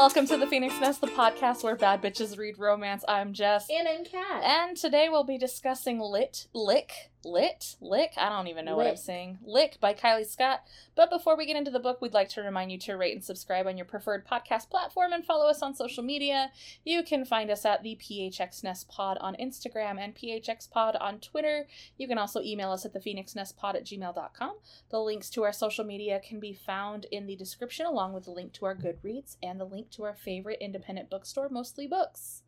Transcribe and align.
welcome 0.00 0.26
to 0.26 0.38
the 0.38 0.46
Phoenix 0.46 0.80
Nest, 0.80 1.02
the 1.02 1.08
podcast 1.08 1.62
where 1.62 1.76
bad 1.76 2.00
bitches 2.00 2.38
read 2.38 2.58
romance. 2.58 3.04
I'm 3.06 3.34
Jess. 3.34 3.68
And 3.68 3.86
I'm 3.86 4.02
Kat. 4.02 4.42
And 4.42 4.74
today 4.74 5.10
we'll 5.10 5.24
be 5.24 5.36
discussing 5.36 6.00
Lit, 6.00 6.46
Lick, 6.54 7.09
Lit, 7.22 7.76
Lick. 7.82 8.12
I 8.16 8.30
don't 8.30 8.46
even 8.46 8.64
know 8.64 8.76
what 8.76 8.86
I'm 8.86 8.96
saying. 8.96 9.38
Lick 9.44 9.78
by 9.78 9.92
Kylie 9.92 10.26
Scott. 10.26 10.62
But 10.94 11.10
before 11.10 11.36
we 11.36 11.44
get 11.44 11.56
into 11.56 11.70
the 11.70 11.78
book, 11.78 12.00
we'd 12.00 12.14
like 12.14 12.30
to 12.30 12.40
remind 12.40 12.72
you 12.72 12.78
to 12.78 12.96
rate 12.96 13.14
and 13.14 13.22
subscribe 13.22 13.66
on 13.66 13.76
your 13.76 13.84
preferred 13.84 14.26
podcast 14.26 14.70
platform 14.70 15.12
and 15.12 15.24
follow 15.24 15.46
us 15.48 15.60
on 15.60 15.74
social 15.74 16.02
media. 16.02 16.50
You 16.82 17.02
can 17.02 17.26
find 17.26 17.50
us 17.50 17.66
at 17.66 17.82
the 17.82 17.96
PHX 18.00 18.64
Nest 18.64 18.88
Pod 18.88 19.18
on 19.20 19.36
Instagram 19.36 19.98
and 19.98 20.14
PHX 20.14 20.70
Pod 20.70 20.96
on 20.96 21.20
Twitter. 21.20 21.66
You 21.98 22.08
can 22.08 22.16
also 22.16 22.40
email 22.40 22.72
us 22.72 22.86
at 22.86 22.94
the 22.94 23.00
Phoenix 23.00 23.36
Nest 23.36 23.56
Pod 23.58 23.76
at 23.76 23.84
gmail.com. 23.84 24.56
The 24.88 25.00
links 25.00 25.28
to 25.30 25.42
our 25.44 25.52
social 25.52 25.84
media 25.84 26.20
can 26.26 26.40
be 26.40 26.54
found 26.54 27.06
in 27.10 27.26
the 27.26 27.36
description, 27.36 27.84
along 27.84 28.14
with 28.14 28.24
the 28.24 28.30
link 28.30 28.54
to 28.54 28.64
our 28.64 28.74
Goodreads 28.74 29.36
and 29.42 29.60
the 29.60 29.66
link 29.66 29.90
to 29.90 30.04
our 30.04 30.14
favorite 30.14 30.58
independent 30.60 31.10
bookstore, 31.10 31.50
Mostly 31.50 31.86
Books. 31.86 32.42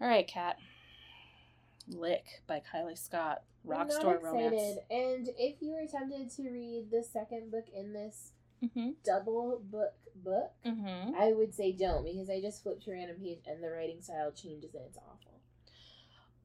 All 0.00 0.08
right, 0.08 0.26
Kat. 0.26 0.56
Lick 1.88 2.24
by 2.46 2.60
Kylie 2.72 2.98
Scott. 2.98 3.42
Rock 3.64 3.90
store 3.90 4.20
romance. 4.22 4.78
And 4.90 5.28
if 5.38 5.56
you 5.60 5.72
were 5.72 5.86
tempted 5.90 6.30
to 6.36 6.50
read 6.50 6.86
the 6.90 7.02
second 7.02 7.50
book 7.50 7.66
in 7.74 7.92
this 7.92 8.32
Mm-hmm. 8.64 8.92
double 9.04 9.60
book 9.70 9.92
book, 10.14 10.50
Mm-hmm. 10.64 11.14
I 11.20 11.32
would 11.34 11.54
say 11.54 11.72
don't 11.72 12.04
because 12.04 12.30
I 12.30 12.40
just 12.40 12.62
flipped 12.62 12.84
to 12.84 12.90
a 12.90 12.94
random 12.94 13.16
page 13.22 13.40
and 13.46 13.62
the 13.62 13.68
writing 13.68 14.00
style 14.00 14.32
changes 14.32 14.74
and 14.74 14.84
it's 14.86 14.96
awful. 14.96 15.40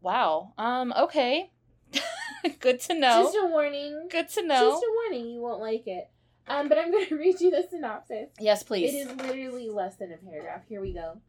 Wow. 0.02 0.54
Um. 0.58 0.94
Okay. 0.98 1.52
Good 2.60 2.82
to 2.82 2.94
know. 2.96 3.24
Just 3.24 3.38
a 3.42 3.46
warning. 3.48 4.08
Good 4.12 4.28
to 4.30 4.46
know. 4.46 4.72
Just 4.72 4.84
a 4.84 4.92
warning. 4.94 5.30
You 5.30 5.40
won't 5.42 5.62
like 5.62 5.88
it. 5.88 6.10
Um, 6.48 6.68
but 6.70 6.78
I'm 6.78 6.92
going 6.92 7.06
to 7.10 7.16
read 7.16 7.40
you 7.40 7.50
the 7.52 7.66
synopsis. 7.70 8.30
yes, 8.40 8.64
please. 8.64 8.94
It 8.94 8.98
is 8.98 9.16
literally 9.16 9.70
less 9.70 9.96
than 9.96 10.12
a 10.12 10.18
paragraph. 10.18 10.64
Here 10.68 10.82
we 10.82 10.92
go. 10.94 11.22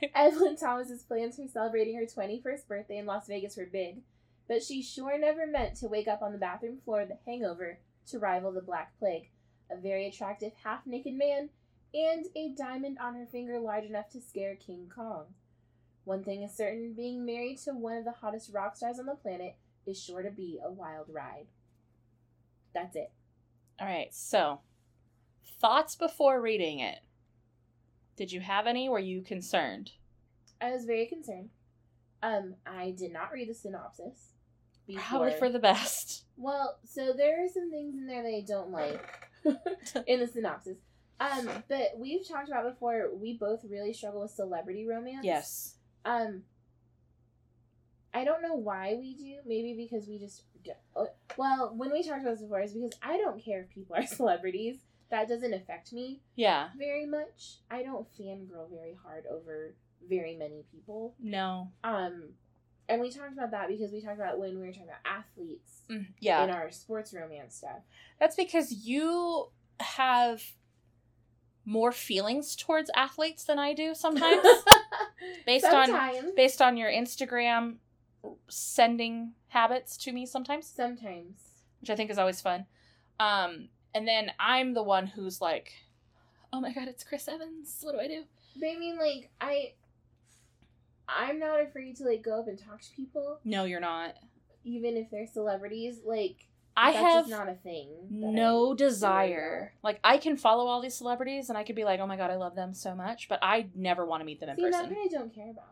Evelyn 0.14 0.56
Thomas's 0.56 1.02
plans 1.02 1.36
for 1.36 1.46
celebrating 1.46 1.96
her 1.96 2.06
21st 2.06 2.66
birthday 2.66 2.98
in 2.98 3.06
Las 3.06 3.26
Vegas 3.26 3.56
were 3.56 3.66
big, 3.66 4.02
but 4.48 4.62
she 4.62 4.82
sure 4.82 5.18
never 5.18 5.46
meant 5.46 5.76
to 5.76 5.88
wake 5.88 6.08
up 6.08 6.22
on 6.22 6.32
the 6.32 6.38
bathroom 6.38 6.78
floor 6.84 7.02
of 7.02 7.08
the 7.08 7.18
hangover 7.26 7.78
to 8.06 8.18
rival 8.18 8.52
the 8.52 8.60
Black 8.60 8.98
Plague, 8.98 9.30
a 9.70 9.76
very 9.76 10.06
attractive 10.06 10.52
half 10.64 10.86
naked 10.86 11.14
man, 11.14 11.50
and 11.92 12.26
a 12.34 12.48
diamond 12.50 12.98
on 12.98 13.14
her 13.14 13.26
finger 13.26 13.58
large 13.58 13.84
enough 13.84 14.08
to 14.10 14.20
scare 14.20 14.54
King 14.54 14.90
Kong. 14.94 15.26
One 16.04 16.24
thing 16.24 16.42
is 16.42 16.56
certain 16.56 16.94
being 16.94 17.24
married 17.24 17.58
to 17.58 17.72
one 17.72 17.96
of 17.96 18.04
the 18.04 18.12
hottest 18.12 18.52
rock 18.52 18.76
stars 18.76 18.98
on 18.98 19.06
the 19.06 19.14
planet 19.14 19.56
is 19.86 20.02
sure 20.02 20.22
to 20.22 20.30
be 20.30 20.58
a 20.64 20.70
wild 20.70 21.06
ride. 21.08 21.46
That's 22.72 22.96
it. 22.96 23.10
All 23.78 23.86
right. 23.86 24.12
So, 24.12 24.60
thoughts 25.60 25.96
before 25.96 26.40
reading 26.40 26.78
it. 26.78 27.00
Did 28.20 28.32
you 28.32 28.40
have 28.42 28.66
any? 28.66 28.86
Were 28.86 28.98
you 28.98 29.22
concerned? 29.22 29.92
I 30.60 30.72
was 30.72 30.84
very 30.84 31.06
concerned. 31.06 31.48
Um, 32.22 32.54
I 32.66 32.90
did 32.90 33.14
not 33.14 33.32
read 33.32 33.48
the 33.48 33.54
synopsis. 33.54 34.34
Probably 34.94 35.32
for 35.38 35.48
the 35.48 35.58
best. 35.58 36.24
Well, 36.36 36.76
so 36.84 37.14
there 37.16 37.42
are 37.42 37.48
some 37.48 37.70
things 37.70 37.94
in 37.94 38.06
there 38.06 38.22
that 38.22 38.28
I 38.28 38.44
don't 38.46 38.70
like 38.72 39.02
in 40.06 40.20
the 40.20 40.26
synopsis. 40.26 40.76
Um, 41.18 41.48
but 41.66 41.92
we've 41.96 42.28
talked 42.28 42.48
about 42.48 42.70
before. 42.70 43.08
We 43.14 43.38
both 43.38 43.64
really 43.66 43.94
struggle 43.94 44.20
with 44.20 44.32
celebrity 44.32 44.86
romance. 44.86 45.24
Yes. 45.24 45.76
Um, 46.04 46.42
I 48.12 48.24
don't 48.24 48.42
know 48.42 48.54
why 48.54 48.96
we 49.00 49.14
do. 49.14 49.36
Maybe 49.46 49.72
because 49.74 50.06
we 50.06 50.18
just. 50.18 50.42
d- 50.62 50.72
uh, 50.94 51.04
Well, 51.38 51.72
when 51.74 51.90
we 51.90 52.02
talked 52.02 52.20
about 52.20 52.32
this 52.32 52.42
before, 52.42 52.60
it's 52.60 52.74
because 52.74 52.98
I 53.02 53.16
don't 53.16 53.42
care 53.42 53.62
if 53.62 53.70
people 53.70 53.96
are 53.96 54.04
celebrities. 54.06 54.76
That 55.10 55.28
doesn't 55.28 55.52
affect 55.52 55.92
me 55.92 56.20
Yeah. 56.36 56.68
very 56.78 57.04
much. 57.06 57.58
I 57.70 57.82
don't 57.82 58.06
fangirl 58.18 58.70
very 58.70 58.94
hard 59.02 59.26
over 59.26 59.74
very 60.08 60.36
many 60.36 60.64
people. 60.72 61.14
No. 61.20 61.72
Um, 61.84 62.34
and 62.88 63.00
we 63.00 63.10
talked 63.10 63.32
about 63.32 63.50
that 63.52 63.68
because 63.68 63.92
we 63.92 64.00
talked 64.00 64.18
about 64.18 64.38
when 64.38 64.58
we 64.58 64.66
were 64.66 64.72
talking 64.72 64.84
about 64.88 65.00
athletes 65.04 65.82
Mm, 65.88 66.06
Yeah. 66.20 66.44
in 66.44 66.50
our 66.50 66.70
sports 66.70 67.12
romance 67.12 67.56
stuff. 67.56 67.80
That's 68.18 68.36
because 68.36 68.72
you 68.86 69.50
have 69.80 70.42
more 71.64 71.92
feelings 71.92 72.56
towards 72.56 72.90
athletes 72.94 73.44
than 73.44 73.58
I 73.58 73.74
do 73.74 73.94
sometimes. 73.94 74.46
based 75.46 75.66
on 75.66 75.86
sometimes, 75.86 76.32
based 76.36 76.62
on 76.62 76.76
your 76.76 76.90
Instagram 76.90 77.76
sending 78.48 79.32
habits 79.48 79.96
to 79.98 80.12
me 80.12 80.26
sometimes, 80.26 80.66
sometimes. 80.66 81.40
which 81.80 81.90
I 81.90 81.96
think 81.96 82.10
is 82.10 82.18
always 82.18 82.40
fun. 82.40 82.66
Um, 83.18 83.68
and 83.94 84.06
then 84.06 84.30
I'm 84.38 84.74
the 84.74 84.82
one 84.82 85.06
who's 85.06 85.40
like, 85.40 85.72
"Oh 86.52 86.60
my 86.60 86.72
god, 86.72 86.88
it's 86.88 87.04
Chris 87.04 87.28
Evans. 87.28 87.78
What 87.82 87.92
do 87.92 88.00
I 88.00 88.08
do?" 88.08 88.22
But 88.58 88.66
I 88.68 88.76
mean, 88.78 88.98
like 88.98 89.30
I, 89.40 89.72
I'm 91.08 91.38
not 91.38 91.60
afraid 91.62 91.96
to 91.96 92.04
like 92.04 92.22
go 92.22 92.38
up 92.40 92.48
and 92.48 92.58
talk 92.58 92.80
to 92.82 92.90
people, 92.94 93.38
No, 93.44 93.64
you're 93.64 93.80
not. 93.80 94.14
even 94.64 94.96
if 94.96 95.10
they're 95.10 95.26
celebrities. 95.26 96.00
Like 96.04 96.46
I 96.76 96.92
that's 96.92 97.02
have 97.04 97.28
just 97.28 97.30
not 97.30 97.48
a 97.48 97.54
thing. 97.54 97.88
that 98.20 98.26
I 98.28 98.30
no 98.30 98.68
worry 98.68 98.76
desire. 98.76 99.72
Like 99.82 99.98
I 100.04 100.18
can 100.18 100.36
follow 100.36 100.66
all 100.66 100.80
these 100.80 100.94
celebrities 100.94 101.48
and 101.48 101.58
I 101.58 101.64
could 101.64 101.76
be 101.76 101.84
like, 101.84 102.00
"Oh 102.00 102.06
my 102.06 102.16
god, 102.16 102.30
I 102.30 102.36
love 102.36 102.54
them 102.54 102.74
so 102.74 102.94
much," 102.94 103.28
but 103.28 103.38
I 103.42 103.68
never 103.74 104.06
want 104.06 104.20
to 104.20 104.24
meet 104.24 104.40
them 104.40 104.48
in. 104.50 104.56
See, 104.56 104.62
that 104.62 104.72
person. 104.72 104.94
part 104.94 105.06
I 105.06 105.08
don't 105.08 105.34
care 105.34 105.50
about. 105.50 105.66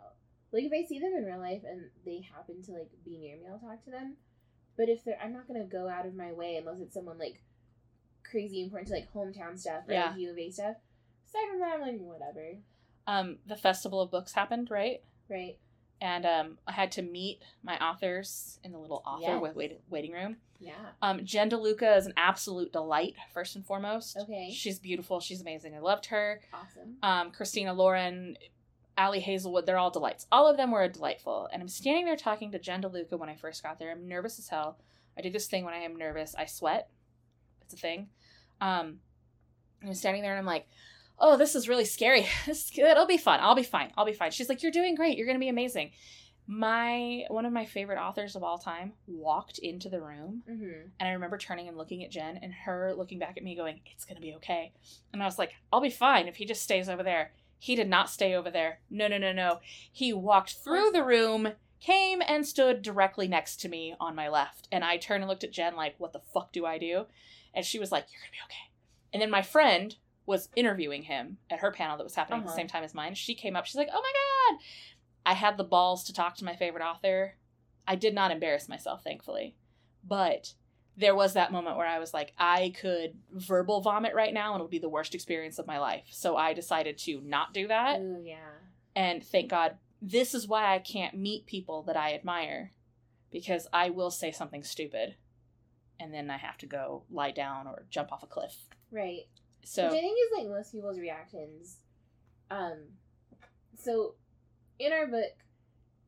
Like 0.53 0.65
if 0.65 0.73
I 0.73 0.87
see 0.89 0.99
them 0.99 1.13
in 1.17 1.25
real 1.25 1.39
life 1.39 1.63
and 1.69 1.83
they 2.05 2.27
happen 2.35 2.63
to 2.65 2.73
like 2.73 2.91
be 3.05 3.19
near 3.19 3.37
me, 3.37 3.43
I'll 3.51 3.59
talk 3.59 3.85
to 3.85 3.91
them. 3.91 4.17
But 4.77 4.89
if 4.89 5.05
they're, 5.05 5.19
I'm 5.23 5.33
not 5.33 5.47
gonna 5.47 5.65
go 5.65 5.89
out 5.89 6.07
of 6.07 6.15
my 6.15 6.33
way 6.33 6.57
unless 6.57 6.81
it's 6.81 6.95
someone 6.95 7.19
like 7.19 7.43
crazy 8.25 8.63
important 8.63 8.89
to 8.89 8.95
like 8.95 9.13
hometown 9.13 9.59
stuff 9.59 9.85
Yeah. 9.89 10.11
like 10.11 10.19
U 10.19 10.31
of 10.31 10.39
A 10.39 10.51
stuff. 10.51 10.77
Aside 11.27 11.49
from 11.51 11.61
that, 11.61 11.75
I'm 11.75 11.81
like 11.83 11.99
whatever, 12.01 12.57
Um, 13.07 13.39
the 13.47 13.57
Festival 13.57 14.01
of 14.01 14.11
Books 14.11 14.33
happened, 14.33 14.71
right? 14.71 15.03
right? 15.29 15.59
And 16.01 16.25
um, 16.25 16.59
I 16.67 16.73
had 16.73 16.93
to 16.93 17.03
meet 17.03 17.43
my 17.63 17.77
authors 17.79 18.61
in 18.63 18.71
the 18.73 18.79
little 18.79 19.03
author 19.05 19.41
Yes. 19.45 19.55
wait- 19.57 19.81
waiting 19.91 20.13
room. 20.13 20.37
Yeah. 20.61 20.75
Um, 21.03 21.25
Jen 21.25 21.51
DeLuca 21.51 21.97
is 21.97 22.07
an 22.07 22.13
absolute 22.17 22.73
delight, 22.73 23.15
first 23.33 23.57
and 23.57 23.65
foremost. 23.67 24.17
Okay. 24.17 24.51
She's 24.53 24.79
beautiful. 24.79 25.21
She's 25.21 25.41
amazing. 25.41 25.75
I 25.75 25.79
loved 25.81 26.07
her. 26.07 26.41
Awesome. 26.53 26.97
Um, 27.03 27.31
Christina 27.33 27.73
Lauren, 27.75 28.37
Ali 28.97 29.21
Hazelwood, 29.21 29.67
they're 29.67 29.79
all 29.79 29.91
delights. 29.91 30.27
All 30.33 30.47
of 30.49 30.57
them 30.57 30.71
were 30.73 30.87
delightful. 30.89 31.49
And 31.53 31.63
I'm 31.63 31.69
standing 31.69 32.05
there 32.05 32.17
talking 32.17 32.51
to 32.53 32.59
Jen 32.59 32.83
DeLuca 32.83 33.19
when 33.19 33.29
I 33.29 33.35
first 33.37 33.63
got 33.63 33.79
there. 33.79 33.91
I'm 33.93 34.09
nervous 34.09 34.39
as 34.39 34.49
hell. 34.49 34.79
I 35.17 35.21
do 35.21 35.31
this 35.31 35.47
thing 35.49 35.65
when 35.65 35.75
I 35.75 35.79
am 35.79 35.97
nervous. 35.97 36.35
I 36.37 36.47
sweat. 36.47 36.89
It's 37.69 37.75
a 37.75 37.77
thing. 37.77 38.09
Um, 38.63 39.01
I'm 39.85 39.93
standing 39.95 40.23
there 40.23 40.33
and 40.33 40.39
I'm 40.39 40.47
like, 40.47 40.67
oh, 41.19 41.37
this 41.37 41.55
is 41.55 41.69
really 41.69 41.85
scary. 41.85 42.27
This, 42.47 42.71
it'll 42.77 43.07
be 43.07 43.19
fun. 43.19 43.41
I'll 43.43 43.55
be 43.55 43.63
fine. 43.63 43.93
I'll 43.97 44.07
be 44.07 44.13
fine. 44.15 44.31
She's 44.31 44.49
like, 44.49 44.63
you're 44.63 44.73
doing 44.73 44.95
great. 44.95 45.19
You're 45.19 45.27
going 45.27 45.37
to 45.37 45.41
be 45.41 45.49
amazing. 45.51 45.91
My 46.47 47.25
one 47.29 47.45
of 47.45 47.53
my 47.53 47.67
favorite 47.67 47.99
authors 48.01 48.35
of 48.35 48.43
all 48.43 48.57
time 48.57 48.95
walked 49.07 49.59
into 49.59 49.91
the 49.91 50.01
room 50.01 50.43
Mm-hmm. 50.51 50.89
and 50.99 51.09
I 51.09 51.13
remember 51.13 51.37
turning 51.37 51.69
and 51.69 51.77
looking 51.77 52.03
at 52.05 52.11
Jen 52.11 52.39
and 52.43 52.55
her 52.65 52.95
looking 52.97 53.19
back 53.19 53.37
at 53.37 53.43
me 53.45 53.55
going, 53.55 53.81
It's 53.93 54.07
gonna 54.07 54.21
be 54.21 54.35
okay. 54.37 54.73
And 55.13 55.23
I 55.23 55.27
was 55.27 55.39
like, 55.39 55.53
I'll 55.71 55.83
be 55.83 55.91
fine 55.91 56.27
if 56.27 56.37
he 56.37 56.47
just 56.47 56.63
stays 56.63 56.89
over 56.89 57.03
there. 57.03 57.33
He 57.59 57.75
did 57.77 57.89
not 57.89 58.09
stay 58.09 58.35
over 58.35 58.51
there. 58.51 58.81
No, 58.89 59.09
no, 59.09 59.19
no, 59.19 59.33
no. 59.33 59.59
He 59.93 60.13
walked 60.15 60.55
through 60.65 60.91
the 60.93 61.05
room, 61.05 61.49
came 61.81 62.23
and 62.27 62.47
stood 62.47 62.81
directly 62.83 63.29
next 63.29 63.57
to 63.61 63.69
me 63.69 63.95
on 64.01 64.15
my 64.15 64.29
left. 64.31 64.69
And 64.73 64.83
I 64.85 64.97
turned 64.97 65.23
and 65.25 65.29
looked 65.29 65.45
at 65.45 65.53
Jen 65.53 65.77
like, 65.77 65.97
What 65.99 66.15
the 66.15 66.23
fuck 66.33 66.51
do 66.53 66.65
I 66.65 66.79
do? 66.79 67.05
And 67.55 67.65
she 67.65 67.79
was 67.79 67.91
like, 67.93 68.07
You're 68.13 68.21
gonna 68.21 68.33
be 68.33 68.45
okay. 68.47 68.73
And 69.13 69.23
then 69.23 69.31
my 69.31 69.43
friend 69.43 69.97
was 70.27 70.49
interviewing 70.57 71.03
him 71.05 71.39
at 71.51 71.61
her 71.61 71.71
panel 71.71 71.97
that 71.97 72.05
was 72.05 72.15
happening 72.15 72.41
at 72.41 72.45
the 72.45 72.49
Uh-huh. 72.51 72.57
same 72.59 72.69
time 72.69 72.85
as 72.85 72.95
mine. 72.95 73.15
She 73.15 73.35
came 73.35 73.57
up, 73.57 73.65
she's 73.67 73.77
like, 73.77 73.89
Oh 73.93 74.03
my 74.03 74.13
god. 74.55 74.61
I 75.27 75.35
had 75.35 75.57
the 75.57 75.65
balls 75.65 76.05
to 76.05 76.13
talk 76.13 76.37
to 76.37 76.45
my 76.45 76.55
favorite 76.57 76.85
author. 76.85 77.37
I 77.87 77.97
did 77.97 78.15
not 78.15 78.31
embarrass 78.31 78.69
myself, 78.69 79.03
thankfully. 79.05 79.57
But 80.07 80.53
there 80.97 81.15
was 81.15 81.35
that 81.35 81.53
moment 81.53 81.77
where 81.77 81.87
I 81.87 81.99
was 81.99 82.13
like, 82.13 82.33
I 82.39 82.73
could 82.79 83.15
verbal 83.33 83.81
vomit 83.81 84.15
right 84.15 84.35
now 84.35 84.53
and 84.53 84.61
it 84.61 84.65
would 84.65 84.71
be 84.71 84.79
the 84.79 84.89
worst 84.89 85.15
experience 85.15 85.59
of 85.59 85.67
my 85.67 85.79
life. 85.79 86.07
So 86.11 86.37
I 86.37 86.53
decided 86.55 86.99
to 86.99 87.21
not 87.25 87.55
do 87.55 87.69
that. 87.69 88.01
Ooh, 88.01 88.21
yeah. 88.25 88.37
And 88.97 89.25
thank 89.25 89.49
God, 89.51 89.77
this 90.03 90.35
is 90.35 90.49
why 90.49 90.75
I 90.75 90.79
can't 90.81 91.17
meet 91.17 91.47
people 91.47 91.83
that 91.85 91.97
I 91.97 92.15
admire 92.15 92.73
because 93.31 93.69
I 93.73 93.91
will 93.91 94.11
say 94.11 94.33
something 94.33 94.63
stupid 94.63 95.15
and 96.01 96.13
then 96.13 96.31
I 96.31 96.37
have 96.37 96.59
to 96.59 96.67
go 96.67 97.03
lie 97.11 97.31
down 97.33 97.67
or 97.67 97.85
jump 97.91 98.13
off 98.13 98.23
a 98.23 98.27
cliff. 98.27 98.55
Right. 98.91 99.27
So, 99.65 99.85
Which 99.85 99.95
I 99.95 100.01
think 100.01 100.19
is 100.19 100.39
like 100.39 100.49
most 100.49 100.73
people's 100.73 100.99
reactions. 100.99 101.79
Um, 102.51 102.79
so 103.77 104.15
in 104.79 104.93
our 104.93 105.07
book, 105.07 105.33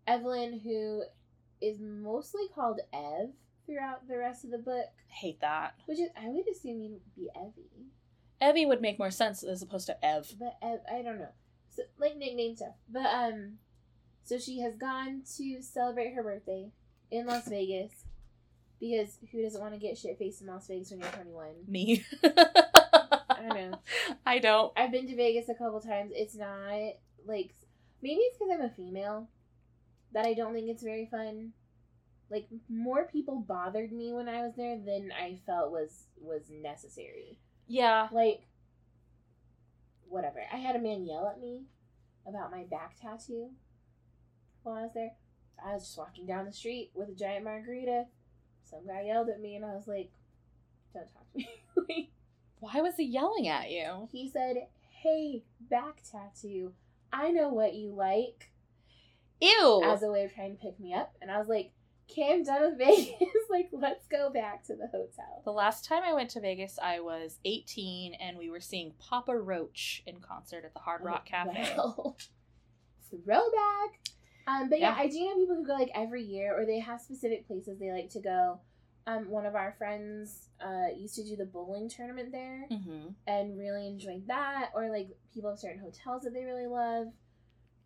Evelyn, 0.07 0.61
who 0.61 1.03
is 1.61 1.79
mostly 1.81 2.49
called 2.55 2.81
Ev 2.93 3.31
throughout 3.67 4.09
the 4.09 4.17
rest 4.17 4.45
of 4.45 4.51
the 4.51 4.59
book, 4.59 4.87
hate 5.09 5.41
that. 5.41 5.75
which 5.87 5.99
is 5.99 6.09
I 6.17 6.29
would 6.29 6.49
assume 6.49 6.81
you'd 6.83 7.01
be 7.15 7.29
Evie, 7.37 7.91
Evie 8.41 8.67
would 8.67 8.81
make 8.81 8.99
more 8.99 9.11
sense 9.11 9.43
as 9.43 9.61
opposed 9.63 9.87
to 9.87 10.05
Ev. 10.05 10.33
but 10.39 10.57
Ev, 10.63 10.81
I 10.91 11.03
don't 11.03 11.19
know, 11.19 11.29
so 11.69 11.83
like 11.99 12.17
nickname 12.17 12.57
stuff. 12.57 12.75
But 12.89 13.07
um, 13.07 13.59
so 14.25 14.39
she 14.39 14.61
has 14.61 14.77
gone 14.77 15.23
to 15.37 15.61
celebrate 15.61 16.15
her 16.15 16.23
birthday 16.23 16.71
in 17.11 17.27
Las 17.27 17.49
Vegas 17.49 18.05
because 18.81 19.19
who 19.31 19.43
doesn't 19.43 19.61
want 19.61 19.75
to 19.75 19.79
get 19.79 19.99
shit 19.99 20.19
faced 20.19 20.41
in 20.41 20.47
Las 20.49 20.67
Vegas 20.67 20.91
when 20.91 21.01
you're 21.01 21.11
21? 21.11 21.49
Me. 21.69 22.05
I 22.25 23.43
don't 23.47 23.71
know. 23.71 23.79
I 24.27 24.39
don't. 24.39 24.73
I've 24.77 24.91
been 24.91 25.07
to 25.07 25.17
Vegas 25.17 25.49
a 25.49 25.55
couple 25.55 25.81
times. 25.81 26.13
It's 26.15 26.35
not 26.35 26.95
like 27.27 27.55
maybe 28.03 28.21
it's 28.21 28.39
because 28.39 28.53
I'm 28.53 28.63
a 28.63 28.71
female 28.71 29.29
that 30.13 30.25
I 30.25 30.35
don't 30.35 30.55
think 30.55 30.69
it's 30.69 30.83
very 30.83 31.07
fun. 31.11 31.53
Like 32.31 32.49
more 32.69 33.07
people 33.07 33.45
bothered 33.47 33.93
me 33.93 34.13
when 34.13 34.29
I 34.29 34.43
was 34.43 34.55
there 34.57 34.79
than 34.79 35.11
I 35.13 35.39
felt 35.47 35.71
was 35.71 36.07
was 36.19 36.43
necessary. 36.51 37.39
Yeah. 37.67 38.09
Like 38.13 38.43
whatever. 40.09 40.41
I 40.53 40.57
had 40.57 40.77
a 40.77 40.81
man 40.81 41.05
yell 41.05 41.29
at 41.29 41.41
me 41.41 41.65
about 42.27 42.51
my 42.51 42.65
back 42.65 42.97
tattoo 43.01 43.51
while 44.63 44.77
I 44.77 44.83
was 44.83 44.95
there. 44.95 45.13
I 45.65 45.75
was 45.75 45.85
just 45.85 45.99
walking 45.99 46.27
down 46.27 46.47
the 46.47 46.53
street 46.53 46.91
with 46.95 47.11
a 47.11 47.15
giant 47.15 47.45
margarita. 47.45 48.05
Some 48.65 48.87
guy 48.87 49.03
yelled 49.07 49.29
at 49.29 49.41
me 49.41 49.57
and 49.57 49.65
I 49.65 49.75
was 49.75 49.87
like, 49.87 50.11
Don't 50.95 51.09
talk 51.13 51.27
to 51.33 51.39
me. 51.89 52.11
Why 52.61 52.81
was 52.81 52.97
he 52.97 53.05
yelling 53.05 53.49
at 53.49 53.71
you? 53.71 54.09
he 54.13 54.29
said, 54.29 54.57
Hey, 55.03 55.45
back 55.71 56.03
tattoo, 56.11 56.73
I 57.13 57.31
know 57.31 57.49
what 57.49 57.75
you 57.75 57.95
like 57.95 58.53
Ew. 59.41 59.83
as 59.85 60.03
a 60.03 60.11
way 60.11 60.25
of 60.25 60.35
trying 60.35 60.57
to 60.57 60.63
pick 60.63 60.79
me 60.79 60.93
up. 60.95 61.15
And 61.23 61.31
I 61.31 61.39
was 61.39 61.49
like, 61.49 61.73
Okay, 62.11 62.33
I'm 62.33 62.43
done 62.43 62.63
with 62.63 62.79
Vegas. 62.79 63.15
like, 63.49 63.69
let's 63.73 64.07
go 64.09 64.31
back 64.31 64.65
to 64.65 64.75
the 64.75 64.89
hotel. 64.89 65.43
the 65.45 65.53
last 65.53 65.85
time 65.85 66.03
I 66.05 66.13
went 66.13 66.31
to 66.31 66.41
Vegas, 66.41 66.79
I 66.83 67.01
was 67.01 67.39
18 67.45 68.15
and 68.15 68.37
we 68.37 68.51
were 68.51 68.61
seeing 68.61 68.93
Papa 68.99 69.37
Roach 69.37 70.03
in 70.07 70.21
concert 70.21 70.65
at 70.65 70.75
the 70.75 70.81
Hard 70.81 71.03
oh, 71.03 71.07
Rock 71.07 71.27
Cafe. 71.27 71.65
Throwback. 73.11 74.01
Um, 74.51 74.69
but 74.69 74.81
yeah, 74.81 74.97
Yeah. 74.97 75.03
I 75.03 75.07
do 75.09 75.21
know 75.25 75.37
people 75.37 75.57
who 75.57 75.67
go 75.67 75.75
like 75.75 75.91
every 75.95 76.23
year, 76.25 76.59
or 76.59 76.67
they 76.67 76.81
have 76.81 77.01
specific 77.01 77.47
places 77.47 77.79
they 77.79 77.93
like 77.93 78.11
to 78.11 78.21
go. 78.21 78.61
Um, 79.07 79.31
one 79.31 79.47
of 79.47 79.55
our 79.55 79.75
friends 79.79 80.49
uh, 80.61 80.89
used 80.97 81.15
to 81.17 81.25
do 81.25 81.37
the 81.37 81.47
bowling 81.47 81.89
tournament 81.89 82.33
there 82.33 82.67
Mm-hmm. 82.71 83.09
and 83.27 83.59
really 83.59 83.87
enjoyed 83.87 84.27
that. 84.27 84.71
Or 84.75 84.91
like 84.91 85.09
people 85.33 85.51
have 85.51 85.59
certain 85.59 85.81
hotels 85.81 86.23
that 86.25 86.33
they 86.35 86.45
really 86.45 86.67
love. 86.67 87.07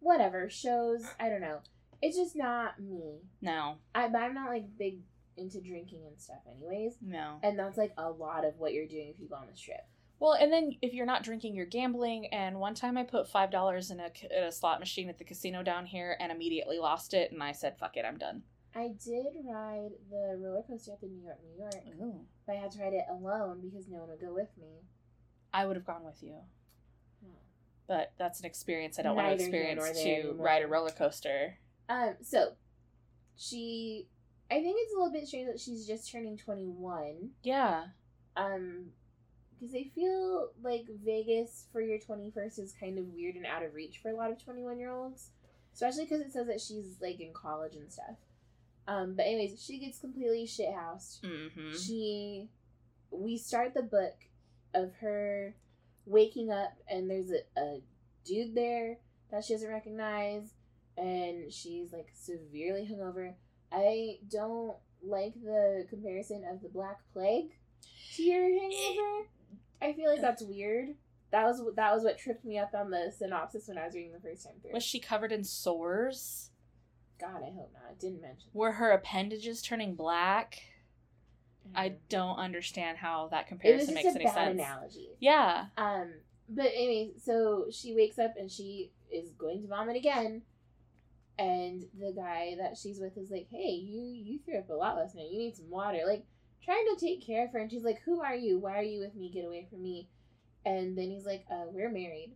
Whatever 0.01 0.51
shows, 0.51 1.03
I 1.19 1.29
don't 1.29 1.41
know. 1.41 1.61
It's 2.03 2.17
just 2.17 2.37
not 2.37 2.81
me. 2.81 3.21
No. 3.41 3.77
I 3.95 4.09
but 4.09 4.21
I'm 4.23 4.35
not 4.35 4.51
like 4.51 4.65
big 4.79 4.99
into 5.37 5.61
drinking 5.61 6.03
and 6.07 6.21
stuff, 6.21 6.41
anyways. 6.51 6.97
No. 7.01 7.39
And 7.43 7.59
that's 7.59 7.79
like 7.79 7.93
a 7.97 8.11
lot 8.11 8.45
of 8.45 8.59
what 8.59 8.73
you're 8.73 8.87
doing 8.87 9.09
if 9.15 9.19
you 9.21 9.29
go 9.29 9.37
on 9.37 9.47
this 9.51 9.61
trip. 9.61 9.81
Well, 10.21 10.33
and 10.33 10.53
then 10.53 10.77
if 10.81 10.95
you're 10.95 11.07
not 11.07 11.23
drinking, 11.23 11.55
you're 11.55 11.67
gambling. 11.67 12.27
And 12.27 12.59
one 12.61 12.75
time 12.75 12.97
I 12.97 13.03
put 13.03 13.29
five 13.29 13.51
dollars 13.51 13.91
in 13.91 14.01
a, 14.01 14.11
in 14.31 14.45
a 14.45 14.53
slot 14.53 14.81
machine 14.81 15.09
at 15.09 15.19
the 15.19 15.25
casino 15.25 15.63
down 15.63 15.87
here 15.87 16.17
and 16.21 16.31
immediately 16.33 16.79
lost 16.79 17.15
it. 17.15 17.33
And 17.33 17.43
I 17.43 17.53
said, 17.53 17.77
"Fuck 17.79 17.97
it, 17.97 18.05
I'm 18.05 18.19
done." 18.19 18.43
I 18.75 18.89
did 19.05 19.27
ride 19.45 19.91
the 20.11 20.37
roller 20.39 20.63
coaster 20.67 20.93
at 20.93 21.01
the 21.01 21.07
New 21.07 21.23
York, 21.23 21.39
New 21.45 21.63
York. 21.63 21.75
Ooh. 22.03 22.21
But 22.47 22.57
I 22.57 22.59
had 22.61 22.71
to 22.73 22.83
ride 22.83 22.93
it 22.93 23.05
alone 23.11 23.61
because 23.63 23.89
no 23.89 23.99
one 23.99 24.09
would 24.11 24.21
go 24.21 24.35
with 24.35 24.49
me. 24.59 24.83
I 25.53 25.67
would 25.67 25.77
have 25.77 25.87
gone 25.87 26.05
with 26.05 26.21
you, 26.23 26.35
but 27.87 28.13
that's 28.19 28.41
an 28.41 28.47
experience 28.47 28.99
I 28.99 29.03
don't 29.03 29.15
want 29.15 29.29
to 29.29 29.35
experience 29.35 29.91
to 29.91 30.11
anymore. 30.11 30.45
ride 30.45 30.63
a 30.63 30.67
roller 30.67 30.91
coaster. 30.91 31.59
Um, 31.89 32.15
so 32.23 32.55
she, 33.37 34.09
I 34.51 34.55
think 34.55 34.77
it's 34.81 34.93
a 34.93 34.97
little 34.97 35.13
bit 35.13 35.29
strange 35.29 35.47
that 35.47 35.61
she's 35.61 35.87
just 35.87 36.11
turning 36.11 36.37
twenty 36.37 36.67
one. 36.67 37.31
Yeah. 37.45 37.85
Um, 38.37 38.87
because 39.65 39.75
I 39.75 39.91
feel 39.95 40.51
like 40.63 40.87
Vegas 41.05 41.67
for 41.73 41.81
your 41.81 41.99
twenty 41.99 42.31
first 42.31 42.59
is 42.59 42.75
kind 42.79 42.99
of 42.99 43.07
weird 43.07 43.37
and 43.37 43.47
out 43.47 43.65
of 43.65 43.75
reach 43.75 43.99
for 44.03 44.11
a 44.11 44.17
lot 44.17 44.31
of 44.31 44.43
twenty 44.43 44.63
one 44.63 44.79
year 44.79 44.91
olds, 44.91 45.31
especially 45.73 46.05
because 46.05 46.21
it 46.21 46.33
says 46.33 46.47
that 46.47 46.61
she's 46.61 46.97
like 47.01 47.21
in 47.21 47.33
college 47.33 47.77
and 47.77 47.91
stuff. 47.91 48.17
Um, 48.87 49.15
but 49.15 49.25
anyways, 49.27 49.65
she 49.65 49.79
gets 49.79 49.99
completely 49.99 50.47
shithoused. 50.47 51.23
Mm-hmm. 51.23 51.77
she 51.77 52.49
we 53.11 53.39
start 53.39 53.75
the 53.75 53.83
book 53.83 54.17
of 54.75 54.93
her 55.01 55.55
waking 56.07 56.51
up 56.51 56.75
and 56.89 57.09
there's 57.09 57.31
a, 57.31 57.61
a 57.61 57.81
dude 58.25 58.55
there 58.55 58.99
that 59.31 59.45
she 59.45 59.55
doesn't 59.55 59.71
recognize 59.71 60.53
and 60.99 61.53
she's 61.53 61.93
like 61.93 62.09
severely 62.13 62.89
hungover 62.91 63.33
i 63.73 64.19
don't 64.31 64.77
like 65.03 65.35
the 65.43 65.87
comparison 65.89 66.45
of 66.51 66.63
the 66.63 66.69
black 66.69 66.99
plague 67.13 67.51
to 68.15 68.23
your 68.23 68.43
hangover 68.43 69.29
i 69.85 69.93
feel 69.93 70.11
like 70.11 70.21
that's 70.21 70.43
weird 70.43 70.89
that 71.31 71.45
was 71.45 71.61
that 71.77 71.93
was 71.95 72.05
what 72.05 72.19
tripped 72.19 72.45
me 72.45 72.59
up 72.59 72.73
on 72.75 72.91
the 72.91 73.13
synopsis 73.17 73.69
when 73.69 73.79
i 73.79 73.85
was 73.87 73.95
reading 73.95 74.13
the 74.13 74.21
first 74.21 74.45
time 74.45 74.55
through 74.63 74.73
Was 74.73 74.83
she 74.85 74.99
covered 75.01 75.33
in 75.33 75.45
sores? 75.45 76.51
god 77.21 77.43
i 77.43 77.51
hope 77.55 77.73
not 77.73 77.93
it 77.93 78.01
didn't 78.01 78.21
mention 78.23 78.49
Were 78.53 78.73
her 78.73 78.91
appendages 78.91 79.63
turning 79.63 79.95
black? 79.95 80.63
I 81.75 81.89
Mhm. 81.91 81.97
don't 82.11 82.37
understand 82.37 82.99
how 82.99 83.29
that 83.29 83.41
it 83.41 83.43
was 83.45 83.49
comparison 83.49 83.95
makes 83.95 84.07
a 84.07 84.17
any 84.17 84.25
bad 84.27 84.35
sense. 84.35 84.55
analogy 84.61 85.09
Yeah. 85.19 85.67
Um, 85.79 86.13
but 86.49 86.67
anyway, 86.75 87.13
so 87.19 87.67
she 87.71 87.95
wakes 87.95 88.19
up 88.19 88.35
and 88.39 88.51
she 88.51 88.93
is 89.11 89.31
going 89.31 89.63
to 89.63 89.69
vomit 89.69 89.97
again, 89.97 90.43
and 91.39 91.85
the 91.99 92.13
guy 92.13 92.55
that 92.59 92.77
she's 92.77 93.01
with 93.01 93.17
is 93.17 93.31
like, 93.31 93.49
"Hey, 93.51 93.71
you 93.71 94.03
you 94.13 94.39
threw 94.41 94.59
up 94.59 94.69
a 94.69 94.75
lot 94.75 94.97
last 94.97 95.15
night. 95.15 95.31
You 95.31 95.39
need 95.39 95.57
some 95.57 95.71
water." 95.71 96.01
Like 96.07 96.27
trying 96.65 96.87
to 96.95 97.01
take 97.01 97.25
care 97.25 97.45
of 97.45 97.53
her, 97.53 97.59
and 97.59 97.71
she's 97.71 97.85
like, 97.85 98.01
"Who 98.05 98.21
are 98.21 98.35
you? 98.35 98.59
Why 98.59 98.79
are 98.79 98.83
you 98.83 99.01
with 99.01 99.15
me? 99.15 99.31
Get 99.31 99.45
away 99.45 99.67
from 99.71 99.83
me!" 99.83 100.09
And 100.65 100.97
then 100.97 101.11
he's 101.11 101.27
like, 101.27 101.45
"Uh, 101.51 101.67
we're 101.71 101.91
married," 101.91 102.33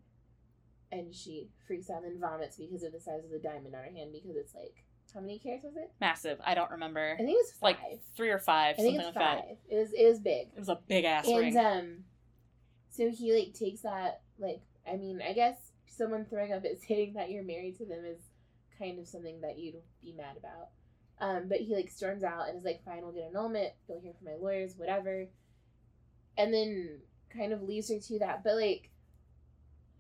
and 0.93 1.15
she 1.15 1.49
freaks 1.67 1.91
out 1.91 2.03
and 2.03 2.15
then 2.15 2.21
vomits 2.21 2.57
because 2.57 2.83
of 2.83 2.93
the 2.93 3.01
size 3.01 3.25
of 3.25 3.31
the 3.31 3.39
diamond 3.39 3.75
on 3.75 3.85
her 3.85 3.91
hand 3.91 4.13
because 4.13 4.37
it's 4.37 4.55
like 4.55 4.85
how 5.15 5.21
many 5.21 5.39
carats 5.39 5.65
was 5.65 5.77
it? 5.77 5.91
Massive. 6.01 6.39
I 6.45 6.55
don't 6.55 6.71
remember. 6.71 7.13
I 7.15 7.17
think 7.17 7.31
it 7.31 7.33
was 7.33 7.53
five. 7.53 7.77
like 7.83 8.01
three 8.15 8.29
or 8.29 8.39
five, 8.39 8.75
I 8.79 8.83
think 8.83 8.97
it's 8.97 9.05
like 9.07 9.15
five. 9.15 9.39
that. 9.39 9.59
It 9.71 9.79
was 9.79 9.93
it 9.93 10.07
was 10.07 10.19
big. 10.19 10.49
It 10.55 10.59
was 10.59 10.69
a 10.69 10.79
big 10.87 11.05
ass 11.05 11.27
and 11.27 11.39
ring. 11.39 11.57
um 11.57 12.05
so 12.91 13.11
he 13.11 13.33
like 13.33 13.55
takes 13.55 13.83
that 13.83 14.23
like 14.39 14.61
i 14.91 14.97
mean 14.97 15.21
i 15.27 15.33
guess 15.33 15.57
someone 15.87 16.25
throwing 16.25 16.53
up 16.53 16.65
at 16.65 16.81
saying 16.89 17.15
that 17.15 17.31
you're 17.31 17.45
married 17.45 17.77
to 17.77 17.87
them 17.87 18.05
is 18.05 18.21
kind 18.79 18.99
of 18.99 19.07
something 19.07 19.41
that 19.41 19.59
you'd 19.59 19.77
be 20.03 20.13
mad 20.13 20.37
about 20.37 20.69
um 21.21 21.49
but 21.49 21.59
he 21.59 21.75
like 21.75 21.91
storms 21.91 22.23
out 22.23 22.49
and 22.49 22.59
is 22.59 22.65
like 22.65 22.85
fine 22.85 23.03
we'll 23.03 23.13
get 23.13 23.25
annulment 23.31 23.73
you'll 23.89 24.01
hear 24.01 24.13
from 24.15 24.27
my 24.33 24.37
lawyers 24.41 24.75
whatever. 24.77 25.27
And 26.37 26.55
then 26.55 27.01
kind 27.37 27.53
of 27.53 27.63
leaves 27.63 27.91
her 27.91 27.99
to 27.99 28.19
that 28.21 28.43
but 28.45 28.55
like 28.57 28.91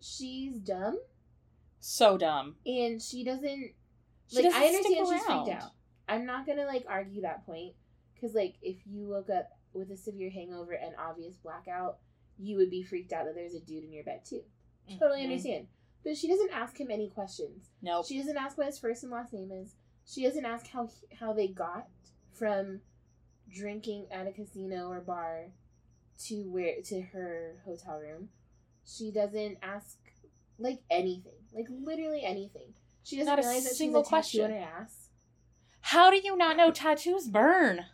she's 0.00 0.58
dumb. 0.58 0.98
So 1.80 2.18
dumb. 2.18 2.56
and 2.66 3.00
she 3.00 3.24
doesn't 3.24 3.72
She 4.28 4.36
like 4.36 4.44
doesn't 4.44 4.60
i 4.62 4.66
understand 4.66 5.06
she's 5.08 5.22
freaked 5.24 5.48
out. 5.62 5.72
I'm 6.08 6.26
not 6.26 6.46
gonna 6.46 6.66
like 6.66 6.84
argue 6.88 7.22
that 7.22 7.44
point 7.46 7.74
because 8.14 8.34
like 8.34 8.54
if 8.62 8.76
you 8.86 9.06
woke 9.06 9.30
up 9.30 9.50
with 9.74 9.90
a 9.90 9.96
severe 9.96 10.30
hangover 10.30 10.72
and 10.72 10.94
obvious 10.98 11.36
blackout 11.36 11.98
you 12.38 12.56
would 12.56 12.70
be 12.70 12.82
freaked 12.82 13.12
out 13.12 13.24
that 13.26 13.34
there's 13.34 13.54
a 13.54 13.60
dude 13.60 13.84
in 13.84 13.92
your 13.92 14.04
bed 14.04 14.24
too. 14.24 14.42
Totally 14.98 15.20
Mhm. 15.22 15.24
understand. 15.24 15.66
But 16.04 16.16
she 16.16 16.28
doesn't 16.28 16.52
ask 16.52 16.78
him 16.80 16.90
any 16.90 17.10
questions. 17.10 17.70
Nope. 17.82 18.06
she 18.06 18.16
doesn't 18.18 18.36
ask 18.36 18.56
what 18.56 18.66
his 18.68 18.78
first 18.78 19.02
and 19.02 19.10
last 19.12 19.32
name 19.32 19.50
is 19.52 19.74
she 20.10 20.22
doesn't 20.24 20.44
ask 20.44 20.68
how 20.68 20.86
he- 20.86 21.14
how 21.16 21.32
they 21.32 21.48
got 21.48 21.88
from 22.32 22.80
drinking 23.50 24.06
at 24.10 24.26
a 24.26 24.32
casino 24.32 24.88
or 24.90 25.00
bar 25.00 25.46
to 26.18 26.50
where 26.50 26.80
to 26.82 27.00
her 27.00 27.56
hotel 27.64 27.98
room 28.00 28.28
she 28.84 29.10
doesn't 29.10 29.58
ask 29.62 29.98
like 30.58 30.80
anything 30.90 31.32
like 31.52 31.66
literally 31.70 32.22
anything 32.24 32.74
she 33.02 33.16
doesn't 33.16 33.26
Not 33.30 33.38
a 33.38 33.42
realize 33.42 33.64
that 33.64 33.68
she's 33.70 33.74
a 33.74 33.76
single 33.76 34.02
tattoo 34.02 34.08
question. 34.10 34.44
on 34.46 34.50
her 34.50 34.58
ass 34.58 35.08
How 35.80 36.10
do 36.10 36.16
you 36.22 36.36
not 36.36 36.56
know 36.56 36.70
tattoos 36.70 37.28
burn? 37.28 37.86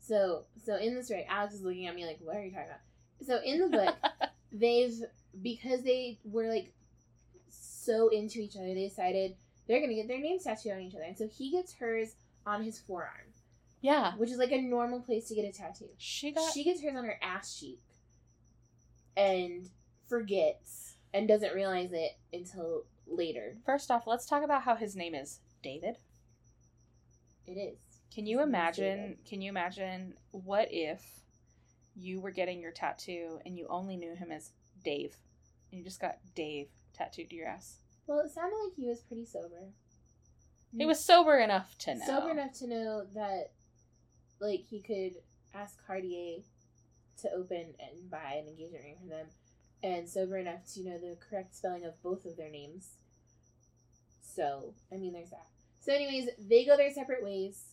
So, 0.00 0.44
so 0.64 0.76
in 0.76 0.94
this 0.94 1.10
right, 1.10 1.24
Alex 1.28 1.54
is 1.54 1.62
looking 1.62 1.86
at 1.86 1.94
me 1.94 2.04
like, 2.06 2.18
"What 2.20 2.36
are 2.36 2.44
you 2.44 2.50
talking 2.50 2.68
about?" 2.68 3.26
So 3.26 3.40
in 3.42 3.58
the 3.60 3.68
book, 3.68 3.96
they've 4.52 4.94
because 5.42 5.82
they 5.82 6.18
were 6.24 6.48
like 6.48 6.72
so 7.48 8.08
into 8.08 8.40
each 8.40 8.56
other, 8.56 8.66
they 8.74 8.88
decided 8.88 9.36
they're 9.66 9.80
gonna 9.80 9.94
get 9.94 10.08
their 10.08 10.20
names 10.20 10.44
tattooed 10.44 10.72
on 10.72 10.80
each 10.80 10.94
other, 10.94 11.04
and 11.04 11.16
so 11.18 11.28
he 11.28 11.50
gets 11.50 11.74
hers 11.74 12.14
on 12.46 12.62
his 12.62 12.78
forearm, 12.78 13.32
Yeah. 13.80 14.16
which 14.16 14.30
is 14.30 14.38
like 14.38 14.52
a 14.52 14.60
normal 14.60 15.00
place 15.00 15.28
to 15.28 15.34
get 15.34 15.44
a 15.44 15.52
tattoo. 15.52 15.88
She 15.98 16.30
got 16.32 16.52
She 16.52 16.64
gets 16.64 16.82
hers 16.82 16.94
on 16.96 17.04
her 17.04 17.18
ass 17.22 17.58
cheek, 17.58 17.80
and 19.16 19.68
forgets 20.08 20.96
and 21.12 21.26
doesn't 21.26 21.54
realize 21.54 21.92
it 21.92 22.12
until 22.32 22.84
later. 23.06 23.56
First 23.64 23.90
off, 23.90 24.06
let's 24.06 24.26
talk 24.26 24.42
about 24.42 24.62
how 24.62 24.76
his 24.76 24.94
name 24.94 25.14
is 25.14 25.40
David. 25.62 25.96
It 27.46 27.52
is. 27.52 27.78
Can 28.14 28.26
you 28.26 28.40
imagine? 28.42 29.18
Can 29.24 29.40
you 29.42 29.48
imagine 29.50 30.14
what 30.30 30.68
if 30.70 31.02
you 31.94 32.20
were 32.20 32.30
getting 32.30 32.60
your 32.60 32.72
tattoo 32.72 33.40
and 33.46 33.56
you 33.56 33.66
only 33.68 33.96
knew 33.96 34.14
him 34.14 34.30
as 34.30 34.52
Dave, 34.84 35.16
and 35.70 35.78
you 35.78 35.84
just 35.84 36.00
got 36.00 36.18
Dave 36.34 36.68
tattooed 36.92 37.30
to 37.30 37.36
your 37.36 37.46
ass? 37.48 37.78
Well, 38.06 38.20
it 38.20 38.30
sounded 38.30 38.56
like 38.64 38.74
he 38.76 38.86
was 38.86 39.00
pretty 39.00 39.24
sober. 39.24 39.72
He 40.76 40.84
was 40.86 41.02
sober 41.04 41.38
enough 41.38 41.76
to 41.78 41.94
know. 41.94 42.04
sober 42.06 42.30
enough 42.30 42.52
to 42.58 42.66
know 42.66 43.06
that 43.14 43.52
like 44.40 44.64
he 44.68 44.80
could 44.80 45.14
ask 45.54 45.78
Cartier 45.86 46.40
to 47.22 47.30
open 47.32 47.74
and 47.80 48.10
buy 48.10 48.34
an 48.42 48.46
engagement 48.48 48.84
ring 48.84 48.96
for 49.02 49.08
them 49.08 49.26
and 49.82 50.06
sober 50.08 50.36
enough 50.36 50.66
to 50.74 50.84
know 50.84 50.98
the 50.98 51.16
correct 51.30 51.56
spelling 51.56 51.84
of 51.86 52.00
both 52.02 52.26
of 52.26 52.36
their 52.36 52.50
names 52.50 52.96
so 54.20 54.74
i 54.92 54.96
mean 54.96 55.12
there's 55.14 55.30
that 55.30 55.46
so 55.80 55.92
anyways 55.94 56.28
they 56.38 56.64
go 56.66 56.76
their 56.76 56.92
separate 56.92 57.24
ways 57.24 57.64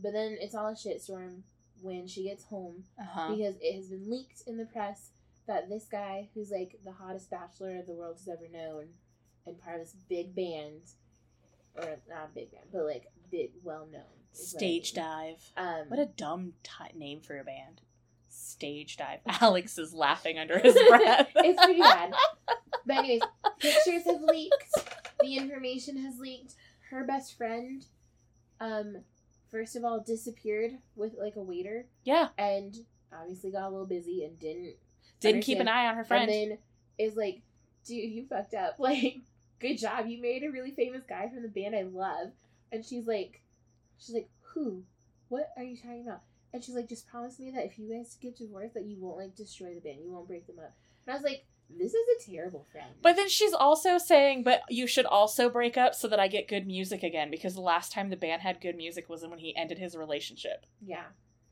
but 0.00 0.12
then 0.12 0.36
it's 0.40 0.54
all 0.54 0.68
a 0.68 0.72
shitstorm 0.74 1.40
when 1.80 2.06
she 2.06 2.22
gets 2.24 2.44
home 2.44 2.84
Uh-huh. 3.00 3.34
because 3.34 3.56
it 3.60 3.74
has 3.74 3.88
been 3.88 4.08
leaked 4.08 4.42
in 4.46 4.56
the 4.58 4.66
press 4.66 5.10
that 5.48 5.68
this 5.68 5.86
guy, 5.90 6.28
who's 6.34 6.52
like 6.52 6.78
the 6.84 6.92
hottest 6.92 7.28
bachelor 7.30 7.82
the 7.82 7.92
world 7.94 8.16
has 8.16 8.28
ever 8.28 8.46
known, 8.52 8.90
and 9.46 9.58
part 9.58 9.80
of 9.80 9.86
this 9.86 9.96
big 10.08 10.34
band, 10.34 10.80
or 11.74 11.98
not 12.08 12.30
a 12.30 12.34
big 12.34 12.52
band, 12.52 12.66
but 12.72 12.84
like 12.84 13.04
big, 13.30 13.50
well 13.62 13.86
known 13.90 14.02
Stage 14.32 14.92
dive. 14.94 15.42
Um, 15.56 15.84
What 15.88 16.00
a 16.00 16.06
dumb 16.06 16.54
ti 16.62 16.96
name 16.96 17.20
for 17.20 17.38
a 17.38 17.44
band. 17.44 17.82
Stage 18.28 18.96
dive. 18.96 19.20
Alex 19.26 19.78
is 19.78 19.92
laughing 19.92 20.38
under 20.38 20.58
his 20.58 20.74
breath. 20.88 21.28
it's 21.36 21.64
pretty 21.64 21.80
bad. 21.80 22.12
But 22.84 22.96
anyways, 22.96 23.20
pictures 23.60 24.04
have 24.06 24.22
leaked. 24.22 24.74
The 25.20 25.36
information 25.36 25.98
has 25.98 26.18
leaked. 26.18 26.54
Her 26.90 27.04
best 27.04 27.36
friend, 27.38 27.86
um, 28.58 28.96
first 29.52 29.76
of 29.76 29.84
all, 29.84 30.00
disappeared 30.00 30.72
with 30.96 31.12
like 31.16 31.36
a 31.36 31.42
waiter, 31.42 31.86
yeah. 32.02 32.30
and 32.36 32.76
obviously 33.16 33.52
got 33.52 33.68
a 33.68 33.70
little 33.70 33.86
busy 33.86 34.24
and 34.24 34.36
didn't 34.40 34.74
Didn't 35.20 35.42
keep 35.42 35.60
an 35.60 35.68
eye 35.68 35.86
on 35.86 35.94
her 35.94 36.02
friend. 36.02 36.28
And 36.28 36.50
then 36.50 36.58
is 36.98 37.14
like, 37.14 37.42
dude, 37.86 38.10
you 38.10 38.26
fucked 38.26 38.54
up. 38.54 38.76
Like, 38.80 39.20
good 39.62 39.78
job. 39.78 40.06
You 40.06 40.20
made 40.20 40.42
a 40.42 40.50
really 40.50 40.72
famous 40.72 41.04
guy 41.08 41.28
from 41.28 41.42
the 41.42 41.48
band 41.48 41.74
I 41.74 41.82
love. 41.82 42.32
And 42.70 42.84
she's 42.84 43.06
like, 43.06 43.42
she's 43.98 44.14
like, 44.14 44.28
who? 44.54 44.82
What 45.28 45.48
are 45.56 45.62
you 45.62 45.76
talking 45.76 46.04
about? 46.06 46.20
And 46.52 46.62
she's 46.62 46.74
like, 46.74 46.88
just 46.88 47.06
promise 47.08 47.38
me 47.38 47.50
that 47.52 47.64
if 47.64 47.78
you 47.78 47.88
guys 47.90 48.16
get 48.20 48.36
divorced, 48.36 48.74
that 48.74 48.84
you 48.84 48.96
won't 49.00 49.16
like 49.18 49.34
destroy 49.34 49.74
the 49.74 49.80
band. 49.80 50.00
You 50.04 50.12
won't 50.12 50.28
break 50.28 50.46
them 50.46 50.58
up. 50.58 50.74
And 51.06 51.12
I 51.14 51.16
was 51.16 51.24
like, 51.24 51.44
this 51.70 51.94
is 51.94 52.06
a 52.28 52.30
terrible 52.30 52.66
friend. 52.70 52.88
But 53.00 53.16
then 53.16 53.28
she's 53.30 53.54
also 53.54 53.96
saying, 53.96 54.42
but 54.42 54.60
you 54.68 54.86
should 54.86 55.06
also 55.06 55.48
break 55.48 55.78
up 55.78 55.94
so 55.94 56.06
that 56.08 56.20
I 56.20 56.28
get 56.28 56.48
good 56.48 56.66
music 56.66 57.02
again 57.02 57.30
because 57.30 57.54
the 57.54 57.62
last 57.62 57.92
time 57.92 58.10
the 58.10 58.16
band 58.16 58.42
had 58.42 58.60
good 58.60 58.76
music 58.76 59.08
was 59.08 59.24
when 59.26 59.38
he 59.38 59.56
ended 59.56 59.78
his 59.78 59.96
relationship. 59.96 60.66
yeah, 60.84 61.04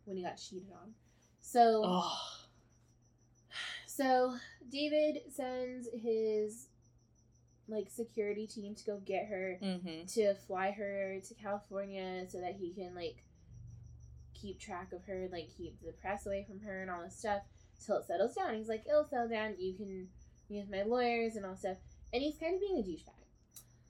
when 0.05 0.19
he 0.19 0.23
got 0.23 0.37
cheated 0.37 0.69
on. 0.83 0.93
So, 1.41 1.83
Oh. 1.87 2.19
so 3.87 4.35
David 4.71 5.23
sends 5.35 5.89
his 6.03 6.67
like 7.71 7.89
security 7.91 8.47
team 8.47 8.75
to 8.75 8.85
go 8.85 9.01
get 9.05 9.27
her. 9.27 9.59
Mm-hmm. 9.63 10.07
to 10.15 10.35
fly 10.47 10.71
her 10.73 11.21
to 11.27 11.35
California 11.35 12.25
so 12.29 12.41
that 12.41 12.57
he 12.59 12.73
can 12.73 12.95
like 12.95 13.25
keep 14.35 14.59
track 14.59 14.93
of 14.93 15.05
her 15.05 15.23
and 15.23 15.33
like 15.33 15.49
keep 15.57 15.81
the 15.85 15.93
press 15.93 16.27
away 16.27 16.45
from 16.49 16.61
her 16.61 16.83
and 16.83 16.91
all 16.91 17.03
this 17.03 17.17
stuff 17.17 17.43
till 17.85 17.97
it 17.97 18.07
settles 18.07 18.35
down. 18.35 18.55
He's 18.55 18.69
like, 18.69 18.85
it'll 18.89 19.05
settle 19.05 19.29
down. 19.29 19.55
You 19.59 19.75
can 19.75 20.09
with 20.49 20.71
my 20.71 20.83
lawyers 20.83 21.37
and 21.37 21.47
all 21.47 21.57
stuff. 21.57 21.77
And 22.13 22.23
he's 22.23 22.37
kind 22.39 22.55
of 22.55 22.61
being 22.61 22.79
a 22.79 22.83
douchebag. 22.83 23.15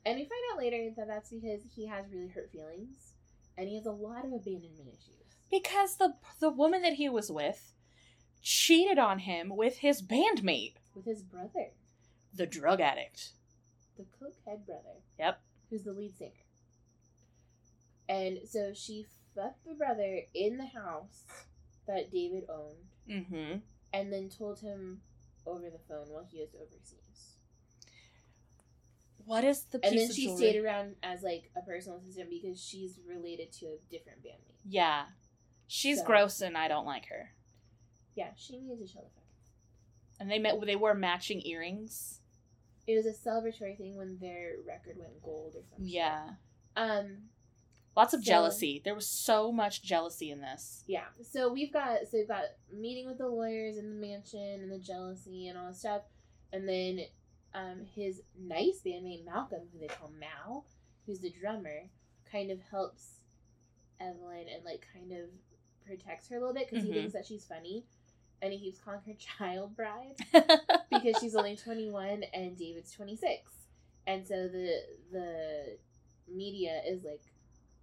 And 0.05 0.17
we 0.17 0.25
find 0.25 0.41
out 0.53 0.59
later 0.59 0.91
that 0.97 1.09
that's 1.09 1.31
because 1.31 1.61
he 1.75 1.87
has 1.87 2.07
really 2.13 2.29
hurt 2.29 2.51
feelings 2.51 3.15
and 3.57 3.69
he 3.69 3.77
has 3.77 3.87
a 3.87 3.93
lot 3.93 4.25
of 4.25 4.33
abandonment 4.33 4.89
issues. 4.89 5.17
Because 5.51 5.97
the 5.97 6.15
the 6.39 6.51
woman 6.51 6.83
that 6.83 6.95
he 6.95 7.09
was 7.09 7.31
with 7.31 7.73
cheated 8.43 8.99
on 8.99 9.21
him 9.21 9.53
with 9.55 9.79
his 9.79 10.01
bandmate, 10.03 10.75
With 10.95 11.05
his 11.05 11.23
brother, 11.23 11.73
the 12.35 12.47
drug 12.47 12.81
addict. 12.81 13.33
The 14.03 14.25
cokehead 14.25 14.67
brother. 14.67 15.01
Yep. 15.19 15.41
Who's 15.71 15.83
the 15.85 15.93
lead 15.93 16.17
singer. 16.17 16.33
And 18.09 18.39
so 18.49 18.73
she 18.75 19.07
fucked 19.35 19.65
the 19.67 19.75
brother 19.75 20.21
in 20.35 20.57
the 20.57 20.67
house 20.67 21.25
that 21.87 22.11
David 22.11 22.45
owned. 22.49 22.77
Mm-hmm. 23.09 23.59
and 23.93 24.13
then 24.13 24.29
told 24.29 24.61
him 24.61 25.01
over 25.47 25.65
the 25.69 25.81
phone 25.89 26.07
while 26.11 26.25
he 26.31 26.39
was 26.39 26.51
overseas. 26.55 27.35
What 29.25 29.43
is 29.45 29.65
the 29.65 29.79
piece 29.81 29.91
And 29.91 30.01
then 30.01 30.13
she 30.13 30.25
jewelry? 30.27 30.37
stayed 30.39 30.65
around 30.65 30.95
as 31.03 31.23
like 31.23 31.51
a 31.57 31.61
personal 31.63 31.99
assistant 31.99 32.31
because 32.31 32.63
she's 32.63 32.99
related 33.09 33.53
to 33.55 33.67
a 33.67 33.77
different 33.91 34.23
bandmate. 34.23 34.59
Yeah. 34.65 35.07
She's 35.67 35.99
So- 35.99 36.05
gross 36.05 36.41
and 36.41 36.57
I 36.57 36.69
don't 36.69 36.87
like 36.87 37.07
her. 37.07 37.33
Yeah, 38.15 38.31
she 38.37 38.59
needs 38.61 38.81
to 38.81 38.87
chill 38.93 39.03
the 39.03 39.09
fuck. 39.11 39.25
out. 39.25 40.21
And 40.21 40.31
they 40.31 40.39
met 40.39 40.61
they 40.67 40.77
wore 40.77 40.95
matching 40.95 41.45
earrings. 41.47 42.20
It 42.93 42.97
was 42.97 43.07
a 43.07 43.13
celebratory 43.29 43.77
thing 43.77 43.97
when 43.97 44.19
their 44.21 44.55
record 44.67 44.97
went 44.99 45.23
gold 45.23 45.55
or 45.57 45.63
something. 45.69 45.87
Yeah. 45.89 46.31
Um. 46.77 47.29
Lots 47.97 48.15
of 48.15 48.21
So- 48.25 48.31
jealousy. 48.31 48.81
There 48.85 48.95
was 48.95 49.07
so 49.07 49.51
much 49.53 49.83
jealousy 49.83 50.31
in 50.31 50.41
this. 50.41 50.85
Yeah. 50.87 51.07
So 51.23 51.53
we've 51.53 51.73
got 51.73 52.01
so 52.11 52.19
we've 52.19 52.29
got 52.29 52.45
meeting 52.73 53.07
with 53.07 53.19
the 53.19 53.29
lawyers 53.29 53.77
in 53.77 53.89
the 53.91 54.07
mansion 54.07 54.61
and 54.63 54.71
the 54.73 54.79
jealousy 54.79 55.49
and 55.49 55.59
all 55.59 55.67
that 55.69 55.77
stuff, 55.77 56.03
and 56.53 56.69
then 56.69 57.01
um 57.55 57.85
his 57.95 58.23
nice 58.39 58.81
bandmate 58.85 59.25
Malcolm, 59.25 59.69
who 59.73 59.79
they 59.81 59.89
call 59.89 60.11
Mal, 60.19 60.65
who's 61.07 61.19
the 61.21 61.31
drummer, 61.31 61.91
kind 62.31 62.51
of 62.51 62.61
helps 62.71 63.21
Evelyn 64.01 64.47
and 64.55 64.65
like 64.65 64.87
kind 64.93 65.13
of 65.13 65.29
protects 65.85 66.29
her 66.29 66.37
a 66.37 66.39
little 66.39 66.55
bit 66.55 66.69
because 66.71 66.85
Mhm. 66.85 66.89
he 66.89 66.95
thinks 66.95 67.13
that 67.13 67.27
she's 67.27 67.45
funny, 67.45 67.85
and 68.43 68.53
he 68.53 68.59
keeps 68.59 68.79
calling 68.81 69.01
her 69.07 69.15
child 69.39 69.77
bride 69.77 70.17
because 70.91 71.17
she's 71.21 71.35
only 71.37 71.57
twenty 71.57 71.91
one 71.91 72.25
and 72.35 72.57
David's 72.57 72.93
twenty 72.93 73.17
six, 73.17 73.53
and 74.07 74.27
so 74.27 74.49
the 74.49 74.75
the 75.13 75.79
media 76.33 76.81
is 76.87 77.05
like 77.05 77.23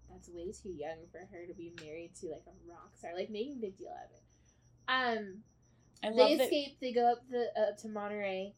that's 0.09 0.29
way 0.29 0.51
too 0.51 0.69
young 0.69 0.97
for 1.11 1.19
her 1.19 1.45
to 1.47 1.53
be 1.53 1.73
married 1.83 2.11
to 2.21 2.27
like 2.29 2.43
a 2.47 2.69
rock 2.69 2.91
star, 2.97 3.11
like 3.15 3.29
making 3.29 3.53
a 3.57 3.61
big 3.61 3.77
deal 3.77 3.89
out 3.89 4.05
of 4.05 4.11
it. 4.11 4.23
Um, 4.87 5.43
I 6.03 6.09
they 6.11 6.15
love 6.15 6.37
that. 6.37 6.43
escape. 6.45 6.77
They 6.79 6.93
go 6.93 7.11
up 7.11 7.23
the 7.29 7.47
up 7.59 7.77
to 7.79 7.89
Monterey. 7.89 8.53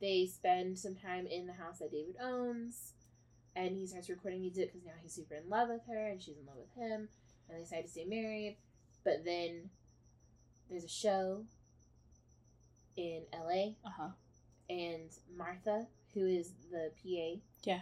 They 0.00 0.26
spend 0.26 0.78
some 0.78 0.94
time 0.94 1.26
in 1.26 1.46
the 1.46 1.52
house 1.54 1.78
that 1.78 1.90
David 1.92 2.16
owns, 2.22 2.92
and 3.54 3.76
he 3.76 3.86
starts 3.86 4.08
recording 4.08 4.40
music 4.40 4.72
because 4.72 4.86
now 4.86 4.92
he's 5.02 5.14
super 5.14 5.34
in 5.34 5.48
love 5.48 5.68
with 5.68 5.82
her 5.88 6.08
and 6.08 6.20
she's 6.20 6.36
in 6.38 6.46
love 6.46 6.58
with 6.58 6.74
him, 6.74 7.08
and 7.48 7.58
they 7.58 7.62
decide 7.62 7.82
to 7.82 7.88
stay 7.88 8.04
married. 8.04 8.58
But 9.04 9.24
then 9.24 9.70
there's 10.70 10.84
a 10.84 10.88
show 10.88 11.44
in 12.96 13.22
L.A. 13.32 13.76
Uh-huh. 13.84 14.08
and 14.70 15.10
Martha, 15.36 15.86
who 16.14 16.26
is 16.26 16.52
the 16.70 16.90
PA, 17.02 17.40
Yeah. 17.64 17.80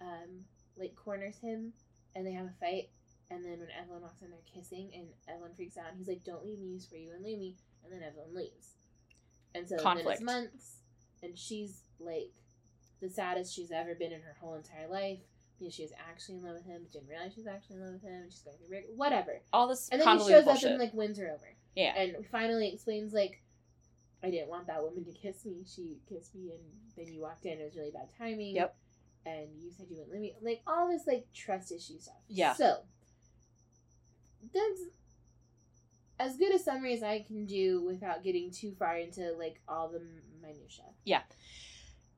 um, 0.00 0.44
like 0.76 0.94
corners 0.96 1.36
him, 1.38 1.72
and 2.14 2.26
they 2.26 2.32
have 2.32 2.46
a 2.46 2.54
fight. 2.60 2.88
And 3.30 3.44
then 3.44 3.58
when 3.58 3.68
Evelyn 3.70 4.02
walks 4.02 4.22
in, 4.22 4.30
they're 4.30 4.38
kissing, 4.54 4.90
and 4.94 5.08
Evelyn 5.28 5.52
freaks 5.54 5.76
out. 5.76 5.88
And 5.88 5.98
he's 5.98 6.06
like, 6.08 6.22
"Don't 6.24 6.44
leave 6.44 6.58
me, 6.60 6.66
you 6.68 6.80
swear 6.80 7.00
you 7.00 7.08
wouldn't 7.08 7.24
leave 7.26 7.38
me." 7.38 7.56
And 7.84 7.92
then 7.92 8.02
Evelyn 8.02 8.34
leaves, 8.34 8.76
and 9.54 9.68
so 9.68 9.76
then 9.76 9.82
Conflict. 9.82 10.10
it's 10.20 10.22
months, 10.22 10.76
and 11.22 11.36
she's 11.38 11.82
like 11.98 12.32
the 13.00 13.10
saddest 13.10 13.52
she's 13.54 13.70
ever 13.72 13.94
been 13.94 14.12
in 14.12 14.22
her 14.22 14.36
whole 14.40 14.54
entire 14.54 14.88
life 14.88 15.18
because 15.58 15.74
she 15.74 15.82
was 15.82 15.92
actually 16.08 16.36
in 16.36 16.44
love 16.44 16.54
with 16.54 16.64
him, 16.66 16.82
but 16.82 16.92
didn't 16.92 17.08
realize 17.08 17.34
she 17.34 17.40
was 17.40 17.46
actually 17.46 17.76
in 17.76 17.82
love 17.82 17.92
with 17.94 18.02
him. 18.02 18.22
And 18.22 18.32
she's 18.32 18.42
going 18.42 18.56
through 18.58 18.68
break, 18.68 18.84
whatever. 18.94 19.40
All 19.52 19.66
this 19.68 19.88
And 19.90 20.00
then 20.00 20.18
he 20.18 20.28
shows 20.28 20.46
up 20.46 20.62
and 20.62 20.78
like 20.78 20.94
wins 20.94 21.18
her 21.18 21.26
over 21.28 21.54
yeah. 21.76 21.96
and 21.96 22.26
finally 22.26 22.72
explains 22.72 23.12
like 23.12 23.42
I 24.22 24.30
didn't 24.30 24.48
want 24.48 24.66
that 24.66 24.82
woman 24.82 25.04
to 25.04 25.12
kiss 25.12 25.44
me. 25.44 25.64
She 25.64 25.98
kissed 26.08 26.34
me, 26.34 26.52
and 26.52 26.62
then 26.96 27.12
you 27.12 27.20
walked 27.20 27.44
in. 27.44 27.60
It 27.60 27.64
was 27.64 27.76
really 27.76 27.92
bad 27.92 28.08
timing. 28.18 28.56
Yep. 28.56 28.74
And 29.24 29.48
you 29.60 29.70
said 29.70 29.86
you 29.90 29.96
wouldn't 29.96 30.12
let 30.12 30.20
me. 30.20 30.34
Like 30.40 30.62
all 30.66 30.88
this 30.88 31.06
like 31.06 31.26
trust 31.34 31.70
issue 31.70 31.98
stuff. 31.98 32.16
Yeah. 32.28 32.54
So 32.54 32.78
that's 34.52 34.80
as 36.18 36.36
good 36.36 36.54
a 36.54 36.58
summary 36.58 36.94
as 36.94 37.02
I 37.02 37.20
can 37.20 37.46
do 37.46 37.84
without 37.84 38.24
getting 38.24 38.50
too 38.50 38.74
far 38.78 38.96
into 38.96 39.32
like 39.38 39.60
all 39.68 39.88
the 39.88 40.02
minutia. 40.40 40.84
Yeah. 41.04 41.22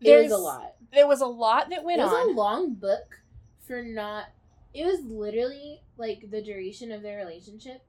There's 0.01 0.31
a 0.31 0.37
lot. 0.37 0.75
There 0.93 1.09
was 1.09 1.21
a 1.21 1.27
lot 1.27 1.71
that 1.71 1.83
went 1.83 2.01
on. 2.01 2.07
it 2.07 2.11
was 2.11 2.29
on. 2.29 2.35
a 2.35 2.37
long 2.39 2.75
book 2.75 3.21
for 3.67 3.83
not. 3.83 4.27
It 4.73 4.87
was 4.87 5.01
literally 5.05 5.83
like 5.97 6.31
the 6.31 6.41
duration 6.41 6.93
of 6.93 7.03
their 7.03 7.19
relationship 7.19 7.83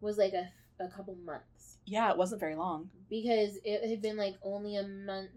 was 0.00 0.16
like 0.16 0.32
a, 0.32 0.48
a 0.80 0.88
couple 0.88 1.16
months 1.24 1.78
yeah, 1.84 2.10
it 2.10 2.16
wasn't 2.16 2.40
very 2.40 2.54
long. 2.54 2.90
because 3.10 3.58
it 3.64 3.88
had 3.88 4.00
been 4.00 4.16
like 4.16 4.36
only 4.42 4.76
a 4.76 4.86
month 4.86 5.30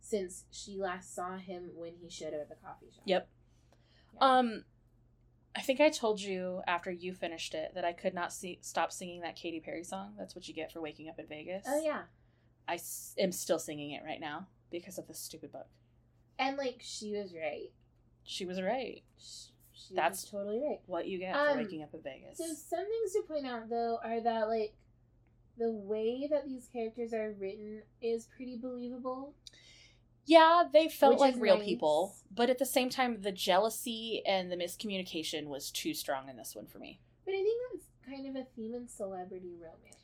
since 0.00 0.44
she 0.50 0.78
last 0.78 1.14
saw 1.14 1.36
him 1.36 1.70
when 1.74 1.92
he 2.00 2.08
showed 2.08 2.32
up 2.34 2.40
at 2.40 2.48
the 2.48 2.54
coffee 2.56 2.86
shop. 2.94 3.02
Yep. 3.04 3.28
Yeah. 4.14 4.18
Um, 4.38 4.64
I 5.54 5.60
think 5.60 5.80
I 5.80 5.90
told 5.90 6.20
you 6.20 6.62
after 6.66 6.90
you 6.90 7.12
finished 7.12 7.54
it 7.54 7.72
that 7.74 7.84
I 7.84 7.92
could 7.92 8.14
not 8.14 8.32
see 8.32 8.58
stop 8.62 8.90
singing 8.92 9.20
that 9.20 9.36
Katy 9.36 9.60
Perry 9.60 9.84
song. 9.84 10.14
That's 10.18 10.34
what 10.34 10.48
you 10.48 10.54
get 10.54 10.72
for 10.72 10.80
waking 10.80 11.08
up 11.08 11.18
in 11.18 11.26
Vegas. 11.26 11.64
oh 11.68 11.82
yeah, 11.84 12.02
I 12.66 12.74
s- 12.74 13.14
am 13.18 13.30
still 13.32 13.58
singing 13.58 13.90
it 13.92 14.02
right 14.04 14.20
now 14.20 14.46
because 14.70 14.96
of 14.98 15.06
this 15.08 15.18
stupid 15.18 15.52
book. 15.52 15.66
and 16.38 16.56
like 16.56 16.78
she 16.80 17.12
was 17.12 17.34
right. 17.34 17.70
She 18.24 18.46
was 18.46 18.62
right. 18.62 19.02
She, 19.18 19.49
she 19.88 19.94
That's- 19.94 20.24
totally 20.30 20.60
right. 20.60 20.80
What 20.86 21.06
you 21.08 21.18
get 21.18 21.34
Um, 21.34 21.52
for 21.56 21.62
waking 21.64 21.82
up 21.82 21.94
in 21.94 22.02
Vegas. 22.02 22.38
So 22.38 22.44
some 22.54 22.86
things 22.86 23.12
to 23.14 23.22
point 23.26 23.46
out 23.46 23.68
though 23.68 23.98
are 24.04 24.20
that 24.20 24.48
like 24.48 24.74
the 25.58 25.70
way 25.72 26.26
that 26.30 26.46
these 26.46 26.68
characters 26.72 27.12
are 27.12 27.32
written 27.32 27.82
is 28.00 28.26
pretty 28.26 28.56
believable. 28.56 29.34
yeah, 30.26 30.64
they 30.72 30.88
felt 30.88 31.14
Which 31.14 31.20
like 31.20 31.34
real 31.38 31.56
nice. 31.58 31.64
people, 31.66 32.14
but 32.30 32.50
at 32.50 32.58
the 32.58 32.66
same 32.66 32.88
time, 32.88 33.20
the 33.22 33.32
jealousy 33.32 34.22
and 34.26 34.50
the 34.50 34.56
miscommunication 34.56 35.46
was 35.46 35.70
too 35.70 35.92
strong 35.92 36.28
in 36.28 36.36
this 36.36 36.54
one 36.54 36.66
for 36.66 36.78
me. 36.78 37.00
But 37.24 37.32
I 37.34 37.42
think 37.42 37.60
that's 37.72 37.86
kind 38.06 38.26
of 38.28 38.36
a 38.36 38.44
theme 38.54 38.74
in 38.74 38.86
celebrity 38.88 39.54
romance. 39.60 39.96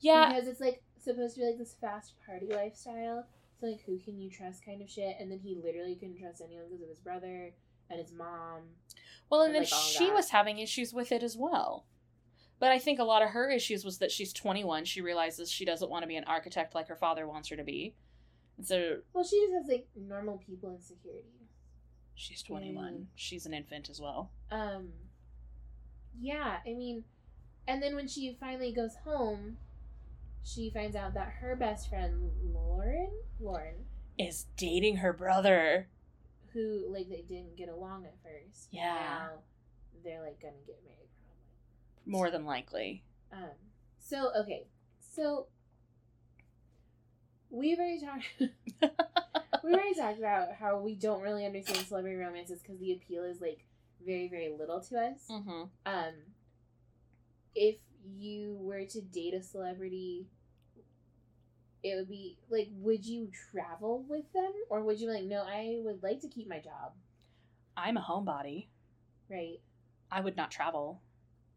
Yeah, 0.00 0.28
Because 0.28 0.48
it's 0.48 0.60
like 0.60 0.82
supposed 0.98 1.34
to 1.36 1.40
be 1.40 1.46
like 1.46 1.58
this 1.58 1.74
fast 1.80 2.14
party 2.26 2.46
lifestyle. 2.46 3.26
So 3.60 3.66
like 3.68 3.82
who 3.86 3.98
can 3.98 4.18
you 4.20 4.28
trust 4.30 4.64
kind 4.64 4.82
of 4.82 4.90
shit. 4.90 5.16
And 5.20 5.30
then 5.30 5.38
he 5.38 5.54
literally 5.62 5.94
couldn't 5.94 6.18
trust 6.18 6.42
anyone 6.44 6.66
because 6.68 6.82
of 6.82 6.88
his 6.88 6.98
brother 7.00 7.52
and 7.92 8.00
his 8.00 8.12
mom. 8.12 8.62
well, 9.30 9.42
and 9.42 9.54
and, 9.54 9.64
then 9.64 9.70
like, 9.70 9.80
she 9.80 10.10
was 10.10 10.30
having 10.30 10.58
issues 10.58 10.92
with 10.92 11.12
it 11.12 11.22
as 11.22 11.36
well. 11.36 11.86
But 12.58 12.70
I 12.70 12.78
think 12.78 12.98
a 13.00 13.04
lot 13.04 13.22
of 13.22 13.30
her 13.30 13.50
issues 13.50 13.84
was 13.84 13.98
that 13.98 14.12
she's 14.12 14.32
21. 14.32 14.84
She 14.84 15.00
realizes 15.00 15.50
she 15.50 15.64
doesn't 15.64 15.90
want 15.90 16.02
to 16.04 16.06
be 16.06 16.14
an 16.16 16.24
architect 16.24 16.74
like 16.74 16.86
her 16.88 16.96
father 16.96 17.26
wants 17.26 17.48
her 17.48 17.56
to 17.56 17.64
be. 17.64 17.94
And 18.56 18.66
so 18.66 18.98
Well, 19.12 19.24
she 19.24 19.40
just 19.40 19.54
has 19.54 19.66
like 19.68 19.88
normal 19.96 20.38
people 20.46 20.72
insecurities. 20.74 21.24
she's 22.14 22.42
21. 22.42 22.92
Mm. 22.92 23.06
She's 23.16 23.46
an 23.46 23.54
infant 23.54 23.90
as 23.90 24.00
well. 24.00 24.30
Um, 24.52 24.90
yeah, 26.20 26.58
I 26.64 26.74
mean, 26.74 27.02
and 27.66 27.82
then 27.82 27.96
when 27.96 28.06
she 28.06 28.36
finally 28.38 28.72
goes 28.72 28.94
home, 29.04 29.56
she 30.44 30.70
finds 30.70 30.94
out 30.94 31.14
that 31.14 31.28
her 31.40 31.56
best 31.56 31.88
friend 31.88 32.30
Lauren, 32.52 33.10
Lauren, 33.40 33.74
Is 34.18 34.46
dating 34.56 34.96
her 34.98 35.12
brother. 35.12 35.88
Who 36.52 36.86
like 36.92 37.08
they 37.08 37.22
didn't 37.28 37.56
get 37.56 37.68
along 37.68 38.04
at 38.04 38.14
first, 38.22 38.68
Yeah. 38.70 38.94
now 38.94 39.28
they're 40.04 40.22
like 40.22 40.40
gonna 40.40 40.54
get 40.66 40.82
married 40.84 41.08
probably. 41.24 42.10
More 42.12 42.30
than 42.30 42.44
likely. 42.44 43.04
Um, 43.32 43.50
so 43.98 44.30
okay, 44.40 44.66
so 45.00 45.46
we've 47.50 47.78
already 47.78 48.00
talked. 48.00 48.24
we 49.64 49.72
already 49.74 49.94
talked 49.94 50.18
about 50.18 50.54
how 50.58 50.78
we 50.78 50.94
don't 50.94 51.22
really 51.22 51.46
understand 51.46 51.86
celebrity 51.86 52.16
romances 52.16 52.60
because 52.62 52.78
the 52.78 52.92
appeal 52.92 53.24
is 53.24 53.40
like 53.40 53.64
very 54.04 54.28
very 54.28 54.50
little 54.58 54.80
to 54.80 54.98
us. 54.98 55.18
Mm-hmm. 55.30 55.62
Um, 55.86 56.14
if 57.54 57.76
you 58.04 58.56
were 58.60 58.84
to 58.84 59.00
date 59.00 59.34
a 59.34 59.42
celebrity, 59.42 60.26
it 61.82 61.96
would 61.96 62.08
be 62.08 62.38
like, 62.50 62.68
would 62.76 63.04
you 63.04 63.28
travel 63.50 64.04
with 64.08 64.32
them, 64.32 64.52
or 64.68 64.82
would 64.82 65.00
you 65.00 65.08
be 65.08 65.14
like, 65.14 65.24
no, 65.24 65.42
I 65.42 65.78
would 65.82 66.02
like 66.02 66.20
to 66.20 66.28
keep 66.28 66.48
my 66.48 66.58
job, 66.58 66.92
I'm 67.76 67.96
a 67.96 68.00
homebody. 68.00 68.66
right? 69.30 69.60
I 70.10 70.20
would 70.20 70.36
not 70.36 70.50
travel. 70.50 71.00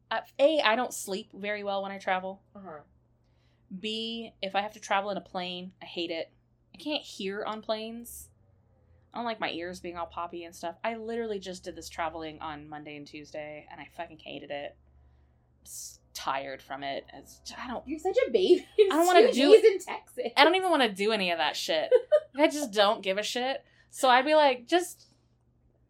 Uh, 0.10 0.22
a, 0.40 0.62
I 0.62 0.76
don't 0.76 0.94
sleep 0.94 1.30
very 1.34 1.64
well 1.64 1.84
when 1.84 1.92
I 1.92 1.98
travel. 1.98 2.42
Uh 2.56 2.60
huh. 2.64 2.80
B, 3.80 4.32
if 4.42 4.56
I 4.56 4.62
have 4.62 4.74
to 4.74 4.80
travel 4.80 5.10
in 5.10 5.18
a 5.18 5.22
plane, 5.22 5.74
I 5.82 5.86
hate 5.86 6.12
it. 6.12 6.32
I 6.74 6.78
can't 6.78 7.04
hear 7.04 7.44
on 7.44 7.62
planes. 7.62 8.30
I 9.14 9.18
don't 9.18 9.26
like 9.26 9.40
my 9.40 9.50
ears 9.52 9.80
being 9.80 9.98
all 9.98 10.06
poppy 10.06 10.44
and 10.44 10.56
stuff. 10.56 10.76
I 10.84 10.96
literally 10.96 11.40
just 11.40 11.64
did 11.64 11.76
this 11.76 11.90
traveling 11.90 12.40
on 12.42 12.70
Monday 12.70 12.98
and 12.98 13.08
Tuesday, 13.08 13.66
and 13.72 13.80
I 13.80 13.88
fucking 13.96 14.20
hated 14.20 14.52
it. 14.52 14.76
Tired 16.16 16.62
from 16.64 16.82
it. 16.84 17.06
It's, 17.14 17.42
I 17.62 17.68
don't. 17.68 17.88
You're 17.88 18.00
such 18.00 18.18
a 18.28 18.32
baby. 18.32 18.66
I 18.92 18.96
don't 18.96 19.06
wanna 19.06 19.32
do 19.32 19.52
days 19.52 19.64
in 19.64 19.80
Texas. 19.80 20.32
I 20.36 20.44
don't 20.44 20.56
even 20.56 20.72
want 20.72 20.82
to 20.82 20.90
do 20.90 21.12
any 21.12 21.30
of 21.32 21.38
that 21.38 21.56
shit. 21.56 21.92
I 22.36 22.48
just 22.48 22.72
don't 22.72 23.04
give 23.04 23.18
a 23.20 23.24
shit. 23.24 23.64
So 23.92 24.10
I'd 24.10 24.26
be 24.26 24.34
like, 24.36 24.66
just 24.68 25.06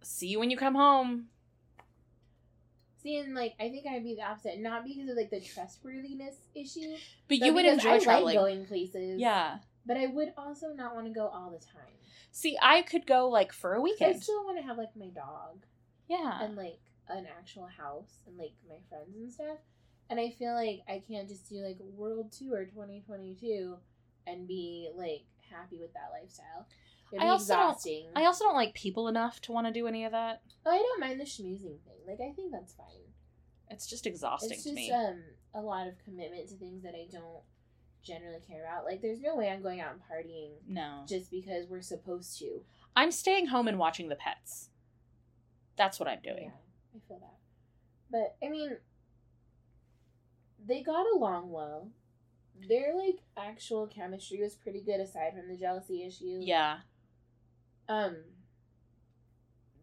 see 0.02 0.28
you 0.28 0.40
when 0.40 0.50
you 0.52 0.58
come 0.58 0.76
home. 0.76 1.28
See, 3.02 3.18
and 3.18 3.36
like, 3.36 3.54
I 3.60 3.70
think 3.70 3.86
I'd 3.88 4.04
be 4.04 4.16
the 4.16 4.24
opposite, 4.24 4.60
not 4.60 4.84
because 4.84 5.08
of 5.10 5.16
like 5.16 5.30
the 5.30 5.40
trustworthiness 5.40 6.36
issue, 6.56 6.92
But 7.28 7.40
but 7.40 7.46
you 7.46 7.54
would 7.54 7.66
enjoy 7.66 7.92
I 7.92 8.00
traveling. 8.00 8.26
Like 8.26 8.36
going 8.36 8.66
places. 8.66 9.20
yeah. 9.20 9.58
But 9.86 9.98
I 9.98 10.08
would 10.08 10.34
also 10.38 10.70
not 10.74 10.96
want 10.96 11.06
to 11.06 11.14
go 11.14 11.28
all 11.28 11.52
the 11.52 11.64
time. 11.64 11.94
See, 12.32 12.58
I 12.62 12.82
could 12.82 13.06
go 13.06 13.30
like 13.30 13.54
for 13.54 13.76
a 13.76 13.80
'Cause 13.80 13.92
I 14.02 14.14
still 14.14 14.44
want 14.44 14.58
to 14.58 14.64
have 14.64 14.78
like 14.78 14.96
my 14.96 15.08
dog. 15.10 15.64
Yeah. 16.10 16.40
and 16.44 16.56
like 16.56 16.80
an 17.08 17.28
actual 17.40 17.68
house 17.68 18.20
and 18.28 18.38
like 18.38 18.54
my 18.68 18.76
friends 18.90 19.16
and 19.16 19.32
stuff. 19.32 19.58
And 20.10 20.20
I 20.20 20.30
feel 20.30 20.54
like 20.54 20.82
I 20.88 21.02
can't 21.08 21.28
just 21.28 21.50
do 21.50 21.56
like 21.58 21.78
world 21.80 22.32
tour 22.32 22.66
2022 22.66 23.76
and 24.28 24.48
be 24.48 24.90
like 24.96 25.24
happy 25.50 25.80
with 25.80 25.94
that 25.94 26.10
lifestyle. 26.14 26.68
It'd 27.12 27.22
I 27.22 27.26
be 27.26 27.30
also 27.30 27.54
don't- 27.56 27.70
exhausting. 27.70 28.08
I 28.16 28.26
also 28.26 28.46
don't 28.46 28.56
like 28.56 28.74
people 28.74 29.08
enough 29.08 29.40
to 29.42 29.52
want 29.52 29.68
to 29.68 29.74
do 29.74 29.88
any 29.88 30.06
of 30.06 30.12
that. 30.12 30.42
oh, 30.66 30.72
I 30.72 30.78
don't 30.78 31.00
mind 31.00 31.20
the 31.20 31.26
schmoozing 31.26 31.80
thing. 31.86 32.00
Like 32.08 32.20
I 32.22 32.34
think 32.34 32.52
that's 32.52 32.74
fine. 32.74 32.88
It's 33.70 33.88
just 33.88 34.06
exhausting 34.06 34.52
it's 34.52 34.64
to 34.64 34.70
just 34.70 34.76
me. 34.76 34.92
um 34.92 35.22
a 35.56 35.62
lot 35.62 35.88
of 35.88 35.94
commitment 36.04 36.50
to 36.50 36.56
things 36.56 36.84
that 36.84 36.94
I 36.94 37.08
don't 37.12 37.42
generally 38.04 38.40
care 38.48 38.64
about. 38.66 38.86
Like 38.86 39.02
there's 39.02 39.22
no 39.22 39.36
way 39.36 39.50
I'm 39.50 39.64
going 39.64 39.82
out 39.82 39.94
and 39.94 40.02
partying 40.02 40.52
no. 40.68 41.04
just 41.08 41.32
because 41.32 41.66
we're 41.68 41.82
supposed 41.82 42.38
to. 42.40 42.62
I'm 42.96 43.12
staying 43.12 43.48
home 43.48 43.68
and 43.68 43.80
watching 43.80 44.10
the 44.10 44.16
pets. 44.16 44.70
That's 45.78 46.00
what 46.00 46.08
I'm 46.08 46.22
doing. 46.24 46.52
Yeah, 46.54 46.96
I 46.96 47.08
feel 47.08 47.20
that. 47.20 47.36
But 48.12 48.36
I 48.46 48.50
mean, 48.50 48.78
they 50.68 50.82
got 50.82 51.06
along 51.14 51.52
well. 51.52 51.90
Their 52.68 52.96
like 52.96 53.20
actual 53.38 53.88
chemistry 53.88 54.42
was 54.42 54.56
pretty 54.56 54.82
good 54.82 55.00
aside 55.00 55.34
from 55.34 55.48
the 55.48 55.58
jealousy 55.58 56.04
issue. 56.04 56.40
Yeah. 56.42 56.78
Um. 57.88 58.18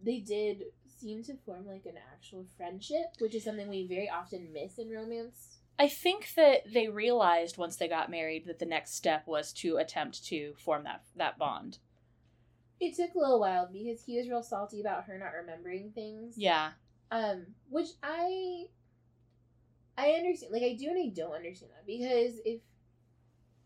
They 0.05 0.19
did 0.19 0.65
seem 0.99 1.23
to 1.25 1.35
form 1.45 1.67
like 1.67 1.87
an 1.87 1.99
actual 2.13 2.47
friendship, 2.57 3.15
which 3.19 3.35
is 3.35 3.45
something 3.45 3.69
we 3.69 3.87
very 3.87 4.09
often 4.09 4.53
miss 4.53 4.79
in 4.79 4.91
romance. 4.91 5.59
I 5.79 5.89
think 5.89 6.35
that 6.37 6.73
they 6.73 6.89
realized 6.89 7.59
once 7.59 7.77
they 7.77 7.89
got 7.89 8.11
married 8.11 8.47
that 8.47 8.59
the 8.59 8.67
next 8.67 8.95
step 8.95 9.27
was 9.27 9.53
to 9.55 9.77
attempt 9.79 10.25
to 10.27 10.55
form 10.57 10.85
that 10.85 11.03
that 11.17 11.39
bond. 11.39 11.79
It 12.81 12.97
took 12.97 13.15
a 13.15 13.19
little 13.19 13.41
while 13.41 13.69
because 13.73 14.03
he 14.03 14.19
was 14.19 14.29
real 14.29 14.43
salty 14.43 14.81
about 14.81 15.05
her 15.05 15.19
not 15.19 15.33
remembering 15.41 15.93
things. 15.93 16.35
Yeah. 16.37 16.71
Um, 17.11 17.47
which 17.69 17.89
I 18.03 18.67
I 19.97 20.11
understand. 20.11 20.53
Like 20.53 20.63
I 20.63 20.75
do 20.79 20.89
and 20.89 20.99
I 20.99 21.13
don't 21.15 21.35
understand 21.35 21.73
that 21.73 21.87
because 21.87 22.41
if 22.45 22.61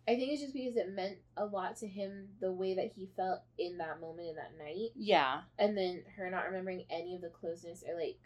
I 0.09 0.15
think 0.15 0.33
it's 0.33 0.41
just 0.43 0.55
because 0.55 0.77
it 0.77 0.93
meant 0.93 1.19
a 1.37 1.45
lot 1.45 1.77
to 1.79 1.89
him 1.89 2.29
the 2.41 2.53
way 2.53 2.75
that 2.75 2.93
he 2.95 3.09
felt 3.17 3.41
in 3.59 3.79
that 3.79 4.01
moment 4.01 4.29
in 4.29 4.37
that 4.37 4.57
night, 4.57 4.91
Yeah. 4.95 5.41
and 5.59 5.77
then 5.77 6.03
her 6.17 6.31
not 6.31 6.47
remembering 6.47 6.85
any 6.91 7.15
of 7.17 7.23
the 7.23 7.29
closeness 7.29 7.83
or 7.87 7.99
like 8.01 8.19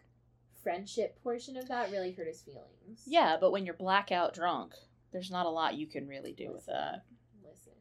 friendship 0.62 1.18
portion 1.22 1.56
of 1.56 1.68
that 1.68 1.90
really 1.90 2.12
hurt 2.12 2.26
his 2.26 2.42
feelings. 2.42 3.04
Yeah, 3.06 3.38
but 3.40 3.50
when 3.50 3.64
you're 3.64 3.74
blackout 3.74 4.34
drunk, 4.34 4.74
there's 5.10 5.30
not 5.30 5.46
a 5.46 5.50
lot 5.50 5.74
you 5.74 5.86
can 5.86 6.06
really 6.06 6.32
do 6.34 6.52
with 6.52 6.66
that. 6.66 7.04
Listen, 7.42 7.72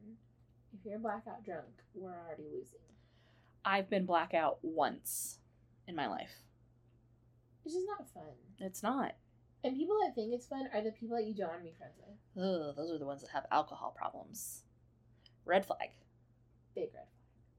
if 0.73 0.85
you're 0.85 0.97
blackout 0.99 1.43
drunk, 1.43 1.67
we're 1.93 2.15
already 2.25 2.43
losing. 2.43 2.79
I've 3.65 3.89
been 3.89 4.05
blackout 4.05 4.59
once 4.61 5.39
in 5.87 5.95
my 5.95 6.07
life. 6.07 6.31
It's 7.65 7.73
just 7.73 7.85
not 7.85 8.07
fun. 8.13 8.31
It's 8.59 8.81
not. 8.81 9.15
And 9.63 9.75
people 9.75 9.97
that 10.05 10.15
think 10.15 10.33
it's 10.33 10.47
fun 10.47 10.69
are 10.73 10.81
the 10.81 10.91
people 10.91 11.17
that 11.17 11.25
you 11.25 11.33
don't 11.33 11.49
want 11.49 11.61
to 11.61 11.69
be 11.69 11.75
friends 11.77 11.95
with. 11.97 12.43
Ugh, 12.43 12.75
those 12.77 12.91
are 12.91 12.97
the 12.97 13.05
ones 13.05 13.21
that 13.21 13.31
have 13.31 13.45
alcohol 13.51 13.93
problems. 13.95 14.63
Red 15.45 15.65
flag. 15.65 15.89
Big 16.75 16.89
red 16.93 17.03
flag. 17.03 17.05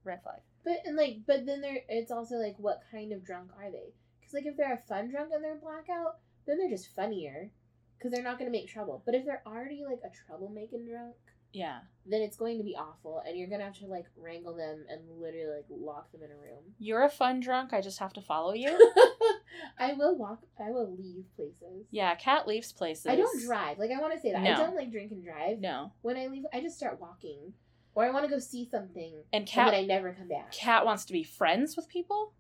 Red 0.04 0.22
flag. 0.22 0.40
But 0.64 0.82
and 0.86 0.96
like, 0.96 1.18
but 1.26 1.44
then 1.44 1.60
there, 1.60 1.78
it's 1.88 2.10
also 2.10 2.36
like, 2.36 2.56
what 2.58 2.82
kind 2.90 3.12
of 3.12 3.24
drunk 3.24 3.50
are 3.58 3.70
they? 3.70 3.92
Because 4.18 4.34
like, 4.34 4.46
if 4.46 4.56
they're 4.56 4.74
a 4.74 4.78
fun 4.78 5.10
drunk 5.10 5.30
and 5.34 5.44
they're 5.44 5.56
blackout, 5.56 6.18
then 6.46 6.58
they're 6.58 6.70
just 6.70 6.94
funnier, 6.94 7.50
because 7.98 8.12
they're 8.12 8.24
not 8.24 8.38
gonna 8.38 8.50
make 8.50 8.68
trouble. 8.68 9.02
But 9.04 9.14
if 9.14 9.26
they're 9.26 9.42
already 9.46 9.84
like 9.84 10.00
a 10.04 10.32
troublemaking 10.32 10.88
drunk, 10.88 11.16
Yeah. 11.52 11.80
then 12.06 12.22
it's 12.22 12.36
going 12.36 12.58
to 12.58 12.64
be 12.64 12.76
awful, 12.76 13.22
and 13.26 13.36
you're 13.36 13.48
gonna 13.48 13.64
have 13.64 13.78
to 13.78 13.86
like 13.86 14.06
wrangle 14.16 14.54
them 14.56 14.84
and 14.88 15.00
literally 15.20 15.56
like 15.56 15.66
lock 15.68 16.10
them 16.12 16.22
in 16.22 16.30
a 16.30 16.34
room. 16.34 16.62
You're 16.78 17.02
a 17.04 17.08
fun 17.10 17.40
drunk. 17.40 17.72
I 17.72 17.80
just 17.80 17.98
have 17.98 18.12
to 18.14 18.20
follow 18.20 18.52
you. 18.54 18.68
I 19.78 19.92
will 19.94 20.16
walk. 20.16 20.40
I 20.58 20.70
will 20.70 20.94
leave 20.96 21.24
places. 21.36 21.86
yeah, 21.90 22.14
Kat 22.14 22.46
leaves 22.46 22.72
places. 22.72 23.06
I 23.06 23.16
don't 23.16 23.42
drive. 23.44 23.78
Like 23.78 23.90
I 23.90 24.00
want 24.00 24.14
to 24.14 24.20
say 24.20 24.32
that 24.32 24.42
I 24.42 24.56
don't 24.56 24.76
like 24.76 24.90
drink 24.90 25.10
and 25.12 25.24
drive. 25.24 25.58
No. 25.60 25.92
When 26.02 26.16
I 26.16 26.26
leave, 26.28 26.44
I 26.52 26.60
just 26.60 26.76
start 26.76 27.00
walking, 27.00 27.52
or 27.94 28.04
I 28.04 28.10
want 28.10 28.24
to 28.24 28.30
go 28.30 28.38
see 28.38 28.68
something, 28.70 29.12
And 29.32 29.42
and 29.42 29.46
Kat 29.46 29.72
then 29.72 29.82
I 29.82 29.86
never 29.86 30.12
come 30.12 30.28
back. 30.28 30.52
Kat 30.52 30.84
wants 30.86 31.04
to 31.06 31.12
be 31.12 31.22
friends 31.24 31.76
with 31.76 31.88
people. 31.88 32.32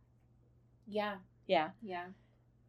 Yeah, 0.86 1.16
Yeah. 1.46 1.70
yeah. 1.82 2.06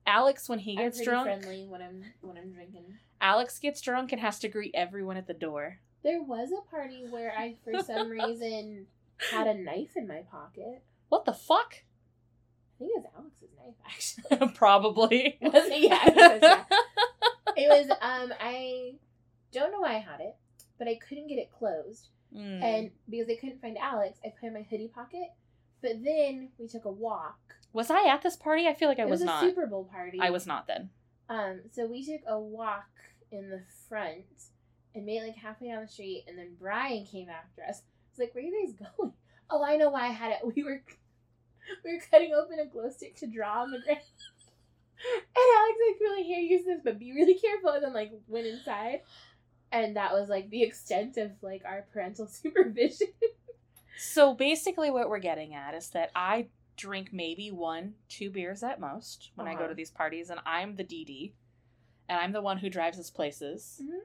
Alex, 0.05 0.49
when 0.49 0.59
he 0.59 0.75
gets 0.75 1.01
drunk, 1.03 1.25
friendly 1.25 1.65
when 1.67 1.81
I'm 1.81 2.03
when 2.21 2.37
I'm 2.37 2.51
drinking. 2.51 2.85
Alex 3.21 3.59
gets 3.59 3.81
drunk 3.81 4.11
and 4.11 4.19
has 4.19 4.39
to 4.39 4.49
greet 4.49 4.71
everyone 4.73 5.15
at 5.17 5.27
the 5.27 5.33
door. 5.33 5.79
There 6.03 6.21
was 6.21 6.49
a 6.51 6.69
party 6.69 7.05
where 7.09 7.31
I, 7.37 7.55
for 7.63 7.81
some 7.83 8.09
reason, 8.09 8.87
had 9.31 9.47
a 9.47 9.53
knife 9.53 9.91
in 9.95 10.07
my 10.07 10.23
pocket. 10.31 10.83
What 11.09 11.25
the 11.25 11.33
fuck? 11.33 11.75
I 11.75 12.79
think 12.79 12.91
it 12.95 13.03
was 13.03 13.05
Alex's 13.15 13.49
knife, 13.57 13.75
actually. 13.85 14.53
Probably. 14.55 15.37
Was 15.41 15.53
it? 15.67 15.81
Yeah, 15.83 15.99
it 16.07 16.15
was, 16.15 16.39
yeah. 16.41 16.63
It 17.57 17.67
was. 17.67 17.89
Um, 18.01 18.33
I 18.39 18.93
don't 19.51 19.71
know 19.71 19.81
why 19.81 19.95
I 19.95 19.99
had 19.99 20.21
it, 20.21 20.35
but 20.79 20.87
I 20.87 20.95
couldn't 20.95 21.27
get 21.27 21.35
it 21.37 21.51
closed, 21.51 22.07
Mm. 22.33 22.63
and 22.63 22.91
because 23.09 23.27
I 23.29 23.35
couldn't 23.35 23.61
find 23.61 23.77
Alex, 23.77 24.17
I 24.25 24.29
put 24.29 24.45
it 24.45 24.47
in 24.47 24.53
my 24.53 24.61
hoodie 24.69 24.87
pocket. 24.87 25.27
But 25.81 26.01
then 26.03 26.49
we 26.57 26.67
took 26.69 26.85
a 26.85 26.91
walk. 26.91 27.37
was 27.73 27.89
I 27.91 28.07
at 28.07 28.21
this 28.21 28.37
party? 28.37 28.67
I 28.69 28.73
feel 28.73 28.87
like 28.87 28.99
I 28.99 29.03
it 29.03 29.09
was, 29.09 29.19
was, 29.19 29.23
a 29.23 29.25
not. 29.25 29.41
Super 29.41 29.67
Bowl 29.67 29.83
party. 29.83 30.17
I 30.21 30.29
was 30.29 30.47
not 30.47 30.65
then. 30.65 30.91
Um, 31.27 31.59
so 31.71 31.85
we 31.87 32.05
took 32.05 32.21
a 32.25 32.39
walk 32.39 32.87
in 33.31 33.49
the 33.49 33.63
front 33.89 34.23
and 34.95 35.05
made 35.05 35.17
it 35.21 35.27
like 35.27 35.35
halfway 35.35 35.67
down 35.69 35.81
the 35.83 35.87
street, 35.87 36.25
and 36.27 36.37
then 36.37 36.55
Brian 36.59 37.05
came 37.05 37.29
after 37.29 37.63
us. 37.63 37.81
It's 38.09 38.19
like, 38.19 38.33
where 38.35 38.43
are 38.43 38.47
you 38.47 38.65
guys 38.65 38.87
going? 38.97 39.13
Oh, 39.53 39.61
I 39.65 39.75
know 39.75 39.89
why 39.89 40.03
I 40.07 40.11
had 40.11 40.31
it. 40.31 40.39
We 40.55 40.63
were 40.63 40.81
we 41.83 41.93
were 41.93 42.01
cutting 42.09 42.31
open 42.33 42.57
a 42.59 42.65
glow 42.65 42.89
stick 42.89 43.15
to 43.17 43.27
draw 43.27 43.63
on 43.63 43.71
the 43.71 43.79
ground. 43.79 43.99
And 45.03 45.57
Alex 45.57 45.77
like 45.89 45.99
really 45.99 46.23
here 46.23 46.39
use 46.39 46.63
this, 46.65 46.79
but 46.83 46.99
be 46.99 47.11
really 47.11 47.33
careful. 47.33 47.71
And 47.71 47.83
then 47.83 47.93
like 47.93 48.11
went 48.27 48.45
inside, 48.47 49.01
and 49.71 49.95
that 49.97 50.13
was 50.13 50.29
like 50.29 50.49
the 50.51 50.61
extent 50.63 51.17
of 51.17 51.31
like 51.41 51.63
our 51.65 51.85
parental 51.91 52.27
supervision. 52.27 53.07
So 53.97 54.33
basically, 54.33 54.89
what 54.91 55.09
we're 55.09 55.19
getting 55.19 55.53
at 55.53 55.73
is 55.73 55.89
that 55.89 56.11
I 56.15 56.47
drink 56.77 57.09
maybe 57.11 57.51
one, 57.51 57.95
two 58.09 58.29
beers 58.29 58.63
at 58.63 58.79
most 58.79 59.31
when 59.35 59.47
I 59.47 59.53
go 59.53 59.59
Uh-huh. 59.61 59.67
to 59.69 59.75
these 59.75 59.91
parties, 59.91 60.29
and 60.29 60.39
I'm 60.45 60.75
the 60.75 60.83
DD. 60.83 61.33
and 62.09 62.19
I'm 62.19 62.31
the 62.31 62.41
one 62.41 62.57
who 62.57 62.69
drives 62.69 62.99
us 62.99 63.09
places. 63.09 63.81
Mhm. 63.83 63.99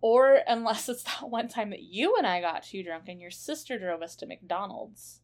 Or 0.00 0.40
unless 0.46 0.88
it's 0.88 1.02
that 1.02 1.28
one 1.28 1.48
time 1.48 1.70
that 1.70 1.82
you 1.82 2.16
and 2.16 2.26
I 2.26 2.40
got 2.40 2.62
too 2.62 2.82
drunk 2.82 3.04
and 3.08 3.20
your 3.20 3.30
sister 3.30 3.78
drove 3.78 4.02
us 4.02 4.14
to 4.16 4.26
McDonald's. 4.26 5.20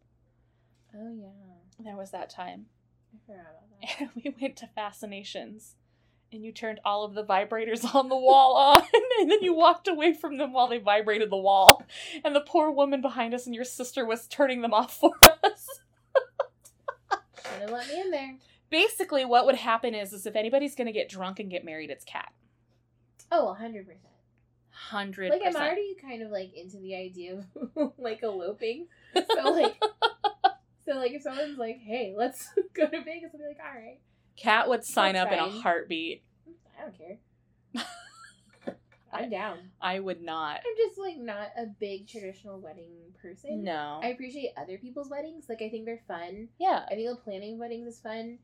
Oh 0.97 1.13
yeah, 1.13 1.85
There 1.85 1.97
was 1.97 2.11
that 2.11 2.31
time. 2.31 2.67
I 3.13 3.19
forgot 3.27 3.43
about 3.43 3.81
that. 3.81 4.01
And 4.01 4.11
we 4.25 4.35
went 4.41 4.57
to 4.59 4.69
Fascinations. 4.75 5.77
And 6.33 6.45
you 6.45 6.51
turned 6.51 6.81
all 6.85 7.05
of 7.05 7.15
the 7.15 7.25
vibrators 7.25 7.95
on 7.95 8.09
the 8.09 8.17
wall 8.17 8.57
on, 8.57 8.83
and 9.21 9.31
then 9.31 9.39
you 9.43 9.55
walked 9.55 9.87
away 9.87 10.13
from 10.13 10.37
them 10.37 10.53
while 10.53 10.67
they 10.67 10.79
vibrated 10.79 11.31
the 11.31 11.37
wall. 11.37 11.85
And 12.25 12.35
the 12.35 12.41
poor 12.41 12.73
woman 12.73 13.01
behind 13.01 13.35
us 13.35 13.47
and 13.47 13.55
your 13.55 13.65
sister 13.65 14.05
was 14.05 14.27
turning 14.27 14.61
them 14.61 14.75
off 14.75 14.99
for 14.99 15.13
us. 15.45 15.69
Should 17.11 17.61
have 17.61 17.71
let 17.71 17.89
me 17.89 18.01
in 18.01 18.11
there. 18.11 18.37
Basically, 18.71 19.25
what 19.25 19.47
would 19.47 19.55
happen 19.55 19.95
is, 19.95 20.13
is 20.13 20.27
if 20.27 20.35
anybody's 20.35 20.75
gonna 20.75 20.91
get 20.91 21.09
drunk 21.09 21.39
and 21.39 21.51
get 21.51 21.65
married, 21.65 21.91
it's 21.91 22.05
Kat. 22.05 22.33
Oh, 23.31 23.55
hundred 23.55 23.87
percent. 23.87 24.14
Hundred 24.77 25.31
Like 25.31 25.43
I'm 25.47 25.55
already 25.55 25.95
kind 26.01 26.23
of 26.23 26.31
like 26.31 26.53
into 26.55 26.79
the 26.79 26.95
idea 26.97 27.45
of 27.77 27.93
like 27.99 28.23
eloping. 28.23 28.89
So 29.15 29.51
like, 29.53 29.81
so 30.85 30.93
like 30.97 31.13
if 31.13 31.23
someone's 31.23 31.59
like, 31.59 31.79
"Hey, 31.79 32.13
let's 32.17 32.49
go 32.75 32.87
to 32.89 33.03
Vegas," 33.05 33.31
I'll 33.33 33.41
be 33.41 33.47
like, 33.47 33.59
"All 33.65 33.73
right, 33.81 34.01
Kat 34.37 34.69
would 34.69 34.85
sign 34.85 35.15
That's 35.15 35.27
up 35.27 35.33
in 35.33 35.39
a 35.39 35.49
heartbeat. 35.49 36.23
I 36.79 36.83
don't 36.83 36.99
care. 36.99 37.19
I'm 39.13 39.31
down." 39.31 39.59
I 39.81 40.01
would 40.01 40.21
not. 40.23 40.57
I'm 40.57 40.77
just 40.77 40.99
like 40.99 41.17
not 41.19 41.49
a 41.57 41.67
big 41.67 42.09
traditional 42.09 42.59
wedding 42.59 42.91
person. 43.23 43.63
No. 43.63 44.01
I 44.03 44.09
appreciate 44.09 44.51
other 44.57 44.77
people's 44.77 45.09
weddings. 45.09 45.47
Like 45.49 45.63
I 45.63 45.69
think 45.71 45.85
they're 45.87 46.03
fun. 46.09 46.49
yeah. 46.59 46.85
I 46.91 46.95
think 46.95 47.09
the 47.09 47.17
planning 47.17 47.55
of 47.55 47.59
weddings 47.61 47.87
is 47.87 48.01
fun. 48.01 48.39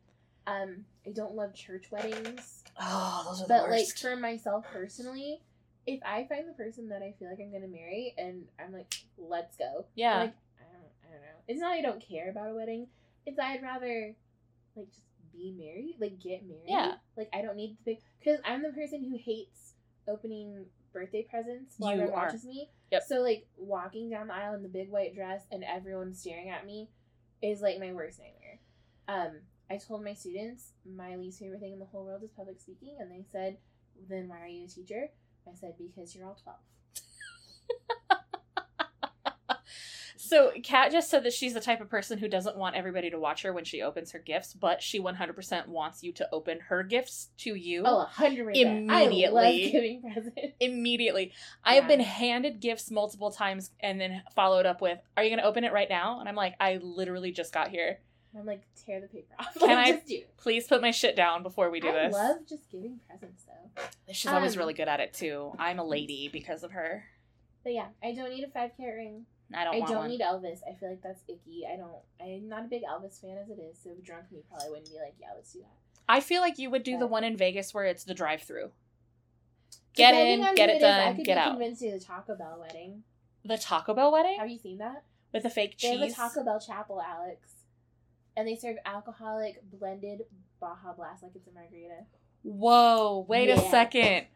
Um, 0.46 0.84
I 1.06 1.10
don't 1.10 1.34
love 1.34 1.54
church 1.54 1.90
weddings, 1.90 2.64
Oh, 2.80 3.24
those 3.28 3.40
are 3.42 3.46
the 3.46 3.48
but 3.48 3.62
like 3.70 3.80
worst. 3.80 4.00
for 4.00 4.16
myself 4.16 4.64
personally, 4.72 5.42
if 5.90 6.00
I 6.05 6.26
find 6.29 6.48
the 6.48 6.53
person 6.53 6.88
that 6.88 7.03
I 7.03 7.14
feel 7.18 7.29
like 7.29 7.38
I'm 7.40 7.53
gonna 7.53 7.66
marry 7.68 8.14
and 8.18 8.44
I'm 8.59 8.72
like, 8.72 8.92
let's 9.18 9.57
go. 9.57 9.87
yeah. 9.94 10.18
Like 10.20 10.35
I 10.59 10.62
don't, 10.72 10.92
I 11.05 11.12
don't 11.12 11.22
know. 11.22 11.38
It's 11.48 11.61
not 11.61 11.72
I 11.72 11.81
don't 11.83 12.00
care 12.07 12.31
about 12.31 12.50
a 12.50 12.55
wedding. 12.55 12.87
It's 13.26 13.38
I'd 13.38 13.62
rather 13.62 14.14
like 14.76 14.88
just 14.90 15.03
be 15.33 15.55
married, 15.59 15.96
like 16.00 16.20
get 16.20 16.46
married. 16.46 16.64
Yeah. 16.66 16.94
Like 17.16 17.29
I 17.33 17.42
don't 17.42 17.57
need 17.57 17.76
the 17.85 17.92
big 17.92 17.98
because 18.18 18.40
I'm 18.44 18.62
the 18.62 18.70
person 18.72 19.05
who 19.05 19.16
hates 19.22 19.74
opening 20.09 20.66
birthday 20.92 21.24
presents 21.29 21.74
while 21.79 21.94
You 21.94 22.00
everyone 22.03 22.18
are. 22.20 22.26
watches 22.26 22.44
me. 22.44 22.68
Yep. 22.90 23.03
So 23.07 23.16
like 23.20 23.46
walking 23.57 24.11
down 24.11 24.26
the 24.29 24.35
aisle 24.35 24.55
in 24.55 24.62
the 24.62 24.68
big 24.68 24.90
white 24.90 25.14
dress 25.14 25.42
and 25.53 25.62
everyone 25.64 26.14
staring 26.14 26.48
at 26.50 26.66
me 26.66 26.88
is 27.42 27.61
like 27.61 27.79
my 27.79 27.92
worst 27.92 28.18
nightmare. 28.18 28.59
Um, 29.09 29.40
I 29.70 29.76
told 29.76 30.03
my 30.05 30.14
students 30.14 30.72
my 30.85 31.14
least 31.16 31.38
favorite 31.38 31.61
thing 31.61 31.72
in 31.72 31.79
the 31.79 31.85
whole 31.87 32.05
world 32.05 32.22
is 32.24 32.31
public 32.37 32.61
speaking, 32.61 32.96
and 32.98 33.09
they 33.11 33.24
said, 33.31 33.57
"Then 34.09 34.29
why 34.29 34.40
are 34.42 34.46
you 34.48 34.64
a 34.64 34.68
teacher?" 34.68 35.11
I 35.46 35.55
said, 35.55 35.74
"Because 35.79 36.14
you're 36.14 36.26
all 36.26 36.38
12. 36.42 36.59
So 40.31 40.53
Kat 40.62 40.92
just 40.92 41.11
said 41.11 41.24
that 41.24 41.33
she's 41.33 41.55
the 41.55 41.61
type 41.61 41.81
of 41.81 41.88
person 41.88 42.18
who 42.18 42.29
doesn't 42.29 42.57
want 42.57 42.76
everybody 42.76 43.11
to 43.11 43.18
watch 43.18 43.42
her 43.42 43.53
when 43.53 43.64
she 43.64 43.83
opens 43.83 44.12
her 44.12 44.20
gifts, 44.20 44.55
but 44.55 44.81
she 44.81 45.00
100% 45.00 45.66
wants 45.66 46.05
you 46.05 46.12
to 46.12 46.29
open 46.31 46.61
her 46.68 46.85
gifts 46.85 47.31
to 47.38 47.57
you. 47.57 47.83
Oh, 47.85 48.05
hundred 48.05 48.44
percent. 48.46 48.90
I 48.92 49.03
Immediately. 49.03 49.33
love 49.64 49.72
giving 49.72 50.03
presents. 50.03 50.55
Immediately. 50.61 51.33
I 51.64 51.74
have 51.74 51.88
been 51.88 51.98
handed 51.98 52.61
gifts 52.61 52.92
multiple 52.92 53.33
times 53.33 53.72
and 53.81 54.00
then 54.00 54.22
followed 54.37 54.66
up 54.66 54.81
with, 54.81 54.98
Are 55.16 55.24
you 55.24 55.31
going 55.31 55.40
to 55.40 55.46
open 55.46 55.64
it 55.64 55.72
right 55.72 55.88
now? 55.88 56.20
And 56.20 56.29
I'm 56.29 56.37
like, 56.37 56.55
I 56.61 56.79
literally 56.81 57.33
just 57.33 57.53
got 57.53 57.70
here. 57.70 57.98
I'm 58.38 58.46
like, 58.46 58.62
tear 58.86 59.00
the 59.00 59.08
paper 59.08 59.34
off. 59.38 59.54
Can 59.58 59.68
Like, 59.68 59.94
I 59.94 60.02
it. 60.06 60.36
Please 60.36 60.66
put 60.66 60.80
my 60.80 60.90
shit 60.92 61.16
down 61.16 61.42
before 61.42 61.70
we 61.70 61.80
do 61.80 61.88
I 61.88 61.92
this. 61.92 62.14
I 62.14 62.28
love 62.28 62.36
just 62.48 62.70
giving 62.70 63.00
presents 63.08 63.44
though. 63.44 63.82
She's 64.12 64.30
always 64.30 64.54
um, 64.54 64.60
really 64.60 64.74
good 64.74 64.88
at 64.88 65.00
it 65.00 65.14
too. 65.14 65.52
I'm 65.58 65.78
a 65.78 65.84
lady 65.84 66.28
because 66.32 66.62
of 66.62 66.72
her. 66.72 67.04
But 67.64 67.72
yeah, 67.74 67.88
I 68.02 68.12
don't 68.12 68.30
need 68.30 68.44
a 68.44 68.48
five 68.48 68.70
carat 68.76 68.96
ring. 68.96 69.26
I 69.52 69.64
don't 69.64 69.74
I 69.74 69.80
don't 69.80 69.96
one. 69.96 70.08
need 70.10 70.20
Elvis. 70.20 70.60
I 70.68 70.78
feel 70.78 70.90
like 70.90 71.02
that's 71.02 71.22
icky. 71.28 71.64
I 71.70 71.76
don't. 71.76 71.90
I'm 72.22 72.48
not 72.48 72.64
a 72.64 72.68
big 72.68 72.82
Elvis 72.82 73.20
fan 73.20 73.36
as 73.36 73.50
it 73.50 73.58
is. 73.58 73.78
So 73.82 73.90
drunk 74.04 74.30
me 74.30 74.42
probably 74.48 74.70
wouldn't 74.70 74.88
be 74.88 74.96
like, 74.96 75.14
yeah, 75.20 75.28
let's 75.34 75.52
do 75.52 75.58
that. 75.60 75.76
I 76.08 76.20
feel 76.20 76.40
like 76.40 76.58
you 76.58 76.70
would 76.70 76.82
do 76.82 76.98
the 76.98 77.06
one 77.06 77.24
in 77.24 77.36
Vegas 77.36 77.74
where 77.74 77.84
it's 77.84 78.04
the 78.04 78.14
drive 78.14 78.42
through. 78.42 78.70
Get 79.94 80.14
in, 80.14 80.40
get 80.54 80.70
who 80.70 80.76
it 80.76 80.78
is, 80.78 80.82
I 80.84 81.04
done, 81.04 81.16
could 81.16 81.24
get 81.26 81.38
out. 81.38 81.50
Convinced 81.50 81.82
to 81.82 81.90
the 81.92 82.00
Taco 82.00 82.36
Bell 82.36 82.58
wedding. 82.60 83.02
The 83.44 83.58
Taco 83.58 83.94
Bell 83.94 84.12
wedding 84.12 84.36
Have 84.38 84.48
you 84.48 84.58
seen 84.58 84.78
that? 84.78 85.02
with 85.32 85.42
the 85.42 85.50
fake 85.50 85.76
cheese. 85.78 85.98
They 85.98 86.06
have 86.06 86.10
a 86.10 86.14
Taco 86.14 86.44
Bell 86.44 86.60
chapel, 86.60 87.00
Alex, 87.00 87.48
and 88.36 88.46
they 88.46 88.56
serve 88.56 88.76
alcoholic 88.86 89.62
blended 89.70 90.22
Baja 90.60 90.92
Blast 90.96 91.22
like 91.22 91.32
it's 91.34 91.46
a 91.48 91.52
margarita. 91.52 92.04
Whoa, 92.42 93.24
wait 93.28 93.50
a 93.50 93.58
second. 93.58 94.26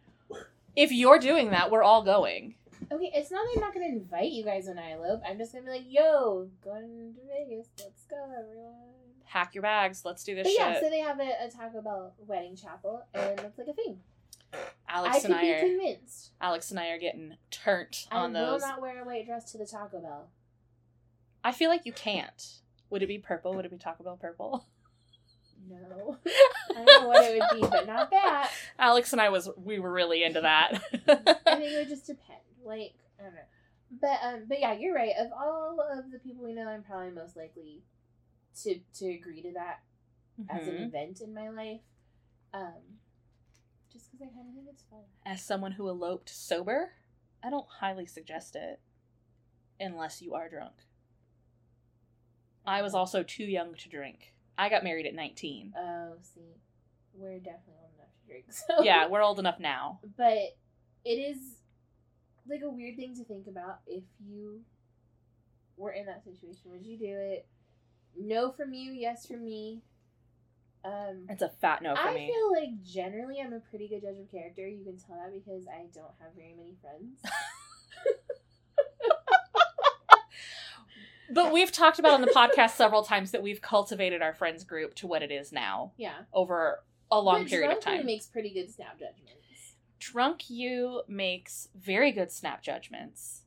If 0.76 0.92
you're 0.92 1.18
doing 1.18 1.50
that, 1.50 1.70
we're 1.70 1.82
all 1.82 2.02
going. 2.02 2.54
Okay, 2.92 3.10
it's 3.14 3.30
not 3.30 3.44
that 3.46 3.52
I'm 3.56 3.60
not 3.60 3.72
gonna 3.74 3.86
invite 3.86 4.32
you 4.32 4.44
guys 4.44 4.66
when 4.66 4.78
I 4.78 4.92
elope. 4.92 5.22
I'm 5.26 5.38
just 5.38 5.52
gonna 5.52 5.64
be 5.64 5.70
like, 5.70 5.84
yo, 5.88 6.48
going 6.62 7.14
to 7.14 7.20
Vegas. 7.28 7.68
Let's 7.78 8.04
go, 8.04 8.16
everyone. 8.38 8.74
Pack 9.26 9.54
your 9.54 9.62
bags. 9.62 10.04
Let's 10.04 10.22
do 10.22 10.34
this 10.34 10.44
But 10.44 10.50
shit. 10.50 10.58
yeah, 10.60 10.80
so 10.80 10.90
they 10.90 11.00
have 11.00 11.18
a, 11.18 11.46
a 11.46 11.50
Taco 11.50 11.80
Bell 11.80 12.14
wedding 12.26 12.56
chapel, 12.56 13.04
and 13.14 13.40
it's 13.40 13.58
like 13.58 13.68
a 13.68 13.72
thing. 13.72 14.00
Alex 14.88 15.16
I 15.16 15.28
and 15.28 15.34
I 15.34 15.46
are 15.48 15.60
convinced. 15.60 16.30
Alex 16.40 16.70
and 16.70 16.78
I 16.78 16.88
are 16.88 16.98
getting 16.98 17.34
turnt 17.50 18.06
I 18.12 18.18
on 18.18 18.32
will 18.32 18.58
not 18.58 18.80
wear 18.80 19.02
a 19.02 19.04
white 19.04 19.26
dress 19.26 19.50
to 19.52 19.58
the 19.58 19.66
Taco 19.66 20.00
Bell. 20.00 20.28
I 21.42 21.52
feel 21.52 21.70
like 21.70 21.84
you 21.86 21.92
can't. 21.92 22.60
Would 22.90 23.02
it 23.02 23.06
be 23.08 23.18
purple? 23.18 23.54
Would 23.54 23.64
it 23.64 23.70
be 23.70 23.78
Taco 23.78 24.04
Bell 24.04 24.16
purple? 24.16 24.66
No, 25.66 26.18
I 26.72 26.74
don't 26.74 26.86
know 26.86 27.08
what 27.08 27.24
it 27.24 27.40
would 27.40 27.58
be, 27.62 27.66
but 27.66 27.86
not 27.86 28.10
that. 28.10 28.50
Alex 28.78 29.12
and 29.12 29.20
I 29.22 29.30
was 29.30 29.48
we 29.56 29.78
were 29.78 29.90
really 29.90 30.22
into 30.22 30.42
that. 30.42 30.72
I 30.74 31.14
think 31.56 31.72
it 31.72 31.78
would 31.78 31.88
just 31.88 32.06
depend. 32.06 32.40
Like 32.62 32.92
I 33.18 33.22
don't 33.22 33.34
know, 33.34 33.40
but 33.98 34.18
um, 34.22 34.44
but 34.46 34.60
yeah, 34.60 34.74
you're 34.74 34.94
right. 34.94 35.12
Of 35.18 35.28
all 35.32 35.78
of 35.80 36.10
the 36.10 36.18
people 36.18 36.44
we 36.44 36.52
know, 36.52 36.68
I'm 36.68 36.82
probably 36.82 37.12
most 37.12 37.34
likely 37.34 37.82
to 38.62 38.78
to 38.98 39.06
agree 39.10 39.40
to 39.40 39.52
that 39.54 39.80
as 40.50 40.66
an 40.68 40.74
Mhm. 40.74 40.88
event 40.88 41.20
in 41.22 41.32
my 41.32 41.48
life. 41.48 41.80
Um, 42.52 42.98
just 43.90 44.10
because 44.12 44.26
I 44.30 44.34
kind 44.36 44.48
of 44.50 44.54
think 44.54 44.66
it's 44.70 44.82
fun. 44.90 45.00
As 45.24 45.40
someone 45.42 45.72
who 45.72 45.88
eloped 45.88 46.28
sober, 46.28 46.90
I 47.42 47.48
don't 47.48 47.68
highly 47.80 48.04
suggest 48.04 48.54
it 48.54 48.80
unless 49.80 50.20
you 50.20 50.34
are 50.34 50.50
drunk. 50.50 50.74
I 52.66 52.82
was 52.82 52.94
also 52.94 53.22
too 53.22 53.44
young 53.44 53.74
to 53.74 53.88
drink. 53.88 54.32
I 54.56 54.68
got 54.68 54.84
married 54.84 55.06
at 55.06 55.14
19. 55.14 55.74
Oh, 55.76 56.12
see, 56.22 56.40
we're 57.14 57.38
definitely 57.38 57.74
old 57.82 57.92
enough 57.96 58.10
to 58.20 58.26
drink. 58.26 58.44
So 58.50 58.82
Yeah, 58.84 59.08
we're 59.08 59.22
old 59.22 59.38
enough 59.38 59.58
now. 59.60 60.00
but 60.16 60.38
it 61.04 61.10
is 61.18 61.36
like 62.48 62.60
a 62.62 62.70
weird 62.70 62.96
thing 62.96 63.14
to 63.16 63.24
think 63.24 63.46
about 63.46 63.80
if 63.86 64.04
you 64.24 64.60
were 65.76 65.92
in 65.92 66.06
that 66.06 66.22
situation. 66.24 66.70
Would 66.70 66.86
you 66.86 66.96
do 66.98 67.06
it? 67.08 67.46
No 68.16 68.52
from 68.52 68.72
you, 68.72 68.92
yes 68.92 69.26
from 69.26 69.44
me. 69.44 69.82
Um, 70.84 71.26
It's 71.30 71.42
a 71.42 71.48
fat 71.48 71.82
no 71.82 71.94
for 71.96 72.00
I 72.02 72.14
me. 72.14 72.30
feel 72.32 72.52
like 72.62 72.82
generally 72.84 73.40
I'm 73.40 73.54
a 73.54 73.60
pretty 73.60 73.88
good 73.88 74.02
judge 74.02 74.18
of 74.18 74.30
character. 74.30 74.68
You 74.68 74.84
can 74.84 74.98
tell 74.98 75.16
that 75.16 75.32
because 75.32 75.66
I 75.66 75.86
don't 75.94 76.12
have 76.20 76.34
very 76.36 76.54
many 76.56 76.76
friends. 76.80 77.20
But 81.30 81.52
we've 81.52 81.72
talked 81.72 81.98
about 81.98 82.12
on 82.14 82.20
the 82.20 82.26
podcast 82.28 82.70
several 82.72 83.02
times 83.02 83.30
that 83.32 83.42
we've 83.42 83.60
cultivated 83.62 84.22
our 84.22 84.34
friends 84.34 84.64
group 84.64 84.94
to 84.96 85.06
what 85.06 85.22
it 85.22 85.30
is 85.30 85.52
now 85.52 85.92
yeah, 85.96 86.12
over 86.32 86.82
a 87.10 87.20
long 87.20 87.42
But 87.42 87.50
period 87.50 87.70
of 87.70 87.82
drunk 87.82 87.86
me 87.86 87.96
time. 87.98 88.06
makes 88.06 88.26
pretty 88.26 88.50
good 88.52 88.70
snap 88.70 88.98
judgments. 88.98 89.30
Drunk 89.98 90.50
you 90.50 91.02
makes 91.08 91.68
very 91.74 92.12
good 92.12 92.30
snap 92.30 92.62
judgments. 92.62 93.42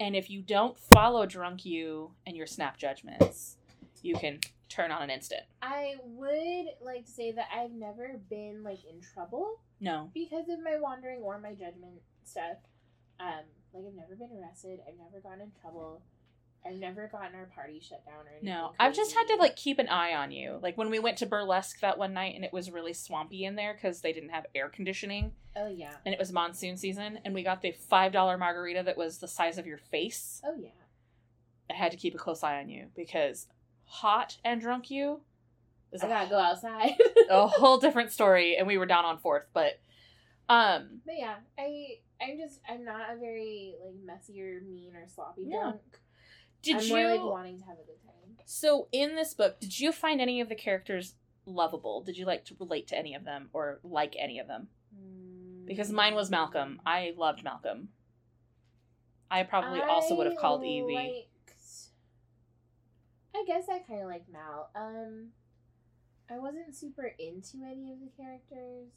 And 0.00 0.14
if 0.16 0.30
you 0.30 0.42
don't 0.42 0.78
follow 0.78 1.26
drunk 1.26 1.64
you 1.64 2.12
and 2.26 2.36
your 2.36 2.46
snap 2.46 2.76
judgments, 2.78 3.56
you 4.02 4.14
can 4.16 4.40
turn 4.68 4.90
on 4.90 5.02
an 5.02 5.10
instant. 5.10 5.42
I 5.62 5.96
would 6.04 6.66
like 6.80 7.04
to 7.06 7.10
say 7.10 7.32
that 7.32 7.46
I've 7.54 7.72
never 7.72 8.20
been 8.28 8.62
like 8.62 8.80
in 8.90 9.00
trouble 9.00 9.60
No. 9.80 10.10
because 10.14 10.48
of 10.48 10.62
my 10.62 10.78
wandering 10.78 11.20
or 11.22 11.38
my 11.38 11.50
judgment 11.52 12.00
stuff. 12.24 12.56
Um, 13.20 13.44
like 13.72 13.84
I've 13.86 13.94
never 13.94 14.14
been 14.16 14.30
arrested. 14.40 14.80
I've 14.86 14.98
never 14.98 15.20
gotten 15.20 15.40
in 15.42 15.52
trouble. 15.60 16.02
I've 16.64 16.76
never 16.78 17.06
gotten 17.08 17.34
our 17.36 17.46
party 17.46 17.80
shut 17.80 18.04
down 18.04 18.26
or 18.26 18.30
anything. 18.30 18.48
No. 18.48 18.72
I've 18.78 18.94
just 18.94 19.14
had 19.14 19.24
to 19.28 19.36
like 19.36 19.56
keep 19.56 19.78
an 19.78 19.88
eye 19.88 20.14
on 20.14 20.30
you. 20.32 20.58
Like 20.62 20.76
when 20.76 20.90
we 20.90 20.98
went 20.98 21.18
to 21.18 21.26
burlesque 21.26 21.80
that 21.80 21.96
one 21.98 22.12
night 22.12 22.34
and 22.34 22.44
it 22.44 22.52
was 22.52 22.70
really 22.70 22.92
swampy 22.92 23.44
in 23.44 23.54
there 23.56 23.74
because 23.74 24.00
they 24.00 24.12
didn't 24.12 24.30
have 24.30 24.46
air 24.54 24.68
conditioning 24.68 25.32
Oh 25.56 25.68
yeah. 25.68 25.92
and 26.04 26.12
it 26.12 26.18
was 26.18 26.32
monsoon 26.32 26.76
season 26.76 27.20
and 27.24 27.34
we 27.34 27.42
got 27.44 27.62
the 27.62 27.72
$5 27.90 28.38
margarita 28.38 28.82
that 28.84 28.96
was 28.96 29.18
the 29.18 29.28
size 29.28 29.58
of 29.58 29.66
your 29.66 29.78
face. 29.78 30.40
Oh 30.44 30.54
yeah. 30.58 30.70
I 31.70 31.74
had 31.74 31.90
to 31.92 31.96
keep 31.96 32.14
a 32.14 32.18
close 32.18 32.42
eye 32.42 32.58
on 32.60 32.68
you 32.68 32.86
because 32.96 33.46
hot 33.84 34.38
and 34.44 34.60
drunk 34.60 34.90
you 34.90 35.20
is 35.92 36.02
I 36.02 36.08
gotta 36.08 36.28
go 36.28 36.38
outside. 36.38 36.94
a 37.30 37.46
whole 37.46 37.78
different 37.78 38.10
story 38.10 38.56
and 38.56 38.66
we 38.66 38.76
were 38.76 38.86
down 38.86 39.04
on 39.04 39.18
fourth 39.18 39.44
but 39.52 39.78
um 40.48 41.00
But 41.06 41.14
yeah, 41.16 41.34
I 41.58 41.98
I'm 42.20 42.38
just 42.38 42.60
I'm 42.68 42.84
not 42.84 43.10
a 43.14 43.16
very 43.20 43.74
like 43.84 43.94
messy 44.04 44.40
or 44.42 44.60
mean 44.62 44.96
or 44.96 45.06
sloppy 45.06 45.42
Yeah. 45.46 45.60
drunk. 45.60 45.80
Did 46.66 46.76
I'm 46.76 46.82
you 46.82 46.88
more 46.96 47.10
like 47.16 47.24
wanting 47.24 47.58
to 47.58 47.64
have 47.64 47.74
a 47.78 47.86
good 47.86 48.02
time. 48.04 48.36
so 48.44 48.88
in 48.92 49.14
this 49.16 49.34
book 49.34 49.58
did 49.60 49.78
you 49.80 49.92
find 49.92 50.20
any 50.20 50.40
of 50.40 50.48
the 50.48 50.54
characters 50.54 51.14
lovable 51.46 52.02
did 52.02 52.16
you 52.18 52.26
like 52.26 52.44
to 52.46 52.56
relate 52.60 52.86
to 52.88 52.98
any 52.98 53.14
of 53.14 53.24
them 53.24 53.48
or 53.52 53.80
like 53.82 54.14
any 54.18 54.38
of 54.38 54.46
them 54.48 54.68
Because 55.64 55.90
mine 55.90 56.14
was 56.14 56.30
Malcolm. 56.30 56.80
I 56.86 57.12
loved 57.16 57.42
Malcolm. 57.42 57.88
I 59.30 59.42
probably 59.42 59.80
also 59.80 60.14
would 60.16 60.26
have 60.28 60.36
called 60.36 60.62
Evie. 60.64 60.94
Liked, 60.94 61.28
I 63.34 63.44
guess 63.46 63.64
I 63.68 63.80
kind 63.80 64.02
of 64.02 64.08
like 64.08 64.24
Mal. 64.32 64.70
Um, 64.76 65.28
I 66.30 66.38
wasn't 66.38 66.74
super 66.74 67.12
into 67.18 67.58
any 67.64 67.92
of 67.92 67.98
the 68.00 68.10
characters. 68.16 68.90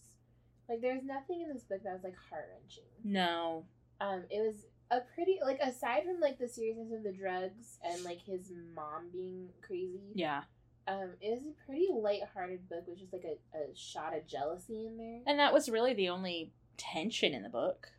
Like, 0.70 0.82
there's 0.82 1.04
nothing 1.04 1.42
in 1.42 1.50
this 1.52 1.64
book 1.64 1.82
that 1.84 1.94
was 1.94 2.04
like 2.04 2.16
heart 2.30 2.50
wrenching. 2.54 2.84
No. 3.04 3.66
Um, 4.00 4.24
it 4.30 4.42
was 4.42 4.66
a 4.92 5.02
pretty 5.14 5.38
like 5.44 5.60
aside 5.60 6.04
from 6.06 6.20
like 6.20 6.40
the 6.40 6.48
seriousness 6.48 6.92
of 6.92 7.04
the 7.04 7.12
drugs 7.12 7.78
and 7.84 8.04
like 8.04 8.22
his 8.22 8.52
mom 8.76 9.10
being 9.12 9.50
crazy. 9.62 10.02
Yeah. 10.16 10.44
Um, 10.88 11.12
it 11.22 11.30
was 11.30 11.42
a 11.44 11.66
pretty 11.68 11.88
light-hearted 11.94 12.68
book 12.68 12.86
with 12.88 12.98
just 12.98 13.14
like 13.14 13.24
a, 13.24 13.58
a 13.58 13.76
shot 13.76 14.18
of 14.18 14.26
jealousy 14.26 14.88
in 14.88 14.98
there. 14.98 15.20
And 15.28 15.38
that 15.38 15.54
was 15.54 15.70
really 15.70 15.94
the 15.94 16.10
only 16.10 16.52
tension 16.78 17.34
in 17.36 17.44
the 17.44 17.50
book. 17.50 17.90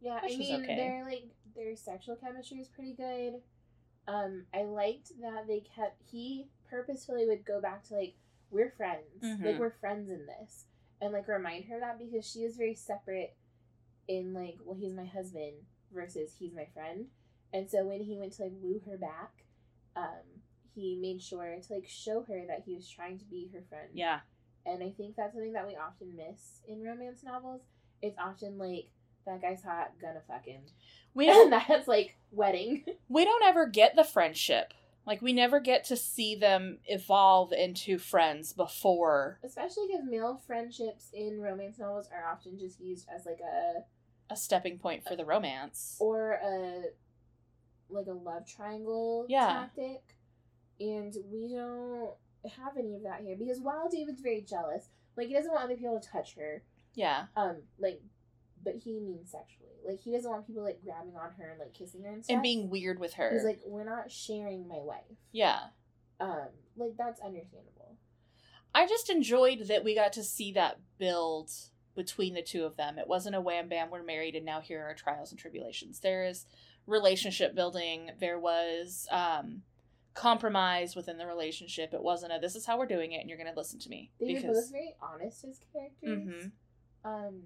Yeah, 0.00 0.18
I 0.22 0.26
was 0.26 0.38
mean, 0.38 0.62
okay. 0.62 0.76
their 0.76 1.04
like 1.04 1.24
their 1.54 1.76
sexual 1.76 2.16
chemistry 2.16 2.58
is 2.58 2.68
pretty 2.68 2.94
good. 2.94 3.42
Um, 4.06 4.44
I 4.54 4.62
liked 4.62 5.12
that 5.20 5.46
they 5.46 5.60
kept 5.76 6.00
he 6.10 6.46
purposefully 6.70 7.26
would 7.26 7.44
go 7.44 7.60
back 7.60 7.82
to 7.88 7.94
like 7.94 8.14
we're 8.50 8.70
friends, 8.70 9.02
like 9.22 9.56
Mhm. 9.56 9.58
we're 9.58 9.72
friends 9.78 10.08
in 10.08 10.24
this, 10.24 10.64
and 11.02 11.12
like 11.12 11.28
remind 11.28 11.66
her 11.66 11.74
of 11.74 11.80
that 11.82 11.98
because 11.98 12.24
she 12.26 12.38
is 12.44 12.56
very 12.56 12.74
separate 12.74 13.36
in 14.06 14.32
like 14.32 14.56
well 14.64 14.74
he's 14.78 14.94
my 14.94 15.04
husband 15.04 15.52
versus 15.92 16.34
he's 16.38 16.54
my 16.54 16.66
friend, 16.74 17.06
and 17.52 17.68
so 17.70 17.84
when 17.86 18.00
he 18.02 18.18
went 18.18 18.32
to 18.34 18.42
like 18.44 18.52
woo 18.60 18.80
her 18.86 18.96
back, 18.96 19.44
um, 19.96 20.42
he 20.74 20.96
made 21.00 21.22
sure 21.22 21.56
to 21.60 21.72
like 21.72 21.88
show 21.88 22.22
her 22.22 22.44
that 22.46 22.62
he 22.64 22.74
was 22.74 22.88
trying 22.88 23.18
to 23.18 23.24
be 23.24 23.50
her 23.52 23.62
friend. 23.68 23.88
Yeah. 23.92 24.20
And 24.66 24.82
I 24.82 24.90
think 24.90 25.16
that's 25.16 25.34
something 25.34 25.54
that 25.54 25.66
we 25.66 25.76
often 25.76 26.14
miss 26.14 26.60
in 26.68 26.82
romance 26.82 27.22
novels. 27.24 27.62
It's 28.02 28.18
often 28.18 28.58
like 28.58 28.88
that 29.26 29.40
guy's 29.42 29.62
hot, 29.62 29.92
gonna 30.00 30.20
fuck 30.26 30.44
him. 30.44 30.60
We 31.14 31.28
And 31.28 31.34
don't 31.50 31.68
that's 31.68 31.88
like 31.88 32.16
wedding. 32.30 32.84
we 33.08 33.24
don't 33.24 33.44
ever 33.44 33.66
get 33.66 33.96
the 33.96 34.04
friendship. 34.04 34.74
Like 35.06 35.22
we 35.22 35.32
never 35.32 35.58
get 35.58 35.84
to 35.84 35.96
see 35.96 36.34
them 36.34 36.78
evolve 36.84 37.52
into 37.52 37.96
friends 37.96 38.52
before 38.52 39.38
Especially 39.42 39.86
because 39.88 40.04
male 40.04 40.38
friendships 40.46 41.08
in 41.14 41.40
romance 41.40 41.78
novels 41.78 42.10
are 42.12 42.30
often 42.30 42.58
just 42.58 42.78
used 42.78 43.06
as 43.14 43.24
like 43.24 43.40
a 43.40 43.84
a 44.30 44.36
stepping 44.36 44.78
point 44.78 45.04
for 45.04 45.16
the 45.16 45.24
romance. 45.24 45.96
or 46.00 46.32
a 46.32 46.82
like 47.90 48.06
a 48.06 48.12
love 48.12 48.46
triangle 48.46 49.24
Yeah. 49.28 49.46
tactic. 49.46 50.02
And 50.80 51.14
we 51.32 51.54
don't 51.54 52.10
have 52.56 52.76
any 52.76 52.94
of 52.94 53.02
that 53.04 53.20
here. 53.22 53.36
Because 53.36 53.58
while 53.60 53.88
David's 53.88 54.20
very 54.20 54.42
jealous, 54.42 54.88
like 55.16 55.28
he 55.28 55.34
doesn't 55.34 55.50
want 55.50 55.64
other 55.64 55.76
people 55.76 55.98
to 55.98 56.06
touch 56.08 56.34
her. 56.36 56.62
Yeah. 56.94 57.26
Um, 57.36 57.62
like 57.78 58.02
but 58.64 58.74
he 58.74 58.98
means 59.00 59.30
sexually. 59.30 59.70
Like 59.86 60.00
he 60.00 60.12
doesn't 60.12 60.30
want 60.30 60.46
people 60.46 60.62
like 60.64 60.82
grabbing 60.82 61.16
on 61.16 61.30
her 61.38 61.50
and 61.50 61.58
like 61.60 61.72
kissing 61.72 62.02
her 62.02 62.10
and 62.10 62.22
stuff. 62.24 62.34
And 62.34 62.42
being 62.42 62.68
weird 62.68 62.98
with 62.98 63.14
her. 63.14 63.30
He's 63.32 63.44
like, 63.44 63.60
we're 63.64 63.84
not 63.84 64.10
sharing 64.10 64.68
my 64.68 64.78
wife. 64.80 65.04
yeah. 65.32 65.60
Um, 66.20 66.48
like 66.76 66.96
that's 66.98 67.20
understandable. 67.20 67.96
I 68.74 68.86
just 68.86 69.08
enjoyed 69.08 69.68
that 69.68 69.84
we 69.84 69.94
got 69.94 70.12
to 70.14 70.22
see 70.24 70.52
that 70.52 70.78
build 70.98 71.50
between 71.98 72.32
the 72.32 72.42
two 72.42 72.64
of 72.64 72.76
them. 72.76 72.96
It 72.96 73.08
wasn't 73.08 73.34
a 73.34 73.40
wham 73.40 73.68
bam, 73.68 73.90
we're 73.90 74.04
married 74.04 74.36
and 74.36 74.46
now 74.46 74.60
here 74.60 74.80
are 74.82 74.86
our 74.86 74.94
trials 74.94 75.32
and 75.32 75.38
tribulations. 75.38 75.98
There 75.98 76.24
is 76.24 76.46
relationship 76.86 77.54
building. 77.56 78.10
There 78.20 78.38
was 78.38 79.06
um 79.10 79.62
compromise 80.14 80.94
within 80.96 81.18
the 81.18 81.26
relationship. 81.26 81.92
It 81.92 82.02
wasn't 82.02 82.32
a 82.32 82.38
this 82.40 82.54
is 82.56 82.64
how 82.64 82.78
we're 82.78 82.86
doing 82.86 83.12
it 83.12 83.20
and 83.20 83.28
you're 83.28 83.36
gonna 83.36 83.52
listen 83.56 83.78
to 83.80 83.88
me. 83.90 84.10
They 84.20 84.34
were 84.34 84.54
both 84.54 84.70
very 84.70 84.94
honest 85.02 85.44
as 85.44 85.60
characters. 85.72 86.26
Mhm. 86.26 86.52
Um, 87.04 87.42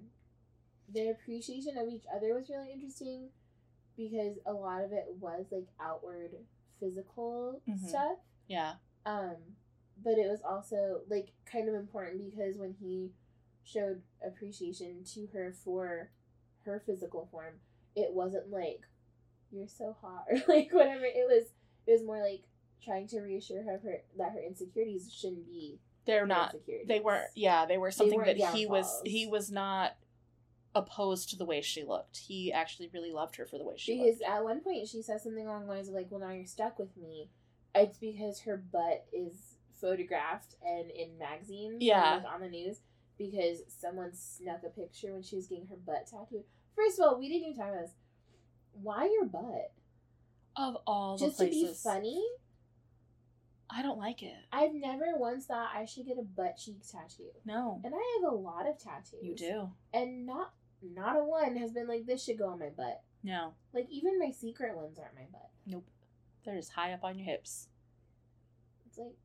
their 0.87 1.11
appreciation 1.13 1.77
of 1.77 1.89
each 1.89 2.05
other 2.15 2.35
was 2.35 2.47
really 2.49 2.71
interesting 2.71 3.29
because 3.97 4.37
a 4.45 4.53
lot 4.53 4.83
of 4.83 4.91
it 4.93 5.05
was 5.19 5.45
like 5.51 5.67
outward 5.79 6.31
physical 6.79 7.59
Mhm. 7.67 7.87
stuff. 7.87 8.17
Yeah. 8.47 8.75
Um, 9.05 9.35
but 10.03 10.17
it 10.17 10.29
was 10.29 10.41
also 10.43 11.01
like 11.09 11.33
kind 11.45 11.67
of 11.69 11.75
important 11.75 12.23
because 12.29 12.57
when 12.57 12.73
he 12.73 13.11
showed 13.63 14.01
appreciation 14.25 15.03
to 15.13 15.27
her 15.33 15.53
for 15.63 16.11
her 16.65 16.81
physical 16.85 17.27
form, 17.31 17.55
it 17.95 18.13
wasn't 18.13 18.49
like 18.51 18.81
you're 19.51 19.67
so 19.67 19.95
hot 20.01 20.25
or 20.31 20.37
like 20.47 20.71
whatever. 20.73 21.05
It 21.05 21.27
was 21.29 21.47
it 21.87 21.91
was 21.91 22.03
more 22.03 22.21
like 22.21 22.43
trying 22.83 23.07
to 23.07 23.21
reassure 23.21 23.63
her, 23.63 23.79
her 23.83 23.97
that 24.17 24.31
her 24.33 24.39
insecurities 24.45 25.11
shouldn't 25.13 25.47
be 25.47 25.79
They're 26.05 26.25
not 26.27 26.53
insecurities. 26.53 26.87
they 26.87 26.99
weren't 26.99 27.29
yeah, 27.35 27.65
they 27.65 27.77
were 27.77 27.91
something 27.91 28.17
weren't 28.17 28.37
that 28.37 28.53
he 28.53 28.65
was 28.65 29.01
he 29.05 29.25
was 29.27 29.51
not 29.51 29.95
opposed 30.75 31.29
to 31.29 31.37
the 31.37 31.45
way 31.45 31.61
she 31.61 31.83
looked. 31.83 32.17
He 32.17 32.51
actually 32.51 32.89
really 32.93 33.11
loved 33.11 33.35
her 33.35 33.45
for 33.45 33.57
the 33.57 33.63
way 33.63 33.75
she 33.77 33.93
looked 33.93 34.03
Because 34.05 34.19
looked. 34.21 34.31
at 34.31 34.43
one 34.43 34.59
point 34.61 34.87
she 34.87 35.01
says 35.01 35.23
something 35.23 35.45
along 35.45 35.65
the 35.67 35.71
lines 35.71 35.87
of 35.87 35.93
like, 35.93 36.07
"Well, 36.09 36.19
now 36.19 36.31
you're 36.31 36.45
stuck 36.45 36.79
with 36.79 36.95
me." 36.97 37.29
It's 37.75 37.97
because 37.97 38.41
her 38.41 38.57
butt 38.57 39.05
is 39.13 39.55
photographed 39.79 40.55
and 40.65 40.89
in 40.91 41.17
magazines, 41.17 41.73
and, 41.73 41.81
Yeah. 41.83 42.15
like, 42.23 42.33
on 42.33 42.41
the 42.41 42.47
news, 42.49 42.79
because 43.17 43.59
someone 43.67 44.11
snuck 44.13 44.61
a 44.65 44.69
picture 44.69 45.13
when 45.13 45.23
she 45.23 45.35
was 45.35 45.47
getting 45.47 45.67
her 45.67 45.75
butt 45.75 46.07
tattooed. 46.09 46.43
First 46.75 46.99
of 46.99 47.05
all, 47.05 47.19
we 47.19 47.27
didn't 47.29 47.49
even 47.49 47.55
talk 47.57 47.69
about 47.69 47.81
this. 47.83 47.91
Why 48.73 49.05
your 49.05 49.25
butt? 49.25 49.71
Of 50.55 50.77
all 50.87 51.17
places. 51.17 51.37
Just 51.37 51.39
to 51.39 51.49
be 51.49 51.73
funny? 51.83 52.25
I 53.69 53.81
don't 53.81 53.97
like 53.97 54.21
it. 54.21 54.35
I've 54.51 54.73
never 54.73 55.15
once 55.17 55.45
thought 55.45 55.69
I 55.75 55.85
should 55.85 56.05
get 56.05 56.17
a 56.19 56.23
butt 56.23 56.57
cheek 56.57 56.81
tattoo, 56.89 57.29
No. 57.45 57.81
and 57.83 57.93
I 57.95 58.19
have 58.21 58.31
a 58.31 58.35
lot 58.35 58.67
of 58.67 58.77
tattoos. 58.77 59.19
You 59.23 59.35
do. 59.35 59.69
and 59.93 60.25
not 60.27 60.53
not 60.81 61.17
a 61.17 61.23
one 61.23 61.55
has 61.57 61.71
been 61.71 61.87
like 61.87 62.05
this 62.05 62.23
should 62.23 62.37
go 62.37 62.49
on 62.49 62.59
my 62.59 62.69
butt. 62.69 63.01
No. 63.23 63.53
Like 63.73 63.87
even 63.89 64.19
my 64.19 64.31
secret 64.31 64.75
ones 64.75 64.99
aren't 64.99 65.15
my 65.15 65.25
butt. 65.31 65.49
Nope. 65.65 65.87
They're 66.45 66.55
just 66.57 66.73
high 66.73 66.91
up 66.93 67.03
on 67.03 67.17
your 67.17 67.25
hips. 67.25 67.67
It's 68.85 68.97
like 68.97 69.15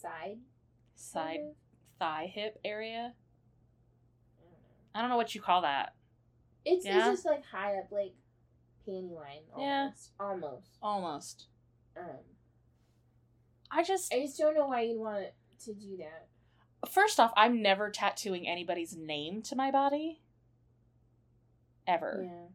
side 0.00 0.38
Side 0.94 1.22
kind 1.36 1.48
of? 1.50 1.54
Thigh 1.98 2.30
hip 2.32 2.58
area. 2.64 3.14
I 4.38 4.42
don't 4.42 4.50
know. 4.52 4.58
I 4.94 5.00
don't 5.00 5.10
know 5.10 5.16
what 5.16 5.34
you 5.34 5.40
call 5.40 5.62
that. 5.62 5.94
It's 6.64 6.84
Yeah? 6.84 7.10
it's 7.10 7.22
just 7.22 7.26
like 7.26 7.44
high 7.44 7.76
up, 7.78 7.90
like 7.90 8.14
panty 8.86 9.14
line. 9.14 9.42
Yeah. 9.58 9.90
Almost. 9.90 10.10
Almost. 10.20 10.68
Almost. 10.82 11.46
Um, 11.96 12.04
I 13.70 13.82
just 13.82 14.12
I 14.12 14.20
just 14.20 14.38
don't 14.38 14.54
know 14.54 14.66
why 14.66 14.82
you'd 14.82 14.98
want 14.98 15.26
to 15.64 15.74
do 15.74 15.96
that. 15.98 16.28
first 16.90 17.18
off, 17.18 17.32
I'm 17.36 17.62
never 17.62 17.90
tattooing 17.90 18.46
anybody's 18.46 18.96
name 18.96 19.42
to 19.42 19.56
my 19.56 19.70
body. 19.70 20.20
Ever. 21.86 22.22
Yeah. 22.24 22.48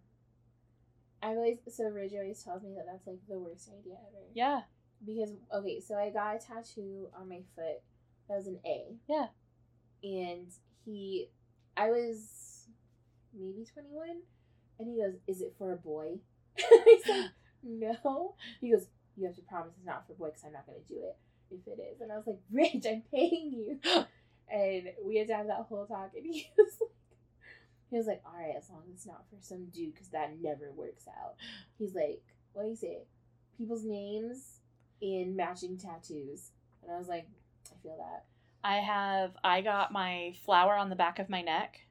I 1.24 1.30
always 1.36 1.58
so 1.70 1.86
Ridge 1.86 2.14
always 2.14 2.44
tells 2.44 2.64
me 2.64 2.74
that 2.76 2.86
that's 2.86 3.08
like 3.08 3.20
the 3.30 3.40
worst 3.40 3.70
idea 3.70 3.94
ever. 3.94 4.26
Yeah. 4.34 4.62
Because 5.06 5.32
okay, 5.54 5.80
so 5.80 5.96
I 5.96 6.10
got 6.10 6.36
a 6.36 6.40
tattoo 6.40 7.08
on 7.18 7.30
my 7.30 7.42
foot 7.56 7.82
that 8.32 8.38
was 8.38 8.48
an 8.48 8.60
A. 8.66 8.96
Yeah. 9.10 9.28
And 10.04 10.48
he, 10.86 11.28
I 11.76 11.90
was 11.90 12.68
maybe 13.38 13.66
twenty 13.72 13.90
one, 13.92 14.22
and 14.80 14.88
he 14.88 15.02
goes, 15.02 15.16
"Is 15.28 15.42
it 15.42 15.54
for 15.58 15.74
a 15.74 15.78
boy?" 15.78 16.20
I 16.58 17.00
said, 17.06 17.32
"No." 17.62 18.36
He 18.62 18.72
goes, 18.72 18.88
"You 19.18 19.28
have 19.28 19.36
to 19.36 19.42
promise 19.42 19.74
it's 19.78 19.86
not 19.86 20.08
for 20.08 20.14
a 20.14 20.16
boy, 20.16 20.28
because 20.28 20.44
I'm 20.46 20.54
not 20.54 20.66
going 20.66 20.80
to 20.82 20.94
do 20.94 21.02
it 21.02 21.18
if 21.52 21.68
it 21.68 21.82
is." 21.82 22.02
And 22.02 22.12
I 22.12 22.16
was 22.16 22.28
like, 22.28 22.40
"Rich, 22.52 22.86
I'm 22.90 23.04
paying 23.12 23.52
you." 23.52 23.80
and 24.50 24.90
we 25.06 25.18
had 25.18 25.28
to 25.28 25.36
have 25.36 25.48
that 25.48 25.66
whole 25.68 25.86
talk, 25.86 26.12
and 26.16 26.26
he 26.26 26.48
was 26.58 26.78
like. 26.80 26.90
He 27.90 27.98
was 27.98 28.08
like, 28.08 28.22
all 28.26 28.40
right, 28.40 28.56
as 28.58 28.70
long 28.70 28.84
as 28.88 28.96
it's 28.96 29.06
not 29.06 29.26
for 29.30 29.36
some 29.42 29.66
dude, 29.66 29.94
because 29.94 30.08
that 30.12 30.38
never 30.42 30.72
works 30.72 31.10
out. 31.10 31.36
He's 31.78 31.94
like, 31.94 32.22
what 32.54 32.64
do 32.64 32.70
you 32.70 32.76
say? 32.78 33.00
People's 33.58 33.84
names 33.84 34.62
in 35.02 35.36
matching 35.36 35.78
tattoos. 35.78 36.52
And 36.82 36.94
I 36.94 36.98
was 36.98 37.10
like, 37.10 37.28
feel 37.82 37.98
that. 37.98 38.26
I 38.64 38.78
have 38.78 39.38
I 39.44 39.62
got 39.62 39.92
my 39.92 40.34
flower 40.46 40.76
on 40.76 40.90
the 40.90 40.96
back 40.96 41.20
of 41.20 41.30
my 41.30 41.42
neck 41.42 41.82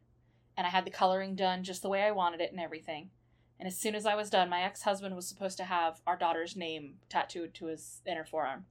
and 0.56 0.66
I 0.66 0.70
had 0.70 0.84
the 0.84 0.90
coloring 0.90 1.34
done 1.34 1.64
just 1.64 1.82
the 1.82 1.88
way 1.88 2.02
I 2.02 2.10
wanted 2.10 2.40
it 2.40 2.52
and 2.52 2.60
everything. 2.60 3.10
And 3.58 3.66
as 3.66 3.76
soon 3.76 3.94
as 3.94 4.06
I 4.06 4.14
was 4.14 4.30
done, 4.30 4.48
my 4.48 4.62
ex-husband 4.62 5.14
was 5.14 5.26
supposed 5.26 5.58
to 5.58 5.64
have 5.64 6.00
our 6.06 6.16
daughter's 6.16 6.56
name 6.56 6.94
tattooed 7.08 7.54
to 7.54 7.66
his 7.66 8.00
inner 8.06 8.24
forearm. 8.24 8.64